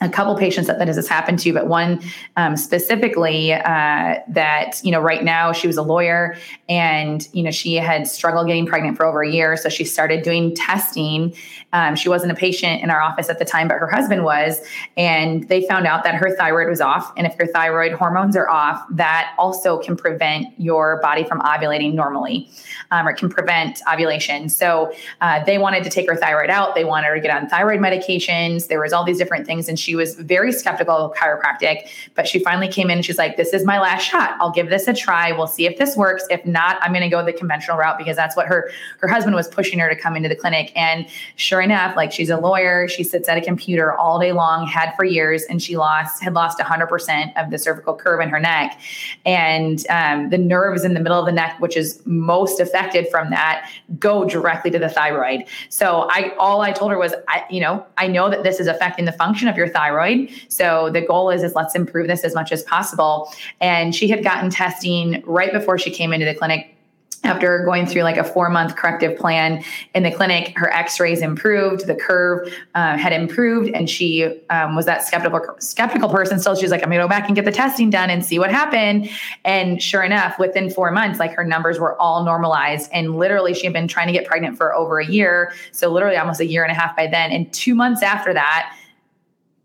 a 0.00 0.08
couple 0.08 0.36
patients 0.36 0.66
that, 0.66 0.78
that 0.78 0.88
has 0.88 1.08
happened 1.08 1.38
to, 1.38 1.52
but 1.52 1.68
one 1.68 2.00
um, 2.36 2.56
specifically 2.56 3.52
uh, 3.52 4.16
that 4.28 4.80
you 4.82 4.92
know 4.92 5.00
right 5.00 5.24
now 5.24 5.52
she 5.52 5.66
was 5.66 5.76
a 5.76 5.82
lawyer 5.82 6.36
and 6.68 7.28
you 7.32 7.42
know 7.42 7.50
she 7.50 7.74
had 7.74 8.06
struggled 8.06 8.46
getting 8.46 8.66
pregnant 8.66 8.96
for 8.96 9.06
over 9.06 9.22
a 9.22 9.30
year, 9.30 9.56
so 9.56 9.68
she 9.68 9.84
started 9.84 10.22
doing 10.22 10.54
testing. 10.54 11.34
Um, 11.76 11.94
she 11.94 12.08
wasn't 12.08 12.32
a 12.32 12.34
patient 12.34 12.82
in 12.82 12.88
our 12.88 13.02
office 13.02 13.28
at 13.28 13.38
the 13.38 13.44
time, 13.44 13.68
but 13.68 13.76
her 13.76 13.86
husband 13.86 14.24
was, 14.24 14.62
and 14.96 15.46
they 15.50 15.66
found 15.66 15.86
out 15.86 16.04
that 16.04 16.14
her 16.14 16.34
thyroid 16.34 16.70
was 16.70 16.80
off. 16.80 17.12
And 17.18 17.26
if 17.26 17.36
your 17.38 17.48
thyroid 17.48 17.92
hormones 17.92 18.34
are 18.34 18.48
off, 18.48 18.82
that 18.92 19.34
also 19.38 19.78
can 19.78 19.94
prevent 19.94 20.58
your 20.58 20.98
body 21.02 21.22
from 21.22 21.40
ovulating 21.40 21.92
normally, 21.92 22.48
um, 22.92 23.06
or 23.06 23.12
can 23.12 23.28
prevent 23.28 23.82
ovulation. 23.92 24.48
So 24.48 24.90
uh, 25.20 25.44
they 25.44 25.58
wanted 25.58 25.84
to 25.84 25.90
take 25.90 26.08
her 26.08 26.16
thyroid 26.16 26.48
out. 26.48 26.74
They 26.74 26.84
wanted 26.84 27.08
her 27.08 27.16
to 27.16 27.20
get 27.20 27.30
on 27.30 27.46
thyroid 27.46 27.80
medications. 27.80 28.68
There 28.68 28.80
was 28.80 28.94
all 28.94 29.04
these 29.04 29.18
different 29.18 29.46
things, 29.46 29.68
and 29.68 29.78
she 29.78 29.94
was 29.94 30.14
very 30.14 30.52
skeptical 30.52 30.96
of 30.96 31.12
chiropractic, 31.14 31.90
but 32.14 32.26
she 32.26 32.38
finally 32.38 32.68
came 32.68 32.88
in 32.88 32.96
and 32.96 33.04
she's 33.04 33.18
like, 33.18 33.36
This 33.36 33.52
is 33.52 33.66
my 33.66 33.78
last 33.78 34.04
shot. 34.04 34.34
I'll 34.40 34.50
give 34.50 34.70
this 34.70 34.88
a 34.88 34.94
try. 34.94 35.30
We'll 35.32 35.46
see 35.46 35.66
if 35.66 35.76
this 35.76 35.94
works. 35.94 36.24
If 36.30 36.46
not, 36.46 36.78
I'm 36.80 36.92
going 36.92 37.02
to 37.02 37.10
go 37.10 37.22
the 37.22 37.34
conventional 37.34 37.76
route 37.76 37.98
because 37.98 38.16
that's 38.16 38.34
what 38.34 38.46
her 38.46 38.70
her 39.00 39.08
husband 39.08 39.36
was 39.36 39.46
pushing 39.46 39.78
her 39.78 39.90
to 39.90 39.96
come 39.96 40.16
into 40.16 40.30
the 40.30 40.36
clinic. 40.36 40.72
And 40.74 41.06
sure 41.34 41.65
enough, 41.66 41.96
like 41.96 42.12
she's 42.12 42.30
a 42.30 42.38
lawyer, 42.38 42.88
she 42.88 43.04
sits 43.04 43.28
at 43.28 43.36
a 43.36 43.40
computer 43.40 43.92
all 43.92 44.18
day 44.18 44.32
long, 44.32 44.66
had 44.66 44.94
for 44.96 45.04
years, 45.04 45.42
and 45.44 45.62
she 45.62 45.76
lost 45.76 46.22
had 46.22 46.32
lost 46.32 46.58
100% 46.58 47.32
of 47.36 47.50
the 47.50 47.58
cervical 47.58 47.94
curve 47.94 48.20
in 48.20 48.28
her 48.28 48.40
neck, 48.40 48.80
and 49.26 49.84
um, 49.90 50.30
the 50.30 50.38
nerves 50.38 50.84
in 50.84 50.94
the 50.94 51.00
middle 51.00 51.18
of 51.18 51.26
the 51.26 51.32
neck, 51.32 51.60
which 51.60 51.76
is 51.76 52.00
most 52.06 52.60
affected 52.60 53.08
from 53.10 53.30
that, 53.30 53.68
go 53.98 54.24
directly 54.24 54.70
to 54.70 54.78
the 54.78 54.88
thyroid. 54.88 55.44
So 55.68 56.08
I 56.10 56.32
all 56.38 56.62
I 56.62 56.72
told 56.72 56.90
her 56.92 56.98
was, 56.98 57.14
I 57.28 57.44
you 57.50 57.60
know 57.60 57.84
I 57.98 58.06
know 58.06 58.30
that 58.30 58.44
this 58.44 58.60
is 58.60 58.68
affecting 58.68 59.04
the 59.04 59.12
function 59.12 59.48
of 59.48 59.56
your 59.56 59.68
thyroid. 59.68 60.30
So 60.48 60.90
the 60.90 61.02
goal 61.02 61.30
is 61.30 61.42
is 61.42 61.54
let's 61.54 61.74
improve 61.74 62.06
this 62.06 62.24
as 62.24 62.34
much 62.34 62.52
as 62.52 62.62
possible. 62.62 63.32
And 63.60 63.94
she 63.94 64.08
had 64.08 64.22
gotten 64.22 64.48
testing 64.50 65.22
right 65.26 65.52
before 65.52 65.78
she 65.78 65.90
came 65.90 66.12
into 66.12 66.24
the 66.24 66.34
clinic 66.34 66.75
after 67.24 67.64
going 67.64 67.86
through 67.86 68.02
like 68.02 68.16
a 68.16 68.24
four 68.24 68.48
month 68.48 68.76
corrective 68.76 69.18
plan 69.18 69.62
in 69.94 70.02
the 70.02 70.10
clinic, 70.10 70.56
her 70.56 70.72
x-rays 70.72 71.20
improved, 71.20 71.86
the 71.86 71.94
curve 71.94 72.52
uh, 72.74 72.96
had 72.96 73.12
improved, 73.12 73.70
and 73.74 73.88
she 73.88 74.24
um, 74.50 74.76
was 74.76 74.86
that 74.86 75.02
skeptical 75.04 75.40
skeptical 75.58 76.08
person 76.08 76.38
still. 76.38 76.54
She 76.54 76.62
was 76.62 76.70
like, 76.70 76.82
I'm 76.82 76.90
gonna 76.90 77.02
go 77.02 77.08
back 77.08 77.26
and 77.26 77.34
get 77.34 77.44
the 77.44 77.52
testing 77.52 77.90
done 77.90 78.10
and 78.10 78.24
see 78.24 78.38
what 78.38 78.50
happened. 78.50 79.08
And 79.44 79.82
sure 79.82 80.02
enough, 80.02 80.38
within 80.38 80.70
four 80.70 80.90
months, 80.90 81.18
like 81.18 81.32
her 81.32 81.44
numbers 81.44 81.78
were 81.78 82.00
all 82.00 82.24
normalized. 82.24 82.90
And 82.92 83.16
literally, 83.16 83.54
she 83.54 83.64
had 83.64 83.72
been 83.72 83.88
trying 83.88 84.06
to 84.06 84.12
get 84.12 84.26
pregnant 84.26 84.56
for 84.56 84.74
over 84.74 84.98
a 84.98 85.06
year. 85.06 85.52
So 85.72 85.90
literally 85.90 86.16
almost 86.16 86.40
a 86.40 86.46
year 86.46 86.62
and 86.62 86.72
a 86.72 86.74
half 86.74 86.96
by 86.96 87.06
then. 87.06 87.32
And 87.32 87.52
two 87.52 87.74
months 87.74 88.02
after 88.02 88.32
that, 88.34 88.76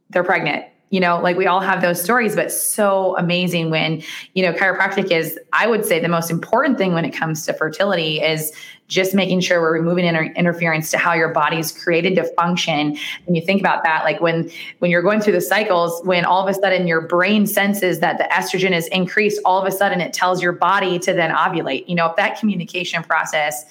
they're 0.10 0.24
pregnant 0.24 0.66
you 0.92 1.00
know 1.00 1.20
like 1.20 1.36
we 1.36 1.48
all 1.48 1.60
have 1.60 1.82
those 1.82 2.02
stories 2.02 2.36
but 2.36 2.52
so 2.52 3.18
amazing 3.18 3.72
when 3.72 4.04
you 4.36 4.44
know 4.44 4.54
chiropractic 4.54 5.10
is 5.10 5.40
i 5.54 5.66
would 5.66 5.84
say 5.84 6.00
the 6.00 6.08
most 6.08 6.30
important 6.30 6.78
thing 6.78 6.94
when 6.94 7.04
it 7.04 7.12
comes 7.12 7.46
to 7.46 7.54
fertility 7.54 8.22
is 8.22 8.52
just 8.92 9.16
making 9.16 9.40
sure 9.40 9.62
we're 9.62 9.72
removing 9.72 10.04
inter- 10.04 10.34
interference 10.36 10.92
to 10.92 10.98
how 10.98 11.14
your 11.14 11.30
body's 11.30 11.72
created 11.72 12.14
to 12.14 12.26
function. 12.36 12.98
And 13.26 13.38
you 13.38 13.42
think 13.42 13.62
about 13.62 13.84
that 13.86 14.04
like 14.04 14.20
when 14.20 14.52
when 14.80 14.92
you're 14.92 15.02
going 15.02 15.22
through 15.22 15.32
the 15.32 15.42
cycles 15.42 16.06
when 16.06 16.26
all 16.26 16.46
of 16.46 16.50
a 16.50 16.54
sudden 16.54 16.86
your 16.86 17.00
brain 17.00 17.48
senses 17.48 18.02
that 18.02 18.18
the 18.18 18.26
estrogen 18.26 18.74
is 18.74 18.88
increased 18.88 19.40
all 19.46 19.60
of 19.60 19.66
a 19.66 19.72
sudden 19.72 20.02
it 20.02 20.12
tells 20.12 20.44
your 20.44 20.52
body 20.52 21.00
to 21.00 21.14
then 21.14 21.32
ovulate. 21.32 21.88
You 21.88 21.96
know 21.96 22.08
if 22.08 22.18
that 22.18 22.38
communication 22.38 23.02
process 23.02 23.64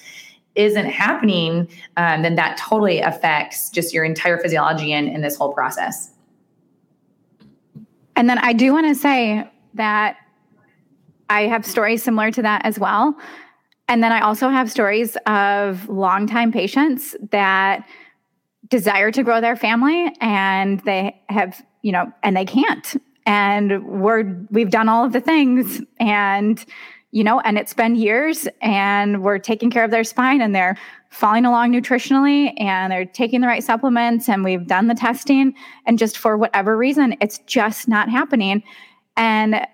isn't 0.55 0.87
happening 0.87 1.69
um, 1.95 2.23
then 2.23 2.35
that 2.35 2.57
totally 2.57 2.99
affects 2.99 3.69
just 3.69 3.93
your 3.93 4.03
entire 4.03 4.39
physiology 4.39 4.91
and 4.91 5.07
in 5.07 5.21
this 5.21 5.37
whole 5.37 5.53
process 5.53 6.09
and 8.15 8.29
then 8.29 8.37
I 8.39 8.53
do 8.53 8.73
want 8.73 8.87
to 8.87 8.95
say 8.95 9.49
that 9.75 10.17
I 11.29 11.43
have 11.43 11.65
stories 11.65 12.03
similar 12.03 12.29
to 12.31 12.41
that 12.41 12.65
as 12.65 12.77
well. 12.77 13.15
And 13.87 14.03
then 14.03 14.11
I 14.11 14.21
also 14.21 14.49
have 14.49 14.71
stories 14.71 15.17
of 15.25 15.87
longtime 15.89 16.51
patients 16.51 17.15
that 17.31 17.85
desire 18.69 19.11
to 19.11 19.23
grow 19.23 19.41
their 19.41 19.55
family 19.55 20.13
and 20.21 20.79
they 20.81 21.21
have, 21.29 21.61
you 21.81 21.91
know, 21.91 22.11
and 22.23 22.35
they 22.35 22.45
can't. 22.45 22.95
And 23.25 23.85
we're 23.85 24.23
we've 24.49 24.69
done 24.69 24.89
all 24.89 25.05
of 25.05 25.13
the 25.13 25.21
things 25.21 25.81
and 25.99 26.63
you 27.11 27.23
know, 27.23 27.39
and 27.41 27.57
it's 27.57 27.73
been 27.73 27.95
years 27.95 28.47
and 28.61 29.21
we're 29.21 29.37
taking 29.37 29.69
care 29.69 29.83
of 29.83 29.91
their 29.91 30.03
spine 30.03 30.41
and 30.41 30.55
they're 30.55 30.77
following 31.09 31.45
along 31.45 31.73
nutritionally 31.73 32.53
and 32.57 32.91
they're 32.91 33.05
taking 33.05 33.41
the 33.41 33.47
right 33.47 33.63
supplements 33.63 34.29
and 34.29 34.43
we've 34.43 34.65
done 34.65 34.87
the 34.87 34.95
testing. 34.95 35.53
And 35.85 35.99
just 35.99 36.17
for 36.17 36.37
whatever 36.37 36.77
reason 36.77 37.15
it's 37.21 37.39
just 37.39 37.87
not 37.87 38.09
happening. 38.09 38.63
And 39.17 39.67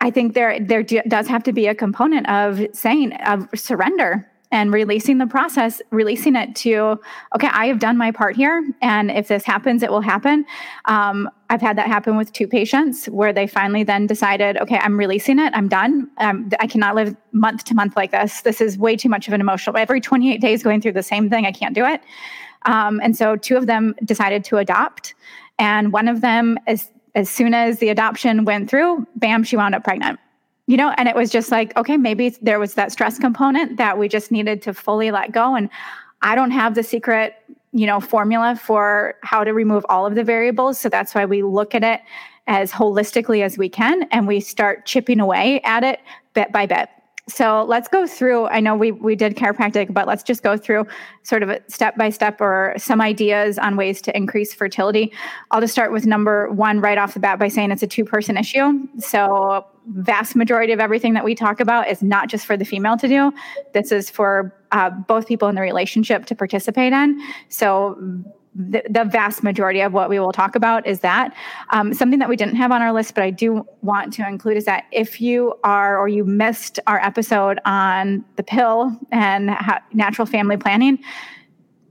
i 0.00 0.10
think 0.10 0.34
there 0.34 0.60
there 0.60 0.82
does 0.82 1.26
have 1.26 1.42
to 1.42 1.52
be 1.52 1.66
a 1.66 1.74
component 1.74 2.28
of 2.28 2.60
saying 2.72 3.12
of 3.26 3.48
surrender 3.54 4.28
and 4.54 4.72
releasing 4.72 5.18
the 5.18 5.26
process, 5.26 5.82
releasing 5.90 6.36
it 6.36 6.54
to, 6.54 6.96
okay, 7.34 7.48
I 7.50 7.66
have 7.66 7.80
done 7.80 7.98
my 7.98 8.12
part 8.12 8.36
here. 8.36 8.64
And 8.80 9.10
if 9.10 9.26
this 9.26 9.44
happens, 9.44 9.82
it 9.82 9.90
will 9.90 10.00
happen. 10.00 10.46
Um, 10.84 11.28
I've 11.50 11.60
had 11.60 11.76
that 11.76 11.88
happen 11.88 12.16
with 12.16 12.32
two 12.32 12.46
patients 12.46 13.06
where 13.06 13.32
they 13.32 13.48
finally 13.48 13.82
then 13.82 14.06
decided, 14.06 14.56
okay, 14.58 14.78
I'm 14.78 14.96
releasing 14.96 15.40
it. 15.40 15.52
I'm 15.56 15.66
done. 15.66 16.08
Um, 16.18 16.50
I 16.60 16.68
cannot 16.68 16.94
live 16.94 17.16
month 17.32 17.64
to 17.64 17.74
month 17.74 17.96
like 17.96 18.12
this. 18.12 18.42
This 18.42 18.60
is 18.60 18.78
way 18.78 18.94
too 18.94 19.08
much 19.08 19.26
of 19.26 19.34
an 19.34 19.40
emotional. 19.40 19.76
Every 19.76 20.00
28 20.00 20.40
days 20.40 20.62
going 20.62 20.80
through 20.80 20.92
the 20.92 21.02
same 21.02 21.28
thing, 21.28 21.46
I 21.46 21.52
can't 21.52 21.74
do 21.74 21.84
it. 21.84 22.00
Um, 22.64 23.00
and 23.02 23.16
so 23.16 23.34
two 23.34 23.56
of 23.56 23.66
them 23.66 23.96
decided 24.04 24.44
to 24.44 24.58
adopt. 24.58 25.14
And 25.58 25.92
one 25.92 26.06
of 26.06 26.20
them, 26.20 26.60
as, 26.68 26.92
as 27.16 27.28
soon 27.28 27.54
as 27.54 27.80
the 27.80 27.88
adoption 27.88 28.44
went 28.44 28.70
through, 28.70 29.04
bam, 29.16 29.42
she 29.42 29.56
wound 29.56 29.74
up 29.74 29.82
pregnant 29.82 30.20
you 30.66 30.76
know 30.76 30.90
and 30.96 31.08
it 31.08 31.14
was 31.14 31.30
just 31.30 31.50
like 31.50 31.76
okay 31.76 31.96
maybe 31.96 32.30
there 32.42 32.58
was 32.58 32.74
that 32.74 32.92
stress 32.92 33.18
component 33.18 33.76
that 33.76 33.98
we 33.98 34.08
just 34.08 34.30
needed 34.30 34.62
to 34.62 34.74
fully 34.74 35.10
let 35.10 35.32
go. 35.32 35.54
And 35.54 35.68
i 36.22 36.34
don't 36.34 36.52
have 36.52 36.74
the 36.74 36.82
secret 36.82 37.34
you 37.72 37.86
know 37.86 38.00
formula 38.00 38.56
for 38.56 39.14
how 39.22 39.44
to 39.44 39.52
remove 39.52 39.84
all 39.88 40.06
of 40.06 40.14
the 40.14 40.24
variables. 40.24 40.78
So 40.78 40.88
that's 40.88 41.14
why 41.14 41.24
we 41.24 41.42
look 41.42 41.74
at 41.74 41.82
it 41.82 42.00
as 42.46 42.70
holistically 42.70 43.42
as 43.42 43.56
we 43.56 43.68
can 43.68 44.04
and 44.10 44.26
we 44.28 44.40
start 44.40 44.86
chipping 44.86 45.18
away 45.18 45.60
at 45.64 45.82
it 45.82 46.00
bit 46.34 46.52
by 46.52 46.66
bit 46.66 46.88
So 47.26 47.64
let's 47.64 47.88
go 47.88 48.06
through. 48.06 48.46
I 48.48 48.60
know 48.60 48.76
we 48.76 48.92
we 48.92 49.16
did 49.16 49.34
chiropractic, 49.34 49.94
but 49.94 50.06
let's 50.06 50.22
just 50.22 50.42
go 50.42 50.58
through 50.58 50.86
sort 51.22 51.42
of 51.42 51.48
a 51.48 51.62
step 51.68 51.96
by 51.96 52.10
step 52.10 52.38
or 52.38 52.74
some 52.76 53.00
ideas 53.00 53.58
on 53.58 53.76
ways 53.76 54.02
to 54.02 54.14
increase 54.14 54.52
fertility. 54.52 55.10
I'll 55.50 55.62
just 55.62 55.72
start 55.72 55.90
with 55.90 56.04
number 56.04 56.50
one 56.50 56.80
right 56.80 56.98
off 56.98 57.14
the 57.14 57.20
bat 57.20 57.38
by 57.38 57.48
saying 57.48 57.70
it's 57.70 57.82
a 57.82 57.86
two 57.86 58.04
person 58.04 58.36
issue. 58.36 58.86
So 58.98 59.66
vast 59.86 60.36
majority 60.36 60.74
of 60.74 60.80
everything 60.80 61.14
that 61.14 61.24
we 61.24 61.34
talk 61.34 61.60
about 61.60 61.88
is 61.88 62.02
not 62.02 62.28
just 62.28 62.44
for 62.44 62.58
the 62.58 62.64
female 62.64 62.98
to 62.98 63.08
do. 63.08 63.32
This 63.72 63.90
is 63.90 64.10
for 64.10 64.54
uh, 64.72 64.90
both 64.90 65.26
people 65.26 65.48
in 65.48 65.54
the 65.54 65.62
relationship 65.62 66.26
to 66.26 66.34
participate 66.34 66.92
in. 66.92 67.18
So 67.48 67.98
the, 68.54 68.82
the, 68.88 69.04
vast 69.04 69.42
majority 69.42 69.80
of 69.80 69.92
what 69.92 70.08
we 70.08 70.18
will 70.18 70.32
talk 70.32 70.54
about 70.54 70.86
is 70.86 71.00
that. 71.00 71.34
Um, 71.70 71.92
something 71.92 72.18
that 72.20 72.28
we 72.28 72.36
didn't 72.36 72.56
have 72.56 72.70
on 72.70 72.82
our 72.82 72.92
list, 72.92 73.14
but 73.14 73.24
I 73.24 73.30
do 73.30 73.66
want 73.82 74.12
to 74.14 74.26
include 74.26 74.56
is 74.56 74.64
that 74.64 74.84
if 74.92 75.20
you 75.20 75.54
are 75.64 75.98
or 75.98 76.08
you 76.08 76.24
missed 76.24 76.78
our 76.86 77.00
episode 77.00 77.58
on 77.64 78.24
the 78.36 78.42
pill 78.42 78.96
and 79.10 79.50
ha- 79.50 79.82
natural 79.92 80.26
family 80.26 80.56
planning, 80.56 80.98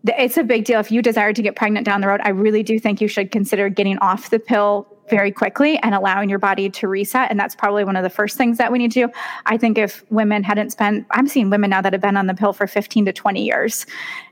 it's 0.06 0.38
a 0.38 0.44
big 0.44 0.66
deal. 0.66 0.80
If 0.80 0.92
you 0.92 1.02
desire 1.02 1.34
to 1.34 1.42
get 1.42 1.56
pregnant 1.56 1.86
down 1.86 2.02
the 2.02 2.08
road, 2.08 2.22
I 2.24 2.30
really 2.30 2.64
do 2.64 2.80
think 2.80 3.00
you 3.02 3.08
should 3.08 3.32
consider 3.32 3.70
getting 3.70 3.98
off 4.00 4.30
the 4.30 4.40
pill 4.40 4.88
very 5.10 5.32
quickly 5.32 5.78
and 5.80 5.94
allowing 5.94 6.30
your 6.30 6.40
body 6.40 6.70
to 6.70 6.88
reset. 6.88 7.30
And 7.30 7.40
that's 7.40 7.56
probably 7.56 7.84
one 7.84 7.96
of 7.96 8.04
the 8.04 8.10
first 8.10 8.38
things 8.38 8.58
that 8.58 8.72
we 8.72 8.78
need 8.80 8.92
to 8.92 9.08
do. 9.08 9.14
I 9.46 9.58
think 9.58 9.78
if 9.78 10.04
women 10.12 10.44
hadn't 10.44 10.72
spent, 10.72 11.06
I'm 11.12 11.28
seeing 11.28 11.50
women 11.50 11.70
now 11.70 11.82
that 11.82 11.94
have 11.94 12.02
been 12.02 12.18
on 12.18 12.28
the 12.28 12.34
pill 12.34 12.54
for 12.54 12.68
15 12.68 13.06
to 13.06 13.14
20 13.14 13.44
years. 13.44 13.86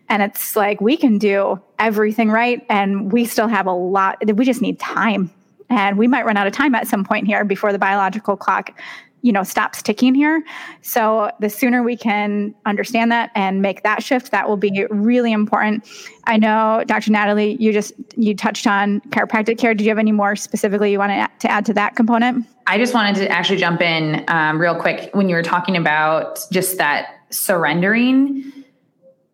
And 0.09 0.21
it's 0.21 0.55
like 0.55 0.81
we 0.81 0.97
can 0.97 1.17
do 1.17 1.61
everything 1.79 2.29
right. 2.29 2.65
And 2.69 3.11
we 3.11 3.25
still 3.25 3.47
have 3.47 3.67
a 3.67 3.73
lot, 3.73 4.17
we 4.35 4.45
just 4.45 4.61
need 4.61 4.79
time. 4.79 5.31
And 5.69 5.97
we 5.97 6.07
might 6.07 6.25
run 6.25 6.35
out 6.35 6.47
of 6.47 6.53
time 6.53 6.75
at 6.75 6.87
some 6.87 7.05
point 7.05 7.27
here 7.27 7.45
before 7.45 7.71
the 7.71 7.79
biological 7.79 8.35
clock 8.35 8.77
you 9.21 9.31
know 9.31 9.43
stops 9.43 9.81
ticking 9.81 10.15
here. 10.15 10.43
So 10.81 11.31
the 11.39 11.49
sooner 11.49 11.83
we 11.83 11.95
can 11.95 12.53
understand 12.65 13.11
that 13.11 13.31
and 13.35 13.61
make 13.61 13.83
that 13.83 14.03
shift 14.03 14.31
that 14.31 14.47
will 14.47 14.57
be 14.57 14.85
really 14.89 15.31
important. 15.31 15.87
I 16.25 16.37
know 16.37 16.83
dr 16.85 17.09
natalie 17.11 17.57
you 17.59 17.73
just 17.73 17.93
you 18.15 18.35
touched 18.35 18.67
on 18.67 19.01
chiropractic 19.09 19.57
care. 19.57 19.73
Did 19.73 19.83
you 19.83 19.89
have 19.89 19.99
any 19.99 20.11
more 20.11 20.35
specifically 20.35 20.91
you 20.91 20.99
wanted 20.99 21.27
to 21.39 21.51
add 21.51 21.65
to 21.65 21.73
that 21.73 21.95
component? 21.95 22.45
I 22.67 22.77
just 22.77 22.93
wanted 22.93 23.15
to 23.15 23.29
actually 23.29 23.57
jump 23.57 23.81
in 23.81 24.23
um, 24.27 24.59
real 24.59 24.75
quick 24.75 25.09
when 25.13 25.29
you 25.29 25.35
were 25.35 25.43
talking 25.43 25.75
about 25.75 26.39
just 26.51 26.77
that 26.77 27.15
surrendering 27.29 28.51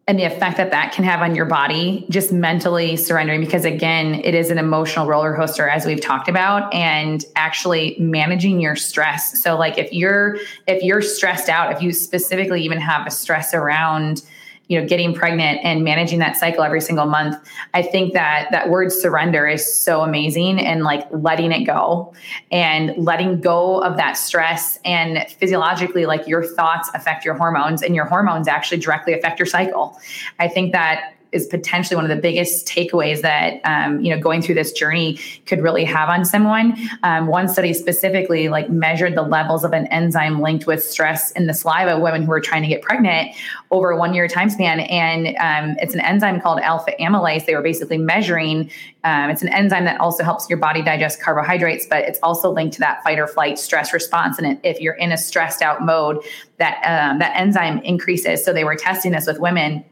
and 0.08 0.18
the 0.18 0.24
effect 0.24 0.56
that 0.56 0.72
that 0.72 0.94
can 0.94 1.04
have 1.04 1.22
on 1.22 1.36
your 1.36 1.46
body 1.46 2.06
just 2.10 2.32
mentally 2.32 2.96
surrendering 2.96 3.42
because 3.42 3.66
again 3.66 4.16
it 4.24 4.34
is 4.34 4.50
an 4.50 4.58
emotional 4.58 5.06
roller 5.06 5.36
coaster 5.36 5.68
as 5.68 5.86
we've 5.86 6.00
talked 6.00 6.30
about 6.30 6.74
and 6.74 7.26
actually 7.36 7.96
managing 8.00 8.62
your 8.62 8.76
stress. 8.76 9.42
So 9.42 9.58
like 9.58 9.78
if 9.78 9.92
you're 9.92 10.38
if 10.66 10.82
you're 10.82 11.02
stressed 11.02 11.50
out 11.50 11.74
if 11.74 11.82
you 11.82 11.92
specifically 11.92 12.64
even 12.64 12.80
have 12.80 13.06
a 13.06 13.12
stress 13.12 13.54
around 13.54 14.22
you 14.68 14.80
know 14.80 14.86
getting 14.86 15.14
pregnant 15.14 15.60
and 15.64 15.84
managing 15.84 16.20
that 16.20 16.36
cycle 16.36 16.64
every 16.64 16.82
single 16.82 17.06
month 17.06 17.36
i 17.74 17.82
think 17.82 18.14
that 18.14 18.48
that 18.52 18.70
word 18.70 18.92
surrender 18.92 19.48
is 19.48 19.80
so 19.80 20.02
amazing 20.02 20.60
and 20.60 20.84
like 20.84 21.08
letting 21.12 21.52
it 21.52 21.64
go 21.64 22.14
and 22.52 22.94
letting 22.98 23.42
go 23.42 23.82
of 23.82 23.98
that 23.98 24.14
stress. 24.14 24.80
And 24.86 25.26
physiologically 25.30 26.06
like 26.06 26.28
your 26.28 26.44
thoughts 26.44 26.90
affect 26.94 27.26
your 27.26 27.36
hormones 27.36 27.82
and 27.82 27.96
your 27.96 28.06
hormones 28.06 28.48
actually 28.48 28.80
directly 28.80 29.14
affect 29.14 29.40
your 29.40 29.46
cycle. 29.46 30.00
I 30.40 30.48
think 30.48 30.72
that 30.72 31.17
is 31.32 31.48
potentially 31.48 31.96
one 31.96 32.06
of 32.06 32.16
the 32.16 32.22
biggest 32.22 32.68
takeaways 32.68 33.22
that 33.22 33.62
um, 33.66 34.02
you 34.02 34.14
know 34.14 34.22
going 34.22 34.42
through 34.42 34.56
this 34.56 34.72
journey 34.72 35.20
could 35.46 35.62
really 35.62 35.84
have 35.84 36.10
on 36.10 36.26
someone. 36.26 36.76
Um, 37.04 37.28
one 37.28 37.48
study 37.48 37.74
specifically 37.74 38.50
like 38.50 38.70
measured 38.70 39.16
the 39.16 39.22
levels 39.22 39.64
of 39.64 39.74
an 39.74 39.88
enzyme 39.88 40.42
linked 40.42 40.68
with 40.68 40.84
stress 40.84 41.32
in 41.32 41.48
the 41.48 41.54
saliva 41.54 41.96
of 41.96 42.02
women 42.02 42.24
who 42.24 42.30
were 42.30 42.42
trying 42.42 42.62
to 42.62 42.68
get 42.68 42.82
pregnant 42.82 43.36
over 43.72 43.92
a 43.92 43.98
one 43.98 44.14
year 44.14 44.28
time 44.28 44.50
span, 44.50 44.82
and 44.82 45.28
um, 45.38 45.78
it's 45.82 45.94
an 45.94 46.02
enzyme 46.02 46.40
called 46.42 46.60
alpha 46.60 46.92
amylase. 47.00 47.46
They 47.46 47.56
were 47.56 47.62
basically 47.62 47.98
measuring. 47.98 48.72
Um, 49.04 49.30
it's 49.30 49.42
an 49.42 49.50
enzyme 49.50 49.86
that 49.86 50.00
also 50.02 50.24
helps 50.24 50.50
your 50.50 50.58
body 50.58 50.82
digest 50.82 51.22
carbohydrates, 51.22 51.86
but 51.86 52.04
it's 52.04 52.20
also 52.22 52.52
linked 52.52 52.74
to 52.74 52.80
that 52.82 53.04
fight 53.04 53.20
or 53.20 53.28
flight 53.28 53.58
stress 53.58 53.94
response. 53.94 54.38
And 54.38 54.60
if 54.64 54.82
you're 54.82 54.96
in 54.96 55.12
a 55.12 55.18
stressed 55.18 55.62
out 55.62 55.82
mode, 55.82 56.24
that 56.58 56.82
um, 56.84 57.20
that 57.20 57.36
enzyme 57.36 57.80
increases. 57.80 58.44
So 58.44 58.54
they 58.54 58.64
were 58.64 58.76
testing 58.76 59.12
this 59.12 59.28
with 59.28 59.40
women 59.40 59.86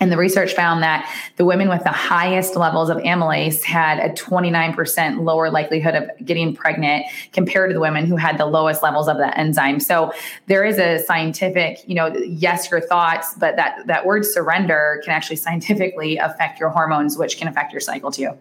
and 0.00 0.12
the 0.12 0.16
research 0.16 0.52
found 0.52 0.82
that 0.82 1.10
the 1.36 1.44
women 1.44 1.68
with 1.68 1.82
the 1.82 1.92
highest 1.92 2.54
levels 2.54 2.90
of 2.90 2.98
amylase 2.98 3.62
had 3.62 3.98
a 3.98 4.12
29% 4.12 5.22
lower 5.22 5.50
likelihood 5.50 5.94
of 5.94 6.10
getting 6.24 6.54
pregnant 6.54 7.06
compared 7.32 7.70
to 7.70 7.74
the 7.74 7.80
women 7.80 8.04
who 8.04 8.16
had 8.16 8.36
the 8.36 8.46
lowest 8.46 8.82
levels 8.82 9.08
of 9.08 9.16
that 9.18 9.38
enzyme. 9.38 9.80
So 9.80 10.12
there 10.46 10.64
is 10.64 10.78
a 10.78 11.02
scientific, 11.04 11.78
you 11.86 11.94
know, 11.94 12.14
yes, 12.16 12.70
your 12.70 12.80
thoughts, 12.80 13.34
but 13.38 13.56
that 13.56 13.86
that 13.86 14.04
word 14.04 14.26
surrender 14.26 15.00
can 15.04 15.12
actually 15.12 15.36
scientifically 15.46 16.18
affect 16.18 16.60
your 16.60 16.68
hormones, 16.68 17.16
which 17.16 17.38
can 17.38 17.48
affect 17.48 17.72
your 17.72 17.80
cycle 17.80 18.10
too. 18.10 18.36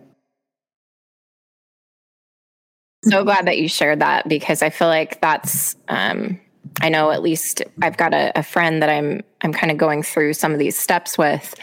So 3.04 3.24
glad 3.24 3.46
that 3.46 3.60
you 3.60 3.70
shared 3.70 4.00
that 4.00 4.28
because 4.28 4.64
I 4.64 4.72
feel 4.72 4.88
like 4.88 5.22
that's 5.22 5.76
um, 5.89 6.39
I 6.82 6.89
know 6.89 7.11
at 7.11 7.22
least 7.22 7.61
I've 7.82 7.97
got 7.97 8.13
a, 8.13 8.38
a 8.38 8.43
friend 8.43 8.82
that 8.82 8.89
I'm 8.89 9.24
I'm 9.41 9.53
kind 9.53 9.72
of 9.72 9.78
going 9.78 10.03
through 10.03 10.34
some 10.34 10.53
of 10.53 10.59
these 10.59 10.78
steps 10.78 11.18
with 11.18 11.55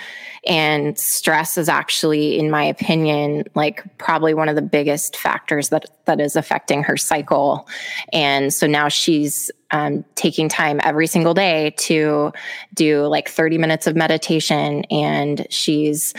and 0.44 0.98
stress 0.98 1.57
is 1.57 1.68
actually 1.68 2.38
in 2.38 2.50
my 2.50 2.64
opinion 2.64 3.44
like 3.55 3.84
probably 3.98 4.34
one 4.34 4.48
of 4.48 4.57
the 4.57 4.62
biggest 4.62 5.16
factors 5.16 5.68
that 5.68 5.86
that 6.07 6.20
is 6.20 6.34
affecting 6.34 6.82
her 6.82 6.96
cycle. 6.96 7.68
And 8.12 8.53
so 8.53 8.66
now 8.66 8.88
she's 8.88 9.50
um, 9.73 10.05
taking 10.14 10.49
time 10.49 10.81
every 10.85 11.07
single 11.07 11.35
day 11.35 11.75
to 11.79 12.33
do 12.75 13.07
like 13.07 13.29
30 13.29 13.59
minutes 13.59 13.87
of 13.87 13.97
meditation 13.97 14.85
and 14.91 15.47
she's 15.51 16.14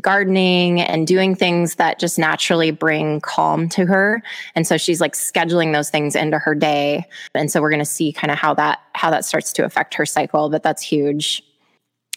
gardening 0.00 0.80
and 0.80 1.06
doing 1.06 1.34
things 1.34 1.76
that 1.76 1.98
just 1.98 2.18
naturally 2.18 2.70
bring 2.70 3.20
calm 3.20 3.68
to 3.70 3.86
her. 3.86 4.22
And 4.54 4.66
so 4.66 4.76
she's 4.76 5.00
like 5.00 5.14
scheduling 5.14 5.72
those 5.72 5.90
things 5.90 6.14
into 6.14 6.38
her 6.38 6.54
day. 6.54 7.04
And 7.34 7.50
so 7.50 7.60
we're 7.60 7.70
going 7.70 7.78
to 7.78 7.84
see 7.84 8.12
kind 8.12 8.30
of 8.30 8.38
how 8.38 8.54
that 8.54 8.80
how 8.94 9.10
that 9.10 9.24
starts 9.24 9.52
to 9.52 9.64
affect 9.64 9.94
her 9.94 10.06
cycle 10.06 10.46
but 10.48 10.62
that's 10.62 10.82
huge. 10.82 11.42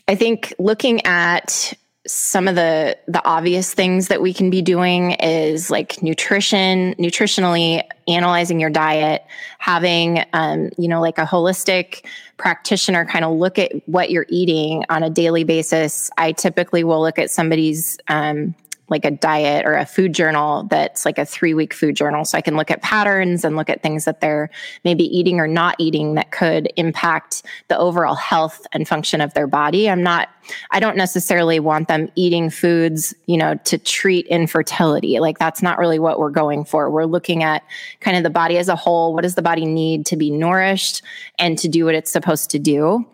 I 0.07 0.15
think 0.15 0.53
looking 0.57 1.05
at 1.05 1.73
some 2.07 2.47
of 2.47 2.55
the 2.55 2.97
the 3.07 3.23
obvious 3.25 3.73
things 3.73 4.07
that 4.07 4.21
we 4.21 4.33
can 4.33 4.49
be 4.49 4.61
doing 4.61 5.11
is 5.11 5.69
like 5.69 6.01
nutrition 6.01 6.95
nutritionally 6.95 7.83
analyzing 8.07 8.59
your 8.59 8.69
diet 8.69 9.25
having 9.57 10.23
um, 10.31 10.69
you 10.77 10.87
know 10.87 11.01
like 11.01 11.17
a 11.17 11.25
holistic 11.25 12.05
practitioner 12.37 13.05
kind 13.05 13.25
of 13.25 13.37
look 13.37 13.59
at 13.59 13.71
what 13.85 14.09
you're 14.09 14.25
eating 14.29 14.83
on 14.89 15.03
a 15.03 15.09
daily 15.09 15.43
basis. 15.43 16.09
I 16.17 16.31
typically 16.31 16.83
will 16.83 17.01
look 17.01 17.19
at 17.19 17.29
somebody's 17.29 17.99
um, 18.07 18.55
like 18.89 19.05
a 19.05 19.11
diet 19.11 19.65
or 19.65 19.75
a 19.75 19.85
food 19.85 20.13
journal 20.13 20.63
that's 20.63 21.05
like 21.05 21.17
a 21.17 21.25
three 21.25 21.53
week 21.53 21.73
food 21.73 21.95
journal. 21.95 22.25
So 22.25 22.37
I 22.37 22.41
can 22.41 22.55
look 22.55 22.71
at 22.71 22.81
patterns 22.81 23.45
and 23.45 23.55
look 23.55 23.69
at 23.69 23.81
things 23.81 24.05
that 24.05 24.21
they're 24.21 24.49
maybe 24.83 25.03
eating 25.05 25.39
or 25.39 25.47
not 25.47 25.75
eating 25.79 26.15
that 26.15 26.31
could 26.31 26.71
impact 26.75 27.43
the 27.67 27.77
overall 27.77 28.15
health 28.15 28.65
and 28.71 28.87
function 28.87 29.21
of 29.21 29.33
their 29.33 29.47
body. 29.47 29.89
I'm 29.89 30.03
not, 30.03 30.29
I 30.71 30.79
don't 30.79 30.97
necessarily 30.97 31.59
want 31.59 31.87
them 31.87 32.09
eating 32.15 32.49
foods, 32.49 33.13
you 33.27 33.37
know, 33.37 33.55
to 33.65 33.77
treat 33.77 34.25
infertility. 34.27 35.19
Like 35.19 35.37
that's 35.37 35.61
not 35.61 35.77
really 35.77 35.99
what 35.99 36.19
we're 36.19 36.31
going 36.31 36.65
for. 36.65 36.89
We're 36.89 37.05
looking 37.05 37.43
at 37.43 37.63
kind 37.99 38.17
of 38.17 38.23
the 38.23 38.29
body 38.29 38.57
as 38.57 38.69
a 38.69 38.75
whole. 38.75 39.13
What 39.13 39.21
does 39.21 39.35
the 39.35 39.41
body 39.41 39.65
need 39.65 40.05
to 40.07 40.17
be 40.17 40.31
nourished 40.31 41.01
and 41.37 41.57
to 41.59 41.67
do 41.67 41.85
what 41.85 41.95
it's 41.95 42.11
supposed 42.11 42.49
to 42.51 42.59
do? 42.59 43.05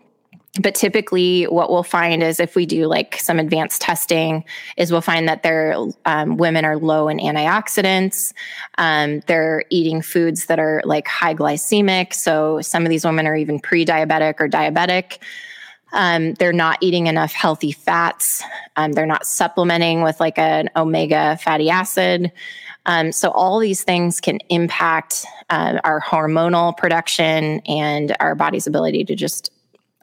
But 0.60 0.74
typically 0.74 1.44
what 1.44 1.70
we'll 1.70 1.82
find 1.82 2.22
is 2.22 2.40
if 2.40 2.54
we 2.54 2.66
do 2.66 2.86
like 2.86 3.18
some 3.20 3.38
advanced 3.38 3.80
testing 3.80 4.44
is 4.76 4.92
we'll 4.92 5.00
find 5.00 5.28
that 5.28 5.42
their 5.42 5.76
um, 6.04 6.36
women 6.36 6.64
are 6.64 6.76
low 6.76 7.08
in 7.08 7.18
antioxidants. 7.18 8.32
Um, 8.78 9.20
they're 9.26 9.64
eating 9.70 10.02
foods 10.02 10.46
that 10.46 10.58
are 10.58 10.82
like 10.84 11.08
high 11.08 11.34
glycemic. 11.34 12.14
So 12.14 12.60
some 12.60 12.84
of 12.84 12.90
these 12.90 13.04
women 13.04 13.26
are 13.26 13.36
even 13.36 13.60
pre-diabetic 13.60 14.34
or 14.38 14.48
diabetic. 14.48 15.18
Um, 15.92 16.34
they're 16.34 16.52
not 16.52 16.78
eating 16.80 17.06
enough 17.06 17.32
healthy 17.32 17.72
fats. 17.72 18.42
Um, 18.76 18.92
they're 18.92 19.06
not 19.06 19.26
supplementing 19.26 20.02
with 20.02 20.20
like 20.20 20.38
an 20.38 20.68
omega 20.76 21.38
fatty 21.42 21.70
acid. 21.70 22.32
Um, 22.86 23.12
so 23.12 23.30
all 23.30 23.58
these 23.58 23.82
things 23.82 24.20
can 24.20 24.38
impact 24.48 25.26
uh, 25.50 25.80
our 25.84 26.00
hormonal 26.00 26.76
production 26.76 27.60
and 27.66 28.16
our 28.20 28.34
body's 28.34 28.66
ability 28.66 29.04
to 29.04 29.14
just 29.14 29.50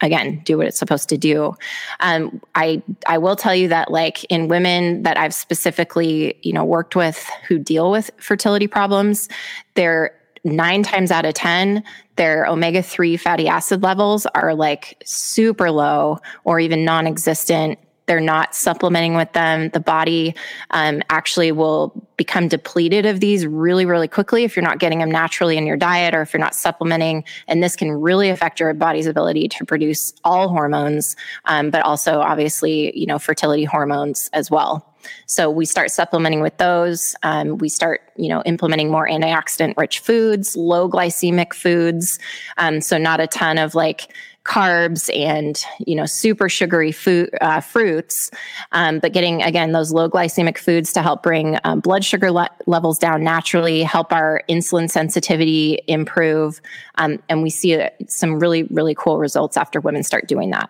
again 0.01 0.41
do 0.43 0.57
what 0.57 0.67
it's 0.67 0.79
supposed 0.79 1.09
to 1.09 1.17
do. 1.17 1.55
Um, 1.99 2.41
i 2.55 2.81
i 3.07 3.17
will 3.17 3.35
tell 3.35 3.55
you 3.55 3.67
that 3.67 3.91
like 3.91 4.23
in 4.25 4.47
women 4.47 5.03
that 5.03 5.17
i've 5.17 5.33
specifically 5.33 6.37
you 6.41 6.53
know 6.53 6.65
worked 6.65 6.95
with 6.95 7.29
who 7.47 7.57
deal 7.57 7.91
with 7.91 8.11
fertility 8.17 8.67
problems 8.67 9.29
they're 9.75 10.13
nine 10.43 10.83
times 10.83 11.11
out 11.11 11.25
of 11.25 11.33
ten 11.33 11.83
their 12.15 12.45
omega-3 12.45 13.19
fatty 13.19 13.47
acid 13.47 13.81
levels 13.81 14.25
are 14.35 14.53
like 14.53 15.01
super 15.05 15.71
low 15.71 16.19
or 16.43 16.59
even 16.59 16.83
non-existent 16.83 17.79
they're 18.05 18.19
not 18.19 18.55
supplementing 18.55 19.15
with 19.15 19.31
them 19.33 19.69
the 19.69 19.79
body 19.79 20.35
um, 20.71 21.01
actually 21.09 21.51
will 21.51 21.93
become 22.17 22.47
depleted 22.47 23.05
of 23.05 23.19
these 23.19 23.45
really, 23.45 23.85
really 23.85 24.07
quickly 24.07 24.43
if 24.43 24.55
you're 24.55 24.63
not 24.63 24.79
getting 24.79 24.99
them 24.99 25.09
naturally 25.11 25.57
in 25.57 25.65
your 25.65 25.77
diet 25.77 26.13
or 26.13 26.21
if 26.21 26.33
you're 26.33 26.39
not 26.39 26.55
supplementing. 26.55 27.23
And 27.47 27.63
this 27.63 27.75
can 27.75 27.91
really 27.91 28.29
affect 28.29 28.59
your 28.59 28.73
body's 28.73 29.07
ability 29.07 29.47
to 29.49 29.65
produce 29.65 30.13
all 30.23 30.49
hormones, 30.49 31.15
um, 31.45 31.69
but 31.69 31.83
also 31.83 32.19
obviously, 32.19 32.97
you 32.97 33.05
know, 33.05 33.19
fertility 33.19 33.63
hormones 33.63 34.29
as 34.33 34.51
well. 34.51 34.93
So 35.25 35.49
we 35.49 35.65
start 35.65 35.91
supplementing 35.91 36.41
with 36.41 36.57
those. 36.57 37.15
Um, 37.23 37.57
we 37.57 37.67
start, 37.67 38.01
you 38.15 38.29
know, 38.29 38.41
implementing 38.45 38.89
more 38.89 39.07
antioxidant 39.07 39.75
rich 39.75 39.99
foods, 39.99 40.55
low 40.55 40.89
glycemic 40.89 41.53
foods. 41.53 42.19
Um, 42.57 42.79
so 42.79 42.97
not 42.97 43.19
a 43.19 43.27
ton 43.27 43.57
of 43.57 43.75
like 43.75 44.13
carbs 44.45 45.09
and 45.15 45.63
you 45.79 45.95
know 45.95 46.05
super 46.05 46.49
sugary 46.49 46.91
food 46.91 47.29
uh, 47.39 47.61
fruits 47.61 48.29
um, 48.73 48.99
but 48.99 49.13
getting 49.13 49.41
again 49.41 49.71
those 49.71 49.93
low 49.93 50.09
glycemic 50.09 50.57
foods 50.57 50.91
to 50.91 51.01
help 51.01 51.23
bring 51.23 51.57
um, 51.63 51.79
blood 51.79 52.03
sugar 52.03 52.29
le- 52.29 52.49
levels 52.65 52.99
down 52.99 53.23
naturally 53.23 53.83
help 53.83 54.11
our 54.11 54.41
insulin 54.49 54.89
sensitivity 54.89 55.79
improve 55.87 56.59
um, 56.95 57.19
and 57.29 57.41
we 57.41 57.49
see 57.49 57.79
uh, 57.79 57.89
some 58.07 58.37
really 58.37 58.63
really 58.63 58.95
cool 58.95 59.17
results 59.17 59.55
after 59.55 59.79
women 59.79 60.03
start 60.03 60.27
doing 60.27 60.49
that 60.49 60.69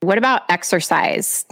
what 0.00 0.18
about 0.18 0.42
exercise 0.50 1.46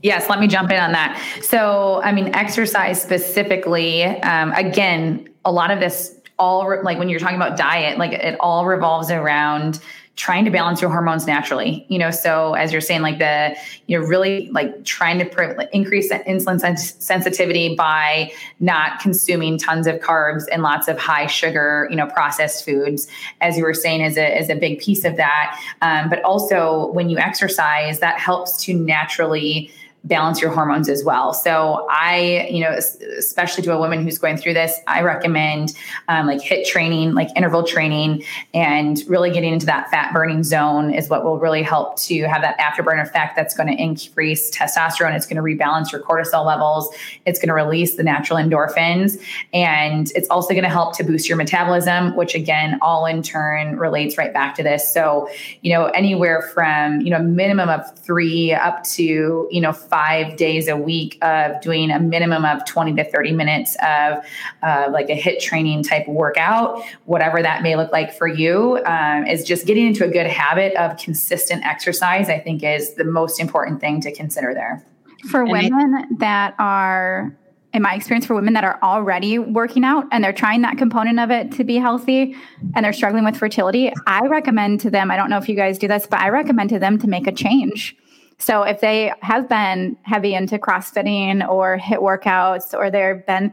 Yes, 0.00 0.30
let 0.30 0.38
me 0.38 0.46
jump 0.46 0.70
in 0.70 0.78
on 0.78 0.92
that. 0.92 1.20
So, 1.42 2.00
I 2.04 2.12
mean, 2.12 2.32
exercise 2.32 3.02
specifically, 3.02 4.04
um, 4.04 4.52
again, 4.52 5.28
a 5.44 5.50
lot 5.50 5.72
of 5.72 5.80
this 5.80 6.14
all 6.38 6.80
like 6.84 6.98
when 6.98 7.08
you're 7.08 7.18
talking 7.18 7.34
about 7.34 7.56
diet, 7.56 7.98
like 7.98 8.12
it 8.12 8.36
all 8.38 8.64
revolves 8.64 9.10
around 9.10 9.80
trying 10.18 10.44
to 10.44 10.50
balance 10.50 10.82
your 10.82 10.90
hormones 10.90 11.26
naturally 11.26 11.86
you 11.88 11.98
know? 11.98 12.10
So 12.10 12.54
as 12.54 12.72
you're 12.72 12.80
saying 12.80 13.02
like 13.02 13.18
the 13.18 13.56
you 13.86 13.98
know 13.98 14.04
really 14.04 14.50
like 14.50 14.84
trying 14.84 15.18
to 15.18 15.24
pr- 15.24 15.62
increase 15.72 16.10
insulin 16.12 16.60
sens- 16.60 16.94
sensitivity 16.98 17.74
by 17.76 18.32
not 18.60 19.00
consuming 19.00 19.58
tons 19.58 19.86
of 19.86 19.96
carbs 20.00 20.44
and 20.50 20.62
lots 20.62 20.88
of 20.88 20.98
high 20.98 21.26
sugar 21.26 21.86
you 21.90 21.96
know 21.96 22.06
processed 22.06 22.64
foods 22.64 23.08
as 23.40 23.56
you 23.56 23.62
were 23.62 23.74
saying 23.74 24.00
is 24.02 24.16
a, 24.16 24.38
is 24.38 24.50
a 24.50 24.56
big 24.56 24.80
piece 24.80 25.04
of 25.04 25.16
that. 25.16 25.58
Um, 25.80 26.10
but 26.10 26.22
also 26.22 26.90
when 26.92 27.08
you 27.08 27.18
exercise 27.18 28.00
that 28.00 28.18
helps 28.18 28.62
to 28.64 28.74
naturally 28.74 29.70
balance 30.04 30.40
your 30.40 30.50
hormones 30.50 30.88
as 30.88 31.04
well. 31.04 31.34
So 31.34 31.86
I, 31.90 32.48
you 32.50 32.60
know, 32.60 32.70
especially 32.70 33.62
to 33.64 33.72
a 33.72 33.78
woman 33.78 34.02
who's 34.02 34.18
going 34.18 34.36
through 34.36 34.54
this, 34.54 34.78
I 34.86 35.02
recommend 35.02 35.74
um, 36.08 36.26
like 36.26 36.40
HIIT 36.40 36.66
training, 36.66 37.14
like 37.14 37.28
interval 37.36 37.62
training, 37.62 38.22
and 38.54 38.98
really 39.08 39.30
getting 39.30 39.52
into 39.52 39.66
that 39.66 39.90
fat 39.90 40.12
burning 40.12 40.44
zone 40.44 40.92
is 40.92 41.08
what 41.08 41.24
will 41.24 41.38
really 41.38 41.62
help 41.62 41.98
to 42.02 42.22
have 42.22 42.42
that 42.42 42.58
afterburn 42.58 43.02
effect. 43.02 43.36
That's 43.36 43.54
going 43.54 43.68
to 43.68 43.82
increase 43.82 44.56
testosterone. 44.56 45.14
It's 45.14 45.26
going 45.26 45.36
to 45.36 45.42
rebalance 45.42 45.92
your 45.92 46.00
cortisol 46.00 46.46
levels. 46.46 46.94
It's 47.26 47.38
going 47.38 47.48
to 47.48 47.54
release 47.54 47.96
the 47.96 48.04
natural 48.04 48.38
endorphins, 48.38 49.20
and 49.52 50.10
it's 50.14 50.28
also 50.30 50.50
going 50.50 50.62
to 50.62 50.70
help 50.70 50.96
to 50.98 51.04
boost 51.04 51.28
your 51.28 51.36
metabolism, 51.36 52.16
which 52.16 52.34
again, 52.34 52.78
all 52.80 53.04
in 53.04 53.22
turn 53.22 53.76
relates 53.76 54.16
right 54.16 54.32
back 54.32 54.54
to 54.54 54.62
this. 54.62 54.92
So, 54.92 55.28
you 55.62 55.72
know, 55.72 55.86
anywhere 55.86 56.42
from 56.54 57.00
you 57.00 57.10
know 57.10 57.18
minimum 57.18 57.68
of 57.68 57.98
three 57.98 58.52
up 58.52 58.84
to 58.84 59.48
you 59.50 59.60
know 59.60 59.72
five 59.88 60.36
days 60.36 60.68
a 60.68 60.76
week 60.76 61.18
of 61.22 61.60
doing 61.60 61.90
a 61.90 61.98
minimum 61.98 62.44
of 62.44 62.64
20 62.64 62.94
to 62.94 63.04
30 63.04 63.32
minutes 63.32 63.76
of 63.82 64.24
uh, 64.62 64.88
like 64.92 65.08
a 65.10 65.20
HIIT 65.20 65.40
training 65.40 65.82
type 65.82 66.06
workout, 66.08 66.82
whatever 67.04 67.42
that 67.42 67.62
may 67.62 67.76
look 67.76 67.92
like 67.92 68.16
for 68.16 68.26
you, 68.26 68.78
um, 68.84 69.26
is 69.26 69.44
just 69.44 69.66
getting 69.66 69.86
into 69.86 70.04
a 70.04 70.08
good 70.08 70.26
habit 70.26 70.74
of 70.76 70.96
consistent 70.98 71.64
exercise, 71.64 72.28
I 72.28 72.38
think 72.38 72.62
is 72.62 72.94
the 72.94 73.04
most 73.04 73.40
important 73.40 73.80
thing 73.80 74.00
to 74.02 74.12
consider 74.12 74.54
there. 74.54 74.84
For 75.30 75.42
and 75.42 75.50
women 75.50 75.94
it, 75.94 76.18
that 76.20 76.54
are 76.58 77.36
in 77.74 77.82
my 77.82 77.94
experience 77.94 78.26
for 78.26 78.34
women 78.34 78.54
that 78.54 78.64
are 78.64 78.78
already 78.82 79.38
working 79.38 79.84
out 79.84 80.06
and 80.10 80.24
they're 80.24 80.32
trying 80.32 80.62
that 80.62 80.78
component 80.78 81.20
of 81.20 81.30
it 81.30 81.52
to 81.52 81.64
be 81.64 81.76
healthy 81.76 82.34
and 82.74 82.84
they're 82.84 82.92
struggling 82.92 83.24
with 83.24 83.36
fertility, 83.36 83.92
I 84.06 84.26
recommend 84.26 84.80
to 84.80 84.90
them, 84.90 85.10
I 85.10 85.16
don't 85.16 85.28
know 85.28 85.38
if 85.38 85.48
you 85.48 85.54
guys 85.54 85.78
do 85.78 85.86
this, 85.86 86.06
but 86.06 86.20
I 86.20 86.30
recommend 86.30 86.70
to 86.70 86.78
them 86.78 86.98
to 86.98 87.08
make 87.08 87.26
a 87.26 87.32
change. 87.32 87.96
So 88.38 88.62
if 88.62 88.80
they 88.80 89.12
have 89.20 89.48
been 89.48 89.96
heavy 90.02 90.34
into 90.34 90.58
CrossFitting 90.58 91.48
or 91.48 91.78
HIIT 91.78 92.00
workouts 92.00 92.72
or 92.72 92.90
they've 92.90 93.24
been 93.26 93.52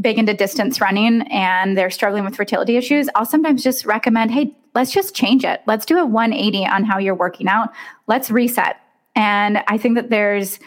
big 0.00 0.18
into 0.18 0.34
distance 0.34 0.80
running 0.80 1.22
and 1.32 1.76
they're 1.76 1.90
struggling 1.90 2.24
with 2.24 2.36
fertility 2.36 2.76
issues, 2.76 3.08
I'll 3.14 3.24
sometimes 3.24 3.62
just 3.62 3.86
recommend, 3.86 4.30
hey, 4.30 4.54
let's 4.74 4.92
just 4.92 5.14
change 5.14 5.44
it. 5.44 5.62
Let's 5.66 5.86
do 5.86 5.98
a 5.98 6.04
180 6.04 6.66
on 6.66 6.84
how 6.84 6.98
you're 6.98 7.14
working 7.14 7.48
out. 7.48 7.70
Let's 8.06 8.30
reset. 8.30 8.76
And 9.16 9.64
I 9.66 9.78
think 9.78 9.96
that 9.96 10.10
there's 10.10 10.60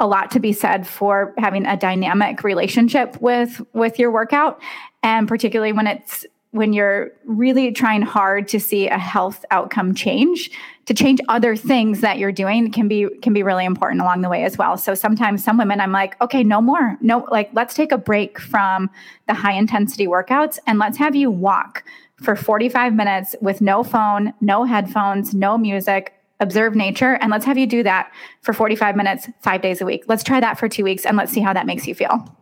a 0.00 0.06
lot 0.06 0.30
to 0.30 0.40
be 0.40 0.52
said 0.52 0.86
for 0.86 1.34
having 1.38 1.66
a 1.66 1.76
dynamic 1.76 2.44
relationship 2.44 3.20
with 3.20 3.60
with 3.74 3.98
your 3.98 4.12
workout 4.12 4.60
and 5.02 5.26
particularly 5.26 5.72
when 5.72 5.88
it's 5.88 6.24
when 6.52 6.72
you're 6.72 7.12
really 7.24 7.72
trying 7.72 8.02
hard 8.02 8.48
to 8.48 8.58
see 8.58 8.88
a 8.88 8.98
health 8.98 9.44
outcome 9.50 9.94
change 9.94 10.50
to 10.86 10.94
change 10.94 11.20
other 11.28 11.54
things 11.54 12.00
that 12.00 12.18
you're 12.18 12.32
doing 12.32 12.72
can 12.72 12.88
be 12.88 13.06
can 13.20 13.34
be 13.34 13.42
really 13.42 13.66
important 13.66 14.00
along 14.00 14.22
the 14.22 14.28
way 14.28 14.42
as 14.44 14.56
well. 14.56 14.78
So 14.78 14.94
sometimes 14.94 15.44
some 15.44 15.58
women 15.58 15.80
i'm 15.80 15.92
like 15.92 16.18
okay 16.22 16.42
no 16.42 16.60
more. 16.62 16.96
No 17.02 17.26
like 17.30 17.50
let's 17.52 17.74
take 17.74 17.92
a 17.92 17.98
break 17.98 18.38
from 18.40 18.88
the 19.26 19.34
high 19.34 19.52
intensity 19.52 20.06
workouts 20.06 20.58
and 20.66 20.78
let's 20.78 20.96
have 20.96 21.14
you 21.14 21.30
walk 21.30 21.84
for 22.16 22.34
45 22.34 22.94
minutes 22.94 23.36
with 23.40 23.60
no 23.60 23.84
phone 23.84 24.32
no 24.40 24.64
headphones 24.64 25.34
no 25.34 25.58
music 25.58 26.14
observe 26.40 26.74
nature 26.74 27.18
and 27.20 27.30
let's 27.30 27.44
have 27.44 27.58
you 27.58 27.66
do 27.66 27.82
that 27.82 28.10
for 28.40 28.52
45 28.54 28.96
minutes 28.96 29.28
5 29.40 29.60
days 29.60 29.80
a 29.80 29.84
week. 29.84 30.04
Let's 30.08 30.24
try 30.24 30.40
that 30.40 30.58
for 30.58 30.68
2 30.68 30.82
weeks 30.82 31.04
and 31.04 31.16
let's 31.16 31.30
see 31.32 31.40
how 31.40 31.52
that 31.52 31.66
makes 31.66 31.86
you 31.86 31.94
feel. 31.94 32.34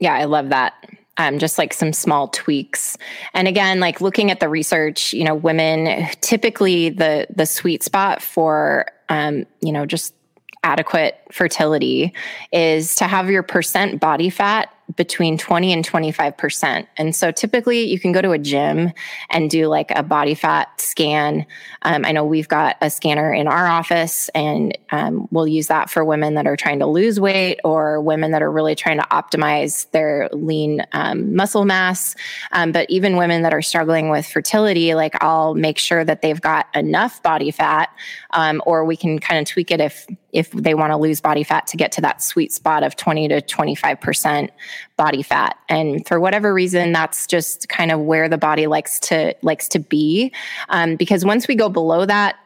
Yeah 0.00 0.12
i 0.12 0.24
love 0.24 0.50
that 0.50 0.74
um, 1.18 1.38
just 1.38 1.58
like 1.58 1.72
some 1.72 1.92
small 1.92 2.28
tweaks. 2.28 2.96
And 3.34 3.48
again, 3.48 3.80
like 3.80 4.00
looking 4.00 4.30
at 4.30 4.40
the 4.40 4.48
research, 4.48 5.12
you 5.12 5.24
know, 5.24 5.34
women 5.34 6.06
typically 6.20 6.90
the 6.90 7.26
the 7.34 7.46
sweet 7.46 7.82
spot 7.82 8.22
for 8.22 8.86
um, 9.08 9.46
you 9.60 9.72
know 9.72 9.86
just 9.86 10.14
adequate 10.62 11.20
fertility 11.36 12.14
is 12.50 12.94
to 12.96 13.04
have 13.04 13.30
your 13.30 13.42
percent 13.42 14.00
body 14.00 14.30
fat 14.30 14.70
between 14.94 15.36
20 15.36 15.72
and 15.72 15.86
25%. 15.86 16.86
And 16.96 17.14
so 17.14 17.32
typically 17.32 17.84
you 17.84 17.98
can 17.98 18.12
go 18.12 18.22
to 18.22 18.30
a 18.30 18.38
gym 18.38 18.92
and 19.30 19.50
do 19.50 19.66
like 19.66 19.90
a 19.90 20.02
body 20.02 20.34
fat 20.34 20.80
scan. 20.80 21.44
Um, 21.82 22.04
I 22.04 22.12
know 22.12 22.24
we've 22.24 22.46
got 22.46 22.76
a 22.80 22.88
scanner 22.88 23.32
in 23.32 23.48
our 23.48 23.66
office 23.66 24.28
and 24.28 24.78
um, 24.92 25.26
we'll 25.32 25.48
use 25.48 25.66
that 25.66 25.90
for 25.90 26.04
women 26.04 26.34
that 26.34 26.46
are 26.46 26.56
trying 26.56 26.78
to 26.78 26.86
lose 26.86 27.18
weight 27.18 27.58
or 27.64 28.00
women 28.00 28.30
that 28.30 28.42
are 28.42 28.50
really 28.50 28.76
trying 28.76 28.98
to 28.98 29.06
optimize 29.10 29.90
their 29.90 30.28
lean 30.32 30.86
um, 30.92 31.34
muscle 31.34 31.64
mass. 31.64 32.14
Um, 32.52 32.70
but 32.70 32.88
even 32.88 33.16
women 33.16 33.42
that 33.42 33.52
are 33.52 33.62
struggling 33.62 34.08
with 34.08 34.26
fertility, 34.26 34.94
like 34.94 35.20
I'll 35.22 35.54
make 35.54 35.78
sure 35.78 36.04
that 36.04 36.22
they've 36.22 36.40
got 36.40 36.68
enough 36.76 37.22
body 37.24 37.50
fat 37.50 37.90
um, 38.30 38.62
or 38.66 38.84
we 38.84 38.96
can 38.96 39.18
kind 39.18 39.40
of 39.40 39.52
tweak 39.52 39.72
it 39.72 39.80
if 39.80 40.06
if 40.32 40.50
they 40.50 40.74
want 40.74 40.92
to 40.92 40.98
lose 40.98 41.20
body 41.26 41.42
fat 41.42 41.66
to 41.66 41.76
get 41.76 41.90
to 41.90 42.00
that 42.00 42.22
sweet 42.22 42.52
spot 42.52 42.84
of 42.84 42.94
20 42.94 43.26
to 43.26 43.42
25% 43.42 44.48
body 44.96 45.24
fat 45.24 45.58
and 45.68 46.06
for 46.06 46.20
whatever 46.20 46.54
reason 46.54 46.92
that's 46.92 47.26
just 47.26 47.68
kind 47.68 47.90
of 47.90 47.98
where 47.98 48.28
the 48.28 48.38
body 48.38 48.68
likes 48.68 49.00
to 49.00 49.34
likes 49.42 49.66
to 49.66 49.80
be 49.80 50.32
um, 50.68 50.94
because 50.94 51.24
once 51.24 51.48
we 51.48 51.56
go 51.56 51.68
below 51.68 52.06
that 52.06 52.36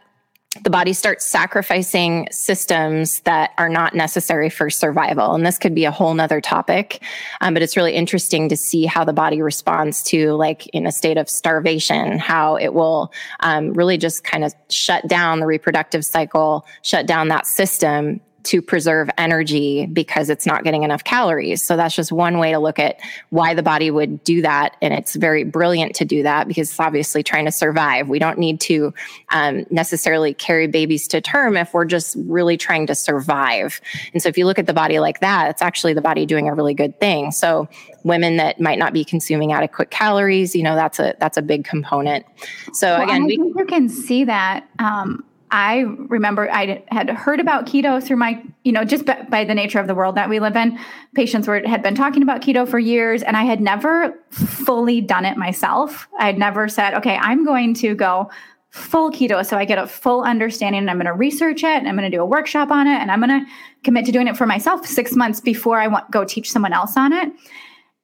the 0.65 0.71
body 0.71 0.95
starts 0.95 1.27
sacrificing 1.27 2.27
systems 2.33 3.21
that 3.21 3.51
are 3.57 3.69
not 3.69 3.95
necessary 3.95 4.51
for 4.51 4.69
survival. 4.69 5.33
And 5.33 5.47
this 5.47 5.59
could 5.59 5.77
be 5.77 5.85
a 5.85 5.93
whole 5.93 6.13
nother 6.13 6.41
topic. 6.41 7.05
Um, 7.41 7.55
but 7.55 7.63
it's 7.63 7.77
really 7.77 7.95
interesting 7.95 8.49
to 8.49 8.57
see 8.57 8.85
how 8.85 9.05
the 9.05 9.13
body 9.13 9.41
responds 9.43 10.03
to, 10.05 10.33
like, 10.33 10.67
in 10.69 10.89
a 10.89 10.93
state 10.93 11.19
of 11.19 11.31
starvation, 11.31 12.19
how 12.19 12.57
it 12.57 12.75
will 12.75 13.13
um, 13.39 13.75
really 13.75 13.97
just 13.97 14.25
kind 14.25 14.43
of 14.43 14.53
shut 14.71 15.07
down 15.07 15.39
the 15.39 15.47
reproductive 15.47 16.05
cycle, 16.05 16.67
shut 16.83 17.07
down 17.07 17.29
that 17.29 17.47
system 17.47 18.21
to 18.45 18.63
preserve 18.63 19.11
energy 19.19 19.87
because 19.87 20.31
it's 20.31 20.47
not 20.47 20.65
getting 20.65 20.83
enough 20.83 21.05
calories. 21.05 21.63
So 21.63 21.77
that's 21.77 21.95
just 21.95 22.13
one 22.13 22.39
way 22.39 22.53
to 22.53 22.59
look 22.59 22.79
at 22.79 22.99
why 23.31 23.55
the 23.55 23.63
body 23.63 23.91
would 23.91 24.23
do 24.25 24.43
that. 24.43 24.77
And 24.81 24.95
it's 24.95 25.15
very 25.15 25.45
brilliant 25.45 25.95
to 25.97 26.05
do 26.05 26.23
that 26.23 26.49
because 26.49 26.71
it's 26.71 26.81
obviously 26.81 27.23
trying 27.23 27.45
to 27.45 27.53
survive. 27.53 28.09
We 28.09 28.19
don't 28.19 28.39
need 28.39 28.61
to 28.63 28.95
um, 29.31 29.67
necessarily 29.71 30.35
carry 30.35 30.67
babies 30.67 31.07
to 31.09 31.21
term 31.21 31.57
if 31.57 31.75
we're 31.75 31.85
just 31.85 32.17
really 32.19 32.57
trying 32.57 32.87
to 32.87 32.95
survive. 32.95 33.81
And 34.13 34.23
so 34.23 34.29
if 34.29 34.39
you 34.39 34.47
look 34.47 34.59
at 34.59 34.67
the 34.67 34.75
body 34.75 34.99
like 34.99 35.21
that, 35.21 35.51
it's 35.51 35.63
actually 35.63 35.95
the 35.95 36.03
body 36.03 36.27
doing 36.27 36.49
a 36.49 36.55
really 36.55 36.75
good 36.75 36.99
thing. 37.01 37.31
So 37.33 37.69
women 38.05 38.37
that 38.37 38.61
might 38.61 38.79
not 38.79 38.93
be 38.93 39.05
consuming 39.05 39.53
adequate 39.53 39.91
calories, 39.91 40.55
you 40.55 40.63
know, 40.63 40.75
that's 40.75 40.99
a 40.99 41.15
that's 41.19 41.37
a 41.37 41.43
big 41.43 41.65
component. 41.65 42.25
So 42.73 42.89
well, 42.89 43.03
again, 43.03 43.25
we 43.25 43.37
you 43.37 43.67
can 43.69 43.89
see 43.89 44.25
that 44.25 44.69
um, 44.79 45.25
I 45.53 45.81
remember 46.09 46.51
I 46.51 46.85
had 46.89 47.11
heard 47.11 47.41
about 47.41 47.67
keto 47.67 48.03
through 48.03 48.19
my, 48.19 48.43
you 48.63 48.73
know, 48.73 48.85
just 48.85 49.05
by 49.07 49.45
the 49.45 49.55
nature 49.55 49.81
of 49.81 49.89
the 49.89 49.95
world 49.95 50.15
that 50.15 50.29
we 50.29 50.39
live 50.39 50.55
in. 50.55 50.79
Patients 51.15 51.49
were 51.49 51.67
had 51.67 51.83
been 51.83 51.95
talking 51.95 52.23
about 52.23 52.41
keto 52.41 52.69
for 52.69 52.79
years, 52.79 53.23
and 53.23 53.37
I 53.37 53.43
had 53.43 53.61
never 53.61 54.15
fully 54.31 55.01
done 55.01 55.25
it 55.25 55.37
myself. 55.37 56.09
I 56.19 56.27
had 56.27 56.39
never 56.39 56.69
said, 56.69 56.95
"Okay, 56.95 57.17
I'm 57.17 57.45
going 57.45 57.75
to 57.75 57.95
go 57.95 58.31
full 58.71 59.11
keto. 59.11 59.45
So 59.45 59.57
I 59.57 59.65
get 59.65 59.79
a 59.79 59.87
full 59.87 60.23
understanding 60.23 60.81
and 60.81 60.91
I'm 60.91 60.97
going 60.97 61.07
to 61.07 61.13
research 61.13 61.65
it 61.65 61.77
and 61.77 61.89
I'm 61.89 61.97
going 61.97 62.09
to 62.09 62.17
do 62.17 62.23
a 62.23 62.27
workshop 62.27 62.71
on 62.71 62.87
it 62.87 63.01
and 63.01 63.11
I'm 63.11 63.21
going 63.21 63.45
to 63.45 63.51
commit 63.83 64.07
to 64.07 64.13
doing 64.13 64.29
it 64.29 64.37
for 64.37 64.47
myself 64.47 64.87
six 64.87 65.17
months 65.17 65.41
before 65.41 65.81
I 65.81 65.89
want, 65.89 66.11
go 66.11 66.25
teach 66.25 66.51
someone 66.51 66.73
else 66.73 66.97
on 66.97 67.13
it. 67.13 67.33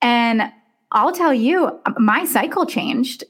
And 0.03 0.51
I'll 0.93 1.13
tell 1.13 1.33
you, 1.33 1.81
my 1.99 2.25
cycle 2.25 2.67
changed. 2.67 3.25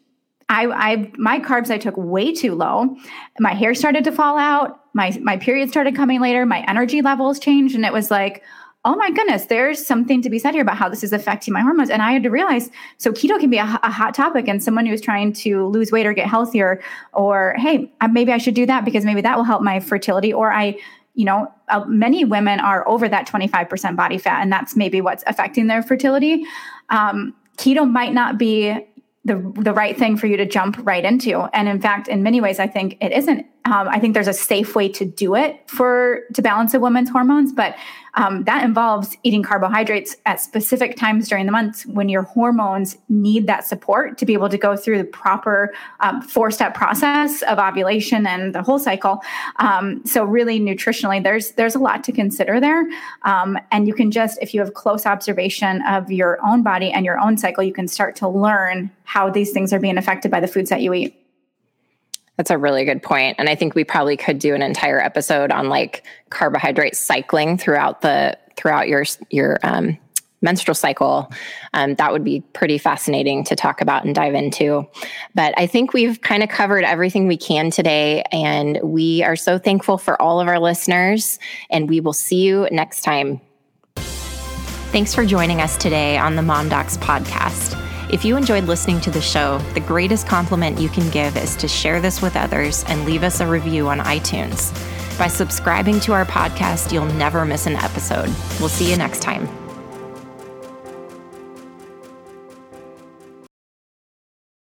I, 0.49 0.67
I 0.67 1.13
my 1.17 1.41
carbs 1.41 1.71
I 1.71 1.79
took 1.79 1.97
way 1.97 2.33
too 2.33 2.55
low. 2.55 2.97
My 3.41 3.53
hair 3.53 3.75
started 3.75 4.05
to 4.05 4.13
fall 4.13 4.39
out. 4.39 4.81
My 4.95 5.19
my 5.23 5.37
period 5.37 5.71
started 5.71 5.97
coming 5.97 6.21
later. 6.21 6.47
My 6.47 6.65
energy 6.69 7.03
levels 7.03 7.39
changed, 7.39 7.75
and 7.75 7.85
it 7.85 7.93
was 7.93 8.11
like, 8.11 8.45
oh 8.87 8.95
my 8.95 9.11
goodness, 9.11 9.47
there's 9.47 9.85
something 9.85 10.23
to 10.23 10.31
be 10.31 10.39
said 10.39 10.55
here 10.55 10.63
about 10.63 10.77
how 10.77 10.89
this 10.89 11.03
is 11.03 11.13
affecting 11.13 11.53
my 11.53 11.61
hormones. 11.61 11.91
And 11.91 12.01
I 12.01 12.13
had 12.13 12.23
to 12.23 12.31
realize 12.31 12.71
so 12.99 13.11
keto 13.11 13.39
can 13.41 13.51
be 13.51 13.59
a, 13.59 13.65
a, 13.83 13.91
hot 13.91 14.15
topic, 14.15 14.47
and 14.47 14.63
someone 14.63 14.87
who's 14.87 15.01
trying 15.01 15.33
to 15.35 15.67
lose 15.67 15.91
weight 15.91 16.07
or 16.07 16.13
get 16.13 16.29
healthier, 16.29 16.81
or 17.13 17.57
hey, 17.59 17.93
maybe 18.13 18.33
I 18.33 18.39
should 18.39 18.55
do 18.55 18.65
that 18.67 18.85
because 18.85 19.05
maybe 19.05 19.21
that 19.23 19.37
will 19.37 19.45
help 19.45 19.63
my 19.63 19.81
fertility, 19.81 20.33
or 20.33 20.53
I, 20.53 20.77
you 21.15 21.25
know, 21.25 21.53
uh, 21.69 21.85
many 21.87 22.25
women 22.25 22.61
are 22.61 22.89
over 22.89 23.09
that 23.09 23.27
25% 23.27 23.97
body 23.97 24.19
fat, 24.19 24.41
and 24.41 24.53
that's 24.53 24.77
maybe 24.77 25.01
what's 25.01 25.25
affecting 25.27 25.67
their 25.67 25.83
fertility. 25.83 26.45
Um, 26.89 27.35
keto 27.57 27.91
might 27.91 28.15
not 28.15 28.39
be 28.39 28.87
the 29.27 29.53
the 29.57 29.73
right 29.73 29.99
thing 29.99 30.17
for 30.17 30.27
you 30.27 30.37
to 30.37 30.47
jump 30.47 30.79
right 30.83 31.05
into. 31.05 31.43
And 31.53 31.69
in 31.69 31.81
fact, 31.81 32.09
in 32.09 32.23
many 32.23 32.41
ways, 32.41 32.59
I 32.59 32.67
think 32.67 32.97
it 33.01 33.13
isn't. 33.13 33.47
Um, 33.67 33.89
I 33.89 33.99
think 33.99 34.15
there's 34.15 34.29
a 34.29 34.33
safe 34.33 34.77
way 34.77 34.89
to 34.91 35.05
do 35.05 35.35
it 35.35 35.69
for 35.69 36.21
to 36.35 36.41
balance 36.41 36.73
a 36.73 36.79
woman's 36.79 37.11
hormones, 37.11 37.53
but 37.53 37.75
um, 38.15 38.45
that 38.45 38.65
involves 38.65 39.17
eating 39.25 39.43
carbohydrates 39.43 40.17
at 40.25 40.41
specific 40.41 40.97
times 40.97 41.29
during 41.29 41.47
the 41.47 41.53
month 41.53 41.85
when 41.85 42.09
your 42.09 42.23
hormones 42.23 42.97
need 43.09 43.49
that 43.49 43.67
support 43.67 44.19
to 44.19 44.25
be 44.25 44.35
able 44.35 44.49
to 44.49 44.57
go 44.57 44.77
through 44.77 44.99
the 44.99 45.05
proper 45.05 45.75
um, 45.99 46.23
four 46.23 46.53
step 46.53 46.75
process 46.75 47.43
of 47.43 47.59
ovulation 47.59 48.25
and 48.25 48.55
the 48.55 48.63
whole 48.63 48.79
cycle. 48.79 49.21
Um, 49.57 50.01
so 50.07 50.23
really, 50.23 50.61
nutritionally, 50.61 51.21
there's 51.21 51.51
there's 51.53 51.75
a 51.75 51.81
lot 51.81 52.05
to 52.05 52.13
consider 52.13 52.61
there, 52.61 52.89
um, 53.23 53.59
and 53.73 53.89
you 53.89 53.95
can 53.95 54.13
just 54.13 54.39
if 54.41 54.55
you 54.55 54.61
have 54.61 54.75
close 54.75 55.07
observation 55.07 55.83
of 55.89 56.09
your 56.09 56.39
own 56.47 56.63
body 56.63 56.93
and 56.93 57.05
your 57.05 57.19
own 57.19 57.37
cycle, 57.37 57.65
you 57.65 57.73
can 57.73 57.89
start 57.89 58.15
to 58.17 58.29
learn 58.29 58.93
how 59.03 59.29
these 59.29 59.51
things 59.51 59.73
are 59.73 59.81
being 59.81 59.99
affected 59.99 60.31
by 60.31 60.39
the 60.39 60.49
foods 60.49 60.71
that 60.71 60.83
you 60.83 60.95
eat. 60.95 61.26
That's 62.37 62.51
a 62.51 62.59
really 62.59 62.85
good 62.85 63.03
point. 63.03 63.37
And 63.39 63.49
I 63.49 63.55
think 63.55 63.75
we 63.75 63.85
probably 63.85 64.17
could 64.17 64.39
do 64.39 64.55
an 64.55 64.63
entire 64.63 65.01
episode 65.01 65.51
on 65.51 65.69
like 65.69 66.05
carbohydrate 66.31 66.97
cycling 66.97 67.57
throughout 67.57 68.03
the 68.03 68.37
throughout 68.57 68.89
your 68.89 69.05
your 69.31 69.59
um, 69.63 69.99
menstrual 70.43 70.75
cycle. 70.75 71.31
Um, 71.73 71.95
that 71.95 72.13
would 72.13 72.25
be 72.25 72.41
pretty 72.53 72.79
fascinating 72.79 73.45
to 73.45 73.57
talk 73.57 73.81
about 73.81 74.05
and 74.05 74.15
dive 74.15 74.35
into. 74.35 74.87
But 75.35 75.55
I 75.57 75.67
think 75.67 75.93
we've 75.93 76.21
kind 76.21 76.43
of 76.43 76.49
covered 76.49 76.85
everything 76.85 77.27
we 77.27 77.37
can 77.37 77.71
today. 77.71 78.23
And 78.33 78.81
we 78.83 79.23
are 79.23 79.37
so 79.37 79.59
thankful 79.59 79.99
for 79.99 80.21
all 80.21 80.41
of 80.41 80.49
our 80.49 80.61
listeners. 80.61 81.39
And 81.71 81.89
we 81.89 82.01
will 82.01 82.13
see 82.13 82.43
you 82.43 82.69
next 82.71 83.03
time. 83.03 83.41
Thanks 84.93 85.15
for 85.15 85.27
joining 85.27 85.61
us 85.61 85.77
today 85.77 86.17
on 86.17 86.37
the 86.37 86.43
Mom 86.43 86.69
Docs 86.69 86.97
podcast. 86.99 87.86
If 88.09 88.25
you 88.25 88.37
enjoyed 88.37 88.65
listening 88.65 89.01
to 89.01 89.11
the 89.11 89.21
show, 89.21 89.59
the 89.75 89.81
greatest 89.81 90.29
compliment 90.29 90.79
you 90.79 90.89
can 90.89 91.11
give 91.11 91.37
is 91.37 91.57
to 91.57 91.67
share 91.67 92.01
this 92.01 92.23
with 92.23 92.37
others 92.37 92.85
and 92.87 93.05
leave 93.05 93.25
us 93.25 93.41
a 93.41 93.47
review 93.47 93.89
on 93.89 93.99
iTunes. 93.99 94.73
By 95.19 95.27
subscribing 95.27 95.99
to 96.01 96.13
our 96.13 96.25
podcast, 96.25 96.93
you'll 96.93 97.07
never 97.15 97.45
miss 97.45 97.67
an 97.67 97.75
episode. 97.75 98.29
We'll 98.61 98.69
see 98.69 98.89
you 98.89 98.97
next 98.97 99.23
time. 99.23 99.66